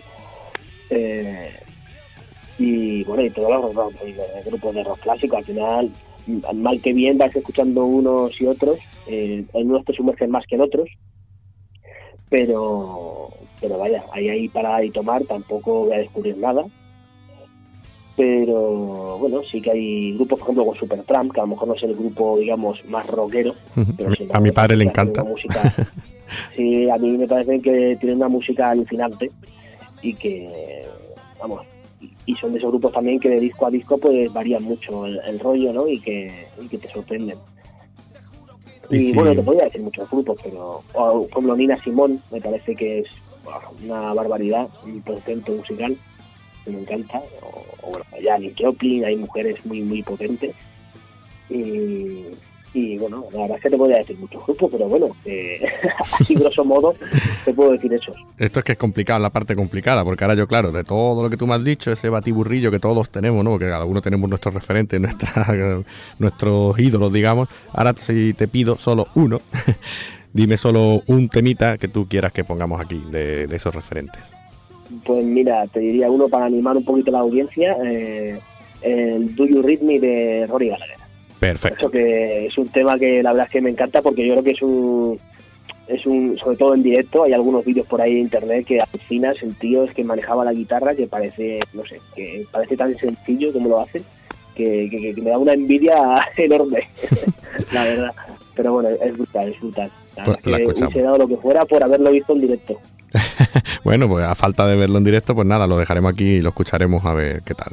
Y 2.58 3.04
bueno, 3.04 3.24
y 3.24 3.30
todos 3.30 3.74
los 3.74 3.94
y 4.06 4.12
los 4.12 4.44
grupos 4.44 4.74
de 4.74 4.84
rock 4.84 5.00
clásico, 5.00 5.38
al 5.38 5.44
final, 5.44 5.90
mal 6.54 6.80
que 6.80 6.92
bien 6.92 7.18
vas 7.18 7.34
escuchando 7.34 7.84
unos 7.84 8.40
y 8.40 8.46
otros, 8.46 8.78
eh, 9.06 9.44
en 9.52 9.70
unos 9.70 9.84
te 9.84 9.92
sumergen 9.94 10.30
más 10.30 10.46
que 10.46 10.54
en 10.56 10.62
otros, 10.62 10.88
pero 12.28 13.30
pero 13.60 13.78
vaya, 13.78 14.04
ahí 14.12 14.28
ahí 14.28 14.48
para 14.48 14.82
y 14.84 14.90
tomar 14.90 15.24
tampoco 15.24 15.84
voy 15.86 15.94
a 15.94 15.98
descubrir 15.98 16.36
nada. 16.38 16.64
Pero 18.16 19.18
bueno, 19.18 19.42
sí 19.50 19.62
que 19.62 19.70
hay 19.70 20.12
grupos, 20.14 20.38
por 20.40 20.46
ejemplo, 20.48 20.66
con 20.66 20.76
Supertramp, 20.76 21.32
que 21.32 21.40
a 21.40 21.44
lo 21.44 21.48
mejor 21.48 21.68
no 21.68 21.74
es 21.74 21.82
el 21.82 21.94
grupo, 21.94 22.38
digamos, 22.38 22.84
más 22.86 23.06
rockero. 23.06 23.54
Pero 23.96 24.10
A 24.32 24.40
mi- 24.40 24.50
a 24.50 24.52
padre 24.52 24.76
le 24.76 24.84
encanta. 24.84 25.24
música- 25.24 25.72
sí, 26.54 26.88
a 26.90 26.98
mí 26.98 27.16
me 27.16 27.26
parece 27.26 27.60
que 27.62 27.96
tienen 27.98 28.16
una 28.18 28.28
música 28.28 28.70
alucinante 28.70 29.30
y 30.02 30.14
que, 30.14 30.84
vamos, 31.40 31.66
y- 32.26 32.34
son 32.36 32.52
de 32.52 32.58
esos 32.58 32.70
grupos 32.70 32.92
también 32.92 33.20
que 33.20 33.28
de 33.28 33.40
disco 33.40 33.66
a 33.66 33.70
disco 33.70 33.98
pues 33.98 34.32
varían 34.32 34.62
mucho 34.62 35.04
el, 35.06 35.20
el 35.26 35.38
rollo, 35.38 35.72
¿no? 35.72 35.86
Y 35.88 36.00
que, 36.00 36.46
y 36.60 36.68
que 36.68 36.78
te 36.78 36.90
sorprenden. 36.90 37.38
Y 38.88 39.12
bueno, 39.12 39.34
te 39.34 39.42
podría 39.42 39.64
decir 39.64 39.82
muchos 39.82 40.10
grupos, 40.10 40.38
pero 40.42 40.82
o, 40.94 41.20
por 41.22 41.28
ejemplo 41.30 41.56
Nina 41.56 41.76
Simón 41.82 42.20
me 42.30 42.40
parece 42.40 42.74
que 42.74 43.00
es 43.00 43.06
una 43.84 44.12
barbaridad, 44.14 44.68
un 44.84 45.00
potente 45.02 45.52
musical 45.52 45.96
que 46.64 46.70
me 46.70 46.80
encanta. 46.80 47.22
O, 47.42 47.64
o 47.86 47.90
bueno, 47.90 48.04
ya 48.22 48.38
Joplin, 48.58 49.04
hay 49.04 49.16
mujeres 49.16 49.64
muy 49.64 49.82
muy 49.82 50.02
potentes. 50.02 50.54
Y, 51.48 52.24
y 52.72 52.98
bueno, 52.98 53.24
la 53.32 53.42
verdad 53.42 53.56
es 53.56 53.62
que 53.62 53.70
te 53.70 53.76
podría 53.76 53.98
decir 53.98 54.18
muchos 54.18 54.44
grupos, 54.46 54.70
pero 54.70 54.88
bueno, 54.88 55.08
eh, 55.24 55.60
así 56.20 56.34
grosso 56.34 56.64
modo 56.64 56.94
te 57.44 57.52
puedo 57.52 57.72
decir 57.72 57.92
eso. 57.92 58.12
Esto 58.38 58.60
es 58.60 58.64
que 58.64 58.72
es 58.72 58.78
complicado, 58.78 59.20
la 59.20 59.30
parte 59.30 59.54
complicada, 59.56 60.04
porque 60.04 60.24
ahora 60.24 60.34
yo, 60.34 60.46
claro, 60.46 60.72
de 60.72 60.84
todo 60.84 61.22
lo 61.22 61.30
que 61.30 61.36
tú 61.36 61.46
me 61.46 61.54
has 61.54 61.64
dicho, 61.64 61.90
ese 61.90 62.08
batiburrillo 62.08 62.70
que 62.70 62.78
todos 62.78 63.10
tenemos, 63.10 63.44
¿no? 63.44 63.50
Porque 63.50 63.66
cada 63.66 63.84
uno 63.84 64.00
tenemos 64.00 64.28
nuestros 64.28 64.54
referentes, 64.54 65.00
nuestra, 65.00 65.46
nuestros 66.18 66.78
ídolos, 66.78 67.12
digamos. 67.12 67.48
Ahora 67.72 67.94
si 67.96 68.34
te 68.34 68.48
pido 68.48 68.76
solo 68.76 69.08
uno, 69.14 69.40
Dime 70.32 70.56
solo 70.56 71.02
un 71.08 71.28
temita 71.28 71.76
que 71.76 71.88
tú 71.88 72.06
quieras 72.06 72.32
que 72.32 72.44
pongamos 72.44 72.80
aquí 72.80 73.02
de, 73.10 73.48
de 73.48 73.56
esos 73.56 73.74
referentes. 73.74 74.22
Pues 75.04 75.24
mira, 75.24 75.66
te 75.66 75.80
diría 75.80 76.10
uno 76.10 76.28
para 76.28 76.46
animar 76.46 76.76
un 76.76 76.84
poquito 76.84 77.10
la 77.10 77.20
audiencia, 77.20 77.76
eh, 77.84 78.38
el 78.82 79.34
Do 79.34 79.46
You 79.46 79.62
Read 79.62 79.80
Me 79.80 79.98
de 79.98 80.46
Rory 80.48 80.68
Gallagher. 80.68 80.99
Perfecto. 81.40 81.80
Eso 81.80 81.90
que 81.90 82.46
es 82.46 82.56
un 82.58 82.68
tema 82.68 82.98
que 82.98 83.22
la 83.22 83.32
verdad 83.32 83.46
es 83.46 83.52
que 83.52 83.60
me 83.60 83.70
encanta 83.70 84.02
porque 84.02 84.24
yo 84.26 84.34
creo 84.34 84.44
que 84.44 84.50
es 84.52 84.62
un, 84.62 85.18
es 85.88 86.06
un 86.06 86.38
sobre 86.38 86.56
todo 86.56 86.74
en 86.74 86.82
directo, 86.82 87.24
hay 87.24 87.32
algunos 87.32 87.64
vídeos 87.64 87.86
por 87.86 88.00
ahí 88.00 88.12
en 88.12 88.18
internet 88.18 88.64
que 88.66 88.80
alucinas, 88.80 89.42
el 89.42 89.56
tío 89.56 89.84
es 89.84 89.92
que 89.94 90.04
manejaba 90.04 90.44
la 90.44 90.52
guitarra 90.52 90.94
que 90.94 91.06
parece, 91.06 91.60
no 91.72 91.82
sé, 91.86 91.98
que 92.14 92.46
parece 92.52 92.76
tan 92.76 92.94
sencillo 92.96 93.52
como 93.52 93.68
lo 93.70 93.80
hacen, 93.80 94.04
que, 94.54 94.88
que- 94.90 95.14
que 95.14 95.22
me 95.22 95.30
da 95.30 95.38
una 95.38 95.54
envidia 95.54 95.96
enorme, 96.36 96.88
la 97.72 97.84
verdad. 97.84 98.12
Pero 98.54 98.74
bueno, 98.74 98.90
es 98.90 99.12
brutal, 99.16 99.48
es 99.48 99.60
brutal. 99.60 99.90
La 100.18 100.24
Pues 100.24 100.38
la 100.44 100.56
que 100.58 100.64
hubiese 100.66 101.02
dado 101.02 101.16
lo 101.18 101.26
que 101.28 101.36
fuera 101.38 101.64
por 101.64 101.82
haberlo 101.82 102.10
visto 102.10 102.34
en 102.34 102.40
directo. 102.42 102.78
Bueno, 103.82 104.08
pues 104.08 104.24
a 104.26 104.34
falta 104.34 104.66
de 104.66 104.76
verlo 104.76 104.98
en 104.98 105.04
directo, 105.04 105.34
pues 105.34 105.46
nada, 105.46 105.66
lo 105.66 105.78
dejaremos 105.78 106.12
aquí 106.12 106.24
y 106.34 106.40
lo 106.42 106.50
escucharemos 106.50 107.02
a 107.06 107.14
ver 107.14 107.40
qué 107.42 107.54
tal. 107.54 107.72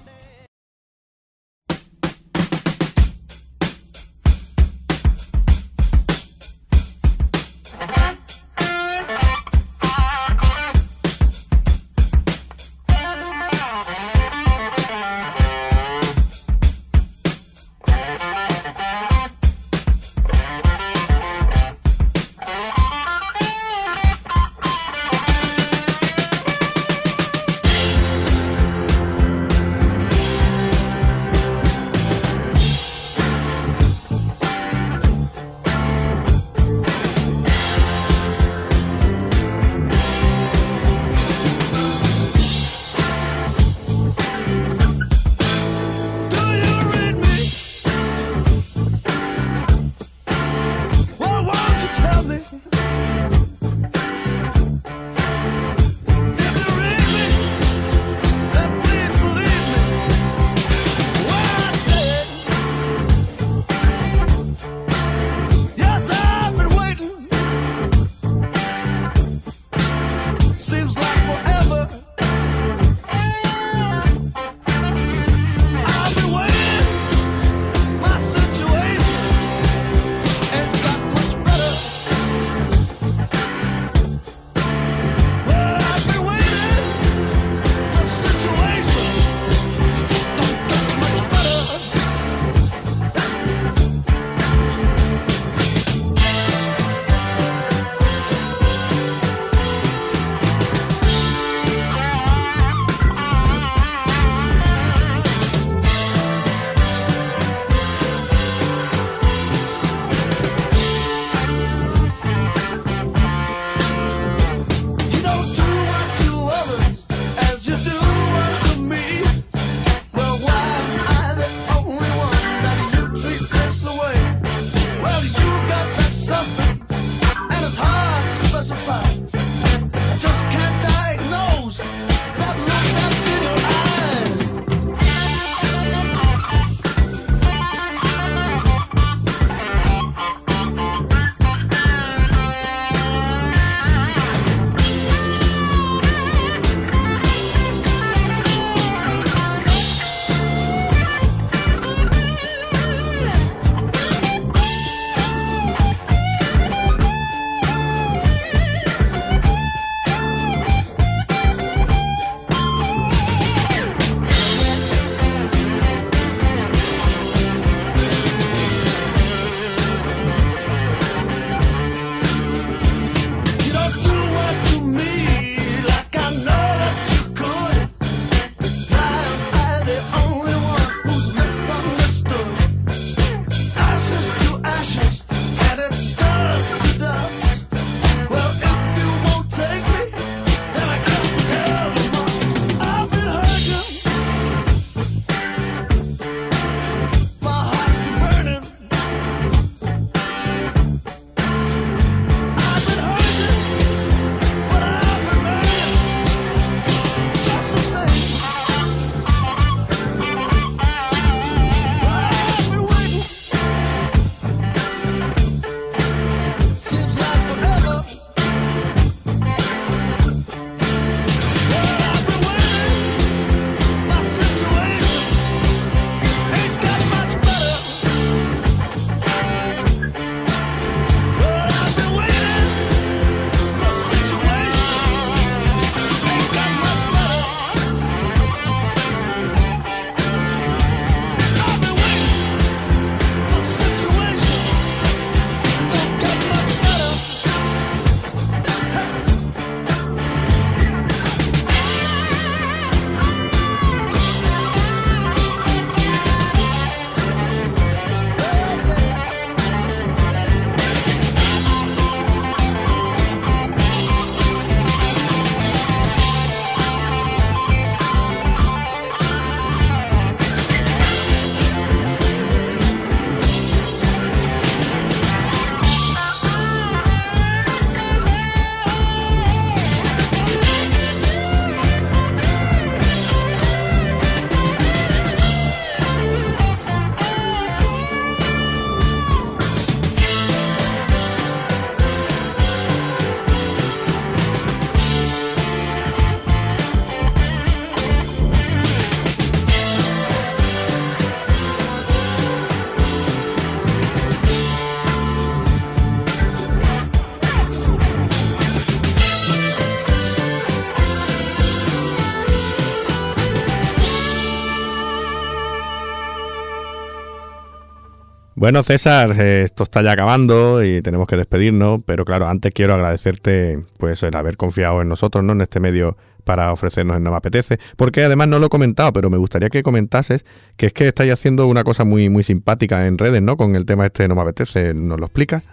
Bueno, 318.68 318.84
César, 318.84 319.30
eh, 319.40 319.62
esto 319.62 319.84
está 319.84 320.02
ya 320.02 320.12
acabando 320.12 320.84
y 320.84 321.02
tenemos 321.02 321.26
que 321.26 321.38
despedirnos, 321.38 322.02
pero 322.06 322.26
claro, 322.26 322.48
antes 322.50 322.74
quiero 322.74 322.96
agradecerte 322.96 323.80
pues 323.98 324.22
el 324.24 324.36
haber 324.36 324.58
confiado 324.58 325.02
en 325.02 325.08
nosotros, 325.08 325.42
¿no? 325.42 325.54
En 325.54 325.62
este 325.62 325.80
medio 325.80 326.18
para 326.44 326.74
ofrecernos 326.74 327.16
el 327.16 327.24
No 327.24 327.32
Me 327.32 327.38
Apetece, 327.38 327.78
porque 327.96 328.24
además 328.24 328.50
no 328.50 328.60
lo 328.60 328.66
he 328.66 328.70
comentado, 328.70 329.14
pero 329.14 329.30
me 329.30 329.38
gustaría 329.38 329.70
que 329.70 329.84
comentases 329.84 330.46
que 330.76 330.88
es 330.88 330.92
que 330.92 331.08
estáis 331.08 331.32
haciendo 331.32 331.66
una 331.66 331.86
cosa 331.86 332.04
muy 332.04 332.28
muy 332.28 332.44
simpática 332.44 333.08
en 333.08 333.18
redes, 333.18 333.42
¿no? 333.42 333.56
Con 333.56 333.74
el 333.78 333.86
tema 333.86 334.06
este 334.06 334.24
de 334.24 334.28
No 334.28 334.36
Me 334.36 334.42
Apetece, 334.42 334.94
¿nos 334.94 335.18
lo 335.18 335.28
explicas? 335.28 335.64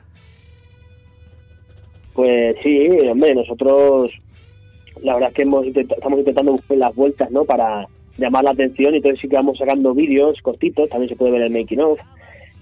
Pues 2.13 2.55
sí, 2.63 2.91
hombre, 3.11 3.35
nosotros 3.35 4.13
la 5.03 5.15
verdad 5.15 5.31
es 5.31 5.35
que 5.35 5.43
hemos 5.43 5.67
estamos 5.67 6.21
intentando 6.21 6.53
buscar 6.53 6.77
las 6.77 6.95
vueltas, 6.95 7.29
¿no? 7.33 7.45
Para 7.45 7.89
llamar 8.19 8.45
la 8.45 8.51
atención 8.53 8.95
y 8.95 8.99
entonces 8.99 9.21
sí 9.21 9.29
que 9.29 9.35
vamos 9.35 9.59
sacando 9.59 9.95
vídeos 9.95 10.41
cortitos, 10.43 10.89
también 10.91 11.09
se 11.09 11.17
puede 11.17 11.33
ver 11.33 11.43
el 11.43 11.53
making 11.53 11.81
of 11.81 11.99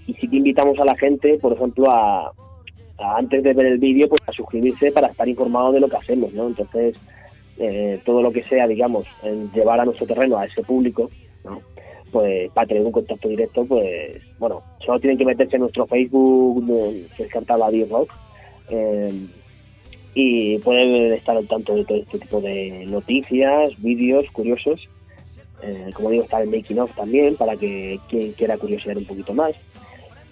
y 0.07 0.14
sí 0.14 0.28
que 0.28 0.36
invitamos 0.36 0.78
a 0.78 0.84
la 0.84 0.96
gente, 0.96 1.38
por 1.38 1.53
ejemplo, 1.53 1.90
a, 1.90 2.32
antes 3.16 3.42
de 3.42 3.53
ver 3.53 3.66
el 3.66 3.78
vídeo, 3.78 4.09
pues 4.09 4.20
a 4.26 4.32
suscribirse 4.32 4.92
para 4.92 5.09
estar 5.09 5.28
informado 5.28 5.72
de 5.72 5.80
lo 5.80 5.88
que 5.88 5.96
hacemos, 5.96 6.32
¿no? 6.32 6.46
Entonces, 6.48 6.94
eh, 7.59 8.00
todo 8.05 8.22
lo 8.22 8.32
que 8.32 8.42
sea, 8.44 8.66
digamos, 8.66 9.07
en 9.22 9.50
llevar 9.53 9.80
a 9.80 9.84
nuestro 9.84 10.07
terreno 10.07 10.38
a 10.38 10.46
ese 10.46 10.62
público, 10.62 11.11
¿no? 11.44 11.61
Pues 12.11 12.50
para 12.53 12.66
tener 12.66 12.84
un 12.84 12.92
contacto 12.92 13.28
directo, 13.28 13.64
pues, 13.64 14.20
bueno, 14.38 14.62
solo 14.84 15.00
tienen 15.00 15.18
que 15.18 15.24
meterse 15.24 15.57
en 15.57 15.62
nuestro 15.62 15.86
Facebook, 15.86 16.64
de- 16.66 17.07
que 17.16 17.22
es 17.24 17.28
Cartaba 17.30 17.70
Rock, 17.90 18.12
eh, 18.70 19.12
y 20.14 20.59
pueden 20.59 21.12
estar 21.14 21.36
al 21.36 21.46
tanto 21.48 21.74
de 21.74 21.84
todo 21.84 21.98
este 21.98 22.18
tipo 22.18 22.40
de 22.40 22.84
noticias, 22.86 23.72
vídeos 23.82 24.26
curiosos. 24.32 24.86
Eh, 25.62 25.90
como 25.94 26.11
digo, 26.11 26.24
está 26.24 26.42
el 26.42 26.50
making 26.50 26.80
of 26.80 26.94
también 26.94 27.36
para 27.36 27.57
que 27.57 27.98
quien 28.11 28.32
quiera 28.32 28.59
curiosear 28.59 28.98
un 28.98 29.07
poquito 29.07 29.32
más. 29.32 29.53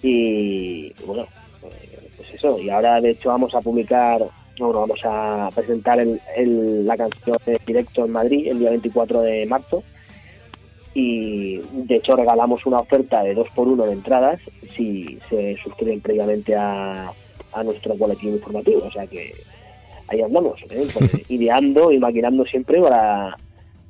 Y 0.03 0.93
bueno, 1.05 1.23
eh, 1.63 1.99
pues 2.17 2.33
eso. 2.33 2.59
Y 2.59 2.69
ahora 2.69 2.99
de 3.01 3.11
hecho 3.11 3.29
vamos 3.29 3.53
a 3.55 3.61
publicar, 3.61 4.19
bueno, 4.59 4.79
vamos 4.81 4.99
a 5.03 5.49
presentar 5.55 5.99
el, 5.99 6.19
el- 6.35 6.85
la 6.87 6.97
canción 6.97 7.37
en 7.45 7.57
directo 7.65 8.05
en 8.05 8.11
Madrid 8.11 8.47
el 8.47 8.59
día 8.59 8.69
24 8.71 9.21
de 9.21 9.45
marzo. 9.45 9.83
Y 10.93 11.57
de 11.71 11.95
hecho 11.95 12.15
regalamos 12.17 12.65
una 12.65 12.79
oferta 12.79 13.23
de 13.23 13.33
2 13.33 13.47
por 13.55 13.67
1 13.67 13.85
de 13.85 13.93
entradas 13.93 14.41
si 14.75 15.19
se 15.29 15.55
suscriben 15.63 16.01
previamente 16.01 16.53
a, 16.55 17.11
a 17.53 17.63
nuestro 17.63 17.95
boletín 17.95 18.31
informativo. 18.33 18.83
O 18.87 18.91
sea 18.91 19.07
que 19.07 19.33
ahí 20.09 20.21
andamos, 20.21 20.59
¿eh? 20.69 20.85
Pues, 20.93 21.15
ideando 21.29 21.91
y 21.93 21.99
maquinando 21.99 22.43
siempre 22.45 22.81
para, 22.81 23.37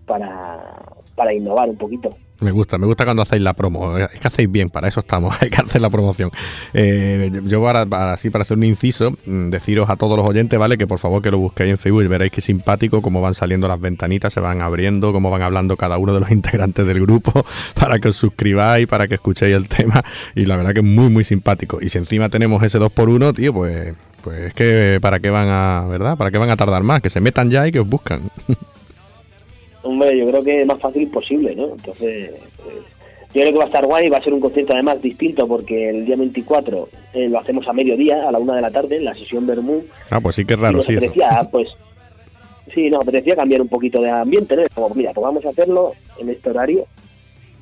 para, 0.05 0.83
para 1.15 1.33
innovar 1.33 1.69
un 1.69 1.77
poquito. 1.77 2.15
Me 2.41 2.49
gusta, 2.51 2.77
me 2.79 2.87
gusta 2.87 3.05
cuando 3.05 3.21
hacéis 3.21 3.41
la 3.43 3.53
promo. 3.53 3.97
Es 3.97 4.19
que 4.19 4.27
hacéis 4.27 4.51
bien, 4.51 4.69
para 4.71 4.87
eso 4.87 4.99
estamos, 5.01 5.35
hay 5.41 5.49
que 5.51 5.61
hacer 5.61 5.79
la 5.79 5.89
promoción. 5.91 6.31
Eh, 6.73 7.31
yo 7.45 7.63
para, 7.63 7.85
para- 7.85 8.13
así 8.13 8.29
para 8.31 8.41
hacer 8.41 8.57
un 8.57 8.63
inciso, 8.63 9.11
mm, 9.25 9.49
deciros 9.51 9.89
a 9.91 9.95
todos 9.95 10.17
los 10.17 10.25
oyentes, 10.25 10.57
¿vale? 10.59 10.75
Que 10.77 10.87
por 10.87 10.97
favor 10.99 11.21
que 11.21 11.29
lo 11.29 11.37
busquéis 11.37 11.69
en 11.71 11.77
Facebook 11.77 12.01
y 12.03 12.07
veréis 12.07 12.31
que 12.31 12.41
simpático 12.41 13.01
cómo 13.03 13.21
van 13.21 13.35
saliendo 13.35 13.67
las 13.67 13.79
ventanitas, 13.79 14.33
se 14.33 14.39
van 14.39 14.61
abriendo, 14.61 15.13
cómo 15.13 15.29
van 15.29 15.43
hablando 15.43 15.77
cada 15.77 15.97
uno 15.99 16.13
de 16.15 16.19
los 16.19 16.31
integrantes 16.31 16.85
del 16.85 16.99
grupo, 17.01 17.45
para 17.79 17.99
que 17.99 18.09
os 18.09 18.15
suscribáis, 18.15 18.87
para 18.87 19.07
que 19.07 19.15
escuchéis 19.15 19.55
el 19.55 19.69
tema. 19.69 20.03
Y 20.35 20.47
la 20.47 20.57
verdad 20.57 20.73
que 20.73 20.79
es 20.79 20.85
muy, 20.85 21.09
muy 21.09 21.23
simpático. 21.23 21.77
Y 21.79 21.89
si 21.89 21.99
encima 21.99 22.29
tenemos 22.29 22.63
ese 22.63 22.79
2x1, 22.79 23.35
tío, 23.35 23.53
pues, 23.53 23.93
pues 24.23 24.39
es 24.47 24.53
que 24.55 24.97
para 24.99 25.19
qué 25.19 25.29
van 25.29 25.47
a, 25.49 25.85
¿verdad? 25.87 26.17
¿Para 26.17 26.31
qué 26.31 26.39
van 26.39 26.49
a 26.49 26.57
tardar 26.57 26.81
más? 26.81 27.01
Que 27.01 27.11
se 27.11 27.21
metan 27.21 27.51
ya 27.51 27.67
y 27.67 27.71
que 27.71 27.79
os 27.81 27.87
buscan. 27.87 28.31
Hombre, 29.83 30.17
yo 30.17 30.25
creo 30.27 30.43
que 30.43 30.61
es 30.61 30.65
más 30.67 30.79
fácil 30.79 31.03
imposible, 31.03 31.55
¿no? 31.55 31.69
Entonces, 31.71 32.31
pues, 32.63 32.75
yo 33.33 33.41
creo 33.41 33.51
que 33.53 33.57
va 33.57 33.63
a 33.63 33.67
estar 33.67 33.85
guay, 33.85 34.09
va 34.09 34.17
a 34.17 34.23
ser 34.23 34.33
un 34.33 34.39
concierto 34.41 34.73
además 34.73 35.01
distinto 35.01 35.47
porque 35.47 35.89
el 35.89 36.05
día 36.05 36.15
24 36.17 36.89
eh, 37.13 37.29
lo 37.29 37.39
hacemos 37.39 37.67
a 37.67 37.73
mediodía, 37.73 38.27
a 38.27 38.31
la 38.31 38.39
una 38.39 38.55
de 38.55 38.61
la 38.61 38.69
tarde, 38.71 38.97
en 38.97 39.05
la 39.05 39.15
sesión 39.15 39.47
Bermú. 39.47 39.83
Ah, 40.09 40.19
pues 40.21 40.35
sí 40.35 40.43
y 40.47 40.53
raro, 40.53 40.77
nos 40.77 40.85
sí, 40.85 40.93
eso. 40.93 40.99
apetecía, 41.05 41.47
pues, 41.51 41.69
sí, 42.73 42.89
nos 42.89 43.01
apetecía 43.01 43.35
cambiar 43.35 43.61
un 43.61 43.69
poquito 43.69 44.01
de 44.01 44.09
ambiente, 44.09 44.55
¿no? 44.55 44.63
Como, 44.75 44.93
mira, 44.93 45.11
pues 45.13 45.23
vamos 45.23 45.45
a 45.45 45.49
hacerlo 45.49 45.93
en 46.19 46.29
este 46.29 46.49
horario, 46.49 46.85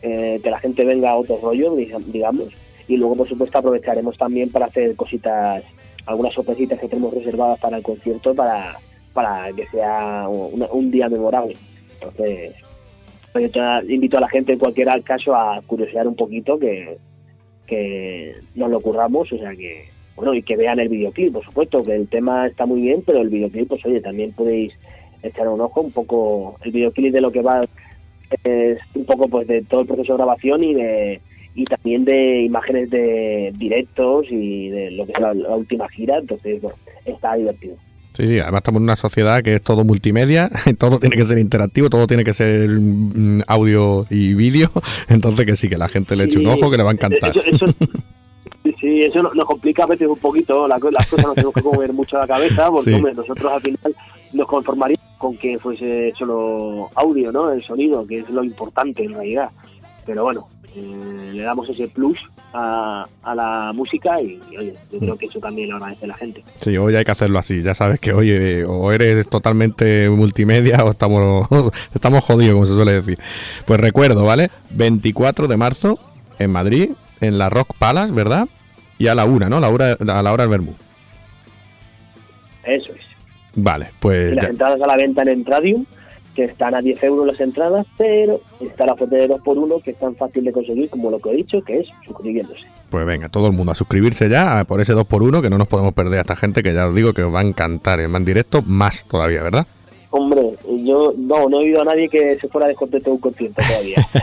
eh, 0.01 0.39
que 0.43 0.49
la 0.49 0.59
gente 0.59 0.83
venga 0.83 1.11
a 1.11 1.15
otro 1.17 1.39
rollo, 1.41 1.75
diga- 1.75 1.99
digamos, 2.07 2.47
y 2.87 2.97
luego, 2.97 3.15
por 3.15 3.29
supuesto, 3.29 3.59
aprovecharemos 3.59 4.17
también 4.17 4.49
para 4.49 4.65
hacer 4.65 4.95
cositas, 4.95 5.63
algunas 6.07 6.33
sorpresitas 6.33 6.79
que 6.79 6.87
tenemos 6.87 7.13
reservadas 7.13 7.59
para 7.59 7.77
el 7.77 7.83
concierto 7.83 8.33
para, 8.33 8.77
para 9.13 9.51
que 9.53 9.67
sea 9.67 10.25
una- 10.27 10.67
un 10.71 10.89
día 10.89 11.07
memorable. 11.09 11.55
Entonces, 12.01 12.55
pues 13.31 13.51
yo 13.51 13.81
te 13.81 13.93
invito 13.93 14.17
a 14.17 14.21
la 14.21 14.29
gente 14.29 14.53
en 14.53 14.59
cualquier 14.59 14.87
caso 15.03 15.35
a 15.35 15.61
curiosear 15.65 16.07
un 16.07 16.15
poquito, 16.15 16.57
que, 16.57 16.97
que 17.67 18.35
nos 18.55 18.69
lo 18.69 18.79
curramos, 18.81 19.31
o 19.31 19.37
sea 19.37 19.55
que, 19.55 19.85
bueno, 20.15 20.33
y 20.33 20.41
que 20.41 20.57
vean 20.57 20.79
el 20.79 20.89
videoclip, 20.89 21.33
por 21.33 21.45
supuesto, 21.45 21.83
que 21.83 21.95
el 21.95 22.07
tema 22.07 22.47
está 22.47 22.65
muy 22.65 22.81
bien, 22.81 23.03
pero 23.05 23.19
el 23.19 23.29
videoclip, 23.29 23.67
pues 23.67 23.85
oye, 23.85 24.01
también 24.01 24.33
podéis 24.33 24.73
echar 25.21 25.47
un 25.47 25.61
ojo 25.61 25.81
un 25.81 25.91
poco, 25.91 26.55
el 26.63 26.71
videoclip 26.71 27.13
de 27.13 27.21
lo 27.21 27.31
que 27.31 27.41
va 27.41 27.65
es 28.43 28.79
un 28.93 29.05
poco 29.05 29.27
pues 29.27 29.47
de 29.47 29.63
todo 29.63 29.81
el 29.81 29.87
proceso 29.87 30.13
de 30.13 30.17
grabación 30.17 30.63
y 30.63 30.73
de 30.75 31.19
y 31.55 31.65
también 31.65 32.05
de 32.05 32.43
imágenes 32.43 32.89
de 32.89 33.51
directos 33.57 34.27
y 34.29 34.69
de 34.69 34.91
lo 34.91 35.05
que 35.05 35.13
es 35.13 35.19
la, 35.19 35.33
la 35.33 35.55
última 35.55 35.89
gira, 35.89 36.19
entonces, 36.19 36.61
bueno, 36.61 36.77
está 37.05 37.35
divertido. 37.35 37.75
Sí, 38.13 38.27
sí, 38.27 38.39
además 38.39 38.59
estamos 38.59 38.79
en 38.79 38.83
una 38.83 38.95
sociedad 38.97 39.41
que 39.43 39.55
es 39.55 39.61
todo 39.61 39.85
multimedia, 39.85 40.49
todo 40.77 40.99
tiene 40.99 41.15
que 41.15 41.23
ser 41.23 41.37
interactivo, 41.39 41.89
todo 41.89 42.05
tiene 42.07 42.23
que 42.23 42.33
ser 42.33 42.67
mm, 42.69 43.41
audio 43.47 44.05
y 44.09 44.33
vídeo, 44.33 44.69
entonces 45.07 45.45
que 45.45 45.55
sí, 45.55 45.69
que 45.69 45.77
la 45.77 45.87
gente 45.87 46.15
le 46.15 46.25
eche 46.25 46.39
un 46.39 46.45
Sí, 46.45 46.51
ojo, 46.51 46.69
que 46.71 46.77
le 46.77 46.83
va 46.83 46.89
a 46.89 46.93
encantar. 46.93 47.31
Eso, 47.37 47.41
eso- 47.65 47.65
sí, 48.63 48.75
sí, 48.81 48.99
eso 49.01 49.23
nos, 49.23 49.45
complica 49.45 49.83
a 49.83 49.87
veces 49.87 50.07
un 50.07 50.17
poquito, 50.19 50.67
la 50.67 50.79
co- 50.79 50.91
las 50.91 51.07
cosas 51.07 51.25
nos 51.27 51.35
tenemos 51.35 51.53
que 51.53 51.61
mover 51.61 51.93
mucho 51.93 52.17
la 52.17 52.27
cabeza, 52.27 52.69
porque 52.69 52.89
Sí. 52.89 52.93
hombre, 52.95 53.13
nosotros 53.13 53.51
al 53.53 53.61
final 53.61 53.95
nos 54.33 54.47
conformaríamos 54.47 55.05
con 55.17 55.37
que 55.37 55.57
fuese 55.57 56.13
solo 56.17 56.89
audio, 56.95 57.31
¿no? 57.31 57.51
El 57.51 57.63
sonido, 57.63 58.05
que 58.05 58.19
es 58.19 58.29
lo 58.29 58.43
importante 58.43 59.03
en 59.03 59.13
realidad. 59.13 59.49
Pero 60.05 60.23
bueno, 60.23 60.47
eh, 60.75 61.31
le 61.33 61.43
damos 61.43 61.69
ese 61.69 61.87
plus 61.87 62.17
a, 62.53 63.05
a 63.23 63.35
la 63.35 63.71
música 63.73 64.21
y, 64.21 64.39
y, 64.51 64.57
oye, 64.57 64.75
yo 64.91 64.99
creo 64.99 65.17
que 65.17 65.25
eso 65.27 65.39
también 65.39 65.69
lo 65.69 65.75
agradece 65.77 66.07
la 66.07 66.15
gente. 66.15 66.43
Sí, 66.57 66.77
hoy 66.77 66.95
hay 66.95 67.03
que 67.05 67.11
hacerlo 67.11 67.39
así, 67.39 67.61
ya 67.61 67.73
sabes 67.73 67.99
que 67.99 68.13
oye, 68.13 68.63
o 68.65 68.91
eres 68.91 69.27
totalmente 69.27 70.09
multimedia 70.09 70.83
o 70.85 70.91
estamos, 70.91 71.47
estamos 71.93 72.23
jodidos, 72.23 72.53
como 72.53 72.65
se 72.65 72.73
suele 72.73 72.93
decir. 72.93 73.17
Pues 73.65 73.79
recuerdo, 73.79 74.23
¿vale? 74.25 74.49
24 74.71 75.47
de 75.47 75.57
marzo 75.57 75.99
en 76.39 76.51
Madrid, 76.51 76.91
en 77.21 77.37
la 77.37 77.49
Rock 77.49 77.73
Palace, 77.77 78.13
¿verdad? 78.13 78.47
Y 78.97 79.07
a 79.07 79.15
la 79.15 79.25
una, 79.25 79.49
¿no? 79.49 79.59
La 79.59 79.69
hora, 79.69 79.93
a 79.99 80.23
la 80.23 80.31
hora 80.33 80.43
del 80.43 80.49
Bermú. 80.51 80.73
Eso 82.63 82.91
es. 82.93 82.99
Vale, 83.55 83.85
Y 83.91 83.95
pues 83.99 84.35
las 84.35 84.43
ya. 84.45 84.49
entradas 84.51 84.81
a 84.81 84.87
la 84.87 84.95
venta 84.95 85.21
en 85.23 85.29
Entradium, 85.29 85.85
que 86.35 86.45
están 86.45 86.75
a 86.75 86.81
10 86.81 87.03
euros 87.03 87.27
las 87.27 87.39
entradas, 87.39 87.85
pero 87.97 88.39
está 88.59 88.85
la 88.85 88.95
foto 88.95 89.15
de 89.15 89.27
2 89.27 89.41
por 89.41 89.57
1 89.57 89.79
que 89.79 89.91
es 89.91 89.99
tan 89.99 90.15
fácil 90.15 90.43
de 90.43 90.51
conseguir 90.51 90.89
como 90.89 91.11
lo 91.11 91.19
que 91.19 91.31
he 91.31 91.35
dicho, 91.35 91.61
que 91.63 91.79
es 91.79 91.87
suscribiéndose. 92.05 92.61
Pues 92.89 93.05
venga, 93.05 93.29
todo 93.29 93.47
el 93.47 93.53
mundo 93.53 93.71
a 93.71 93.75
suscribirse 93.75 94.29
ya 94.29 94.63
por 94.65 94.81
ese 94.81 94.93
2x1 94.95 95.41
que 95.41 95.49
no 95.49 95.57
nos 95.57 95.67
podemos 95.67 95.93
perder 95.93 96.19
a 96.19 96.21
esta 96.21 96.35
gente 96.35 96.63
que 96.63 96.73
ya 96.73 96.87
os 96.87 96.95
digo 96.95 97.13
que 97.13 97.23
os 97.23 97.33
va 97.33 97.41
a 97.41 97.43
encantar 97.43 97.99
en 97.99 98.09
más 98.11 98.25
directo, 98.25 98.61
más 98.63 99.05
todavía, 99.05 99.43
¿verdad? 99.43 99.67
Hombre, 100.11 100.41
yo 100.83 101.13
no, 101.15 101.47
no 101.49 101.61
he 101.61 101.65
oído 101.65 101.81
a 101.81 101.85
nadie 101.85 102.09
que 102.09 102.35
se 102.39 102.47
fuera 102.47 102.67
descontento 102.67 103.11
de 103.11 103.15
un 103.15 103.21
concierto 103.21 103.61
todavía. 103.67 104.05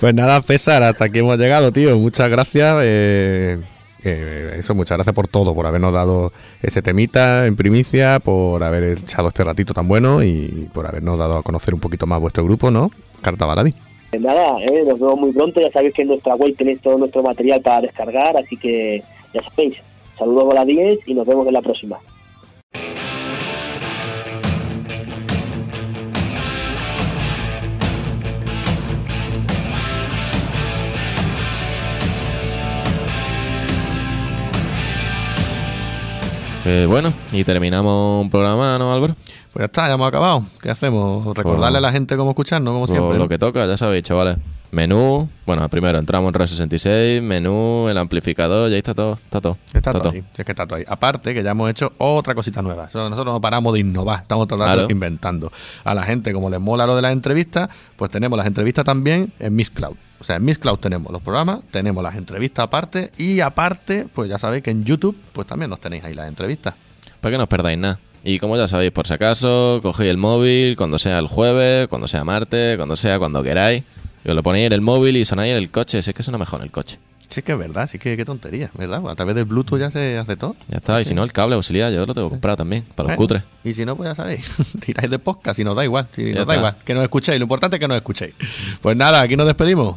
Pues 0.00 0.14
nada, 0.14 0.42
César, 0.42 0.82
hasta 0.82 1.04
aquí 1.04 1.20
hemos 1.20 1.38
llegado, 1.38 1.70
tío. 1.70 1.96
Muchas 1.96 2.28
gracias. 2.28 2.78
eh, 2.82 3.58
eh, 4.04 4.56
eso, 4.58 4.74
muchas 4.74 4.96
gracias 4.96 5.14
por 5.14 5.28
todo, 5.28 5.54
por 5.54 5.66
habernos 5.66 5.92
dado 5.92 6.32
ese 6.62 6.82
temita 6.82 7.46
en 7.46 7.56
primicia, 7.56 8.18
por 8.20 8.62
haber 8.64 8.98
echado 8.98 9.28
este 9.28 9.44
ratito 9.44 9.74
tan 9.74 9.86
bueno 9.88 10.22
y 10.22 10.68
por 10.72 10.86
habernos 10.86 11.18
dado 11.18 11.38
a 11.38 11.42
conocer 11.42 11.74
un 11.74 11.80
poquito 11.80 12.06
más 12.06 12.20
vuestro 12.20 12.44
grupo, 12.44 12.70
¿no? 12.70 12.90
Carta 13.20 13.46
Baladi. 13.46 13.74
Nada, 14.18 14.58
eh, 14.60 14.84
nos 14.86 15.00
vemos 15.00 15.18
muy 15.18 15.32
pronto, 15.32 15.60
ya 15.60 15.70
sabéis 15.70 15.94
que 15.94 16.02
en 16.02 16.08
nuestra 16.08 16.34
web 16.34 16.54
tenéis 16.56 16.80
todo 16.80 16.98
nuestro 16.98 17.22
material 17.22 17.62
para 17.62 17.82
descargar, 17.82 18.36
así 18.36 18.56
que 18.56 19.02
ya 19.32 19.42
sabéis. 19.42 19.76
Saludos 20.18 20.50
a 20.52 20.54
la 20.56 20.64
10 20.64 21.00
y 21.06 21.14
nos 21.14 21.26
vemos 21.26 21.46
en 21.46 21.54
la 21.54 21.62
próxima. 21.62 21.98
Eh, 36.64 36.86
bueno, 36.88 37.12
y 37.32 37.42
terminamos 37.44 38.22
un 38.22 38.30
programa, 38.30 38.78
¿no, 38.78 38.92
Álvaro? 38.94 39.16
Pues 39.52 39.62
ya 39.62 39.64
está, 39.66 39.88
ya 39.88 39.94
hemos 39.94 40.06
acabado. 40.08 40.44
¿Qué 40.60 40.70
hacemos? 40.70 41.36
¿Recordarle 41.36 41.78
a 41.78 41.80
la 41.80 41.90
gente 41.92 42.16
cómo 42.16 42.30
escucharnos, 42.30 42.72
como 42.72 42.86
Pues 42.86 42.96
siempre? 42.98 43.18
lo 43.18 43.28
que 43.28 43.38
toca, 43.38 43.66
ya 43.66 43.76
sabéis, 43.76 44.04
chavales. 44.04 44.36
Menú, 44.70 45.28
bueno, 45.44 45.68
primero 45.68 45.98
entramos 45.98 46.28
en 46.28 46.34
Red 46.34 46.46
66, 46.46 47.20
menú, 47.20 47.88
el 47.90 47.98
amplificador, 47.98 48.70
y 48.70 48.74
ahí 48.74 48.78
está 48.78 48.94
todo, 48.94 49.14
está 49.14 49.38
todo. 49.40 49.58
Está 49.74 49.92
todo 49.92 50.10
ahí, 50.10 50.20
sí, 50.20 50.26
es 50.40 50.46
que 50.46 50.52
está 50.52 50.66
todo 50.66 50.76
ahí. 50.78 50.84
Aparte 50.88 51.34
que 51.34 51.42
ya 51.42 51.50
hemos 51.50 51.68
hecho 51.68 51.92
otra 51.98 52.34
cosita 52.34 52.62
nueva. 52.62 52.84
Nosotros 52.84 53.26
no 53.26 53.40
paramos 53.40 53.74
de 53.74 53.80
innovar, 53.80 54.22
estamos 54.22 54.48
todo 54.48 54.60
Claro. 54.64 54.86
inventando. 54.88 55.52
A 55.84 55.92
la 55.94 56.04
gente, 56.04 56.32
como 56.32 56.48
les 56.48 56.58
mola 56.60 56.86
lo 56.86 56.96
de 56.96 57.02
las 57.02 57.12
entrevistas, 57.12 57.68
pues 57.96 58.10
tenemos 58.10 58.34
las 58.38 58.46
entrevistas 58.46 58.84
también 58.84 59.30
en 59.40 59.54
Miss 59.54 59.68
Cloud. 59.70 59.96
O 60.22 60.24
sea, 60.24 60.36
en 60.36 60.44
Miss 60.44 60.56
Cloud 60.56 60.78
tenemos 60.78 61.10
los 61.10 61.20
programas, 61.20 61.62
tenemos 61.72 62.00
las 62.00 62.14
entrevistas 62.14 62.62
aparte 62.62 63.10
y 63.18 63.40
aparte, 63.40 64.06
pues 64.14 64.28
ya 64.30 64.38
sabéis 64.38 64.62
que 64.62 64.70
en 64.70 64.84
YouTube 64.84 65.16
pues 65.32 65.48
también 65.48 65.68
nos 65.68 65.80
tenéis 65.80 66.04
ahí 66.04 66.14
las 66.14 66.28
entrevistas. 66.28 66.74
Para 67.20 67.32
que 67.32 67.38
no 67.38 67.42
os 67.42 67.48
perdáis 67.48 67.76
nada. 67.76 67.98
Y 68.22 68.38
como 68.38 68.56
ya 68.56 68.68
sabéis, 68.68 68.92
por 68.92 69.04
si 69.04 69.14
acaso, 69.14 69.80
cogéis 69.82 70.12
el 70.12 70.18
móvil 70.18 70.76
cuando 70.76 71.00
sea 71.00 71.18
el 71.18 71.26
jueves, 71.26 71.88
cuando 71.88 72.06
sea 72.06 72.22
martes, 72.22 72.76
cuando 72.76 72.96
sea 72.96 73.18
cuando 73.18 73.42
queráis. 73.42 73.82
Y 74.24 74.28
os 74.28 74.36
lo 74.36 74.44
ponéis 74.44 74.66
en 74.68 74.74
el 74.74 74.80
móvil 74.80 75.16
y 75.16 75.24
sonáis 75.24 75.50
en 75.50 75.56
el 75.56 75.72
coche. 75.72 76.00
Si 76.02 76.10
es 76.10 76.16
que 76.16 76.22
suena 76.22 76.38
mejor 76.38 76.60
en 76.60 76.66
el 76.66 76.70
coche. 76.70 77.00
Sí 77.28 77.42
que 77.42 77.50
es 77.50 77.58
verdad, 77.58 77.88
sí 77.90 77.98
que 77.98 78.16
qué 78.16 78.24
tontería, 78.24 78.70
¿verdad? 78.78 79.02
A 79.08 79.14
través 79.16 79.34
del 79.34 79.46
Bluetooth 79.46 79.80
ya 79.80 79.90
se 79.90 80.18
hace 80.18 80.36
todo. 80.36 80.54
Ya 80.68 80.76
está. 80.76 81.00
Y 81.00 81.04
si 81.04 81.14
no, 81.14 81.24
el 81.24 81.32
cable 81.32 81.56
auxiliar 81.56 81.90
yo 81.90 82.06
lo 82.06 82.14
tengo 82.14 82.30
comprado 82.30 82.58
también, 82.58 82.84
para 82.94 83.08
los 83.08 83.16
cutres. 83.16 83.42
Y 83.64 83.74
si 83.74 83.84
no, 83.84 83.96
pues 83.96 84.08
ya 84.08 84.14
sabéis, 84.14 84.54
tiráis 84.84 85.10
de 85.10 85.18
podcast 85.18 85.58
y 85.58 85.64
nos 85.64 85.74
da 85.74 85.82
igual. 85.82 86.06
Si 86.14 86.32
nos 86.32 86.46
da 86.46 86.56
igual, 86.56 86.76
que 86.84 86.94
nos 86.94 87.02
escuchéis. 87.02 87.40
Lo 87.40 87.44
importante 87.44 87.76
es 87.76 87.80
que 87.80 87.88
nos 87.88 87.96
escuchéis. 87.96 88.34
Pues 88.80 88.96
nada, 88.96 89.20
aquí 89.20 89.34
nos 89.34 89.46
despedimos. 89.46 89.96